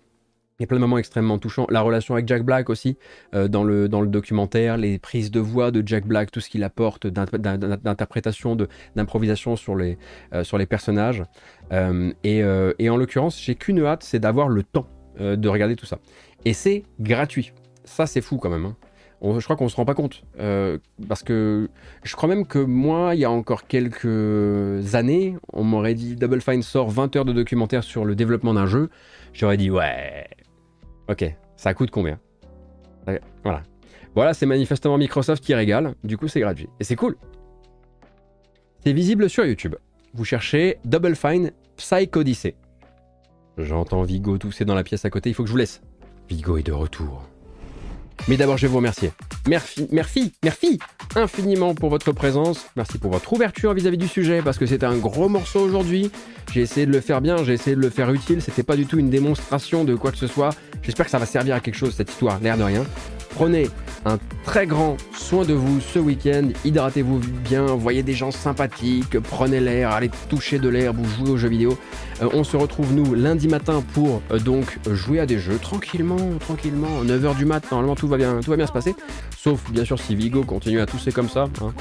il 0.58 0.62
y 0.62 0.64
a 0.64 0.66
plein 0.66 0.78
de 0.78 0.80
moments 0.80 0.96
extrêmement 0.96 1.38
touchants. 1.38 1.66
La 1.68 1.82
relation 1.82 2.14
avec 2.14 2.26
Jack 2.26 2.42
Black 2.42 2.70
aussi, 2.70 2.96
euh, 3.34 3.46
dans, 3.46 3.62
le, 3.62 3.88
dans 3.88 4.00
le 4.00 4.06
documentaire, 4.08 4.78
les 4.78 4.98
prises 4.98 5.30
de 5.30 5.40
voix 5.40 5.70
de 5.70 5.86
Jack 5.86 6.06
Black, 6.06 6.30
tout 6.30 6.40
ce 6.40 6.48
qu'il 6.48 6.64
apporte 6.64 7.06
d'interprétation, 7.06 8.56
d'improvisation 8.96 9.56
sur, 9.56 9.76
les, 9.76 9.98
euh, 10.32 10.44
sur 10.44 10.56
les 10.56 10.64
personnages. 10.64 11.22
Euh, 11.72 12.12
et, 12.24 12.88
en 12.88 12.96
l'occurrence, 12.96 13.40
j'ai 13.40 13.54
qu'une 13.54 13.84
hâte, 13.84 14.02
c'est 14.02 14.18
d'avoir 14.18 14.48
le 14.48 14.62
temps 14.62 14.86
de 15.18 15.48
regarder 15.48 15.76
tout 15.76 15.86
ça. 15.86 15.98
Et 16.44 16.52
c'est 16.52 16.84
gratuit. 17.00 17.52
Ça, 17.84 18.06
c'est 18.06 18.20
fou 18.20 18.36
quand 18.36 18.50
même. 18.50 18.66
Hein. 18.66 18.76
je 19.38 19.44
crois 19.44 19.56
qu'on 19.56 19.70
se 19.70 19.76
rend 19.76 19.86
pas 19.86 19.94
compte. 19.94 20.24
parce 21.08 21.22
que 21.22 21.68
je 22.02 22.16
crois 22.16 22.28
même 22.28 22.46
que 22.46 22.58
moi, 22.58 23.14
il 23.14 23.20
y 23.20 23.24
a 23.24 23.30
encore 23.30 23.66
quelques 23.66 24.94
années, 24.94 25.36
on 25.52 25.64
m'aurait 25.64 25.94
dit 25.94 26.16
Double 26.16 26.40
Fine 26.40 26.62
sort 26.62 26.90
20 26.90 27.16
heures 27.16 27.24
de 27.24 27.32
documentaire 27.32 27.82
sur 27.82 28.04
le 28.04 28.14
développement 28.14 28.54
d'un 28.54 28.66
jeu. 28.66 28.90
J'aurais 29.32 29.56
dit 29.56 29.70
ouais, 29.70 30.26
Ok, 31.08 31.24
ça 31.56 31.74
coûte 31.74 31.90
combien? 31.90 32.18
Voilà. 33.44 33.62
Voilà, 34.14 34.34
c'est 34.34 34.46
manifestement 34.46 34.98
Microsoft 34.98 35.44
qui 35.44 35.54
régale. 35.54 35.94
Du 36.02 36.16
coup, 36.16 36.26
c'est 36.26 36.40
gratuit. 36.40 36.68
Et 36.80 36.84
c'est 36.84 36.96
cool. 36.96 37.16
C'est 38.82 38.92
visible 38.92 39.28
sur 39.28 39.44
YouTube. 39.44 39.76
Vous 40.14 40.24
cherchez 40.24 40.78
Double 40.84 41.14
Fine 41.14 41.52
Psychodyssey. 41.76 42.56
J'entends 43.58 44.02
Vigo 44.02 44.38
tousser 44.38 44.64
dans 44.64 44.74
la 44.74 44.84
pièce 44.84 45.04
à 45.04 45.10
côté. 45.10 45.30
Il 45.30 45.34
faut 45.34 45.42
que 45.42 45.48
je 45.48 45.52
vous 45.52 45.58
laisse. 45.58 45.82
Vigo 46.28 46.56
est 46.56 46.62
de 46.62 46.72
retour. 46.72 47.22
Mais 48.28 48.36
d'abord, 48.36 48.56
je 48.56 48.62
vais 48.66 48.70
vous 48.70 48.78
remercier. 48.78 49.12
Merci, 49.48 49.88
merci, 49.92 50.32
merci 50.42 50.78
infiniment 51.14 51.74
pour 51.74 51.90
votre 51.90 52.12
présence. 52.12 52.66
Merci 52.76 52.98
pour 52.98 53.10
votre 53.10 53.32
ouverture 53.32 53.72
vis-à-vis 53.72 53.98
du 53.98 54.08
sujet 54.08 54.42
parce 54.42 54.58
que 54.58 54.66
c'était 54.66 54.86
un 54.86 54.96
gros 54.96 55.28
morceau 55.28 55.60
aujourd'hui. 55.60 56.10
J'ai 56.52 56.62
essayé 56.62 56.86
de 56.86 56.92
le 56.92 57.00
faire 57.00 57.20
bien, 57.20 57.42
j'ai 57.44 57.52
essayé 57.54 57.76
de 57.76 57.80
le 57.80 57.90
faire 57.90 58.10
utile. 58.10 58.42
C'était 58.42 58.62
pas 58.62 58.76
du 58.76 58.86
tout 58.86 58.98
une 58.98 59.10
démonstration 59.10 59.84
de 59.84 59.94
quoi 59.94 60.12
que 60.12 60.18
ce 60.18 60.26
soit. 60.26 60.50
J'espère 60.82 61.06
que 61.06 61.12
ça 61.12 61.18
va 61.18 61.26
servir 61.26 61.54
à 61.54 61.60
quelque 61.60 61.76
chose 61.76 61.94
cette 61.94 62.10
histoire, 62.10 62.38
l'air 62.40 62.58
de 62.58 62.62
rien. 62.64 62.84
Prenez 63.30 63.68
un 64.06 64.18
très 64.44 64.66
grand 64.66 64.96
soin 65.12 65.44
de 65.44 65.52
vous 65.52 65.80
ce 65.80 65.98
week-end. 65.98 66.48
Hydratez-vous 66.64 67.20
bien, 67.44 67.66
voyez 67.66 68.02
des 68.02 68.14
gens 68.14 68.30
sympathiques, 68.30 69.18
prenez 69.20 69.60
l'air, 69.60 69.90
allez 69.90 70.10
toucher 70.28 70.58
de 70.58 70.68
l'air, 70.68 70.92
vous 70.92 71.04
jouez 71.04 71.30
aux 71.30 71.36
jeux 71.36 71.48
vidéo. 71.48 71.78
Euh, 72.22 72.28
on 72.32 72.44
se 72.44 72.56
retrouve 72.56 72.92
nous 72.94 73.14
lundi 73.14 73.48
matin 73.48 73.82
pour 73.94 74.22
euh, 74.30 74.38
donc 74.38 74.78
jouer 74.90 75.20
à 75.20 75.26
des 75.26 75.38
jeux 75.38 75.58
tranquillement, 75.58 76.38
tranquillement. 76.38 77.04
9h 77.04 77.36
du 77.36 77.44
mat, 77.44 77.70
normalement 77.70 77.94
tout 77.94 78.08
va 78.08 78.16
bien, 78.16 78.40
tout 78.40 78.50
va 78.50 78.56
bien 78.56 78.66
se 78.66 78.72
passer. 78.72 78.94
Sauf 79.36 79.70
bien 79.70 79.84
sûr 79.84 79.98
si 79.98 80.14
Vigo 80.14 80.44
continue 80.44 80.80
à 80.80 80.86
tousser 80.86 81.12
comme 81.12 81.28
ça. 81.28 81.48
Hein. 81.60 81.72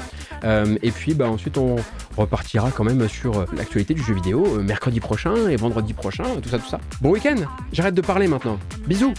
Euh, 0.44 0.76
et 0.82 0.90
puis 0.90 1.14
bah, 1.14 1.28
ensuite 1.28 1.58
on 1.58 1.76
repartira 2.16 2.70
quand 2.70 2.84
même 2.84 3.08
sur 3.08 3.46
l'actualité 3.54 3.94
du 3.94 4.02
jeu 4.02 4.14
vidéo 4.14 4.62
mercredi 4.62 5.00
prochain 5.00 5.48
et 5.48 5.56
vendredi 5.56 5.94
prochain, 5.94 6.24
tout 6.42 6.48
ça, 6.48 6.58
tout 6.58 6.68
ça. 6.68 6.80
Bon 7.00 7.10
week-end, 7.10 7.36
j'arrête 7.72 7.94
de 7.94 8.02
parler 8.02 8.28
maintenant. 8.28 8.58
Bisous 8.86 9.14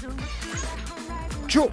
Ciao 1.47 1.70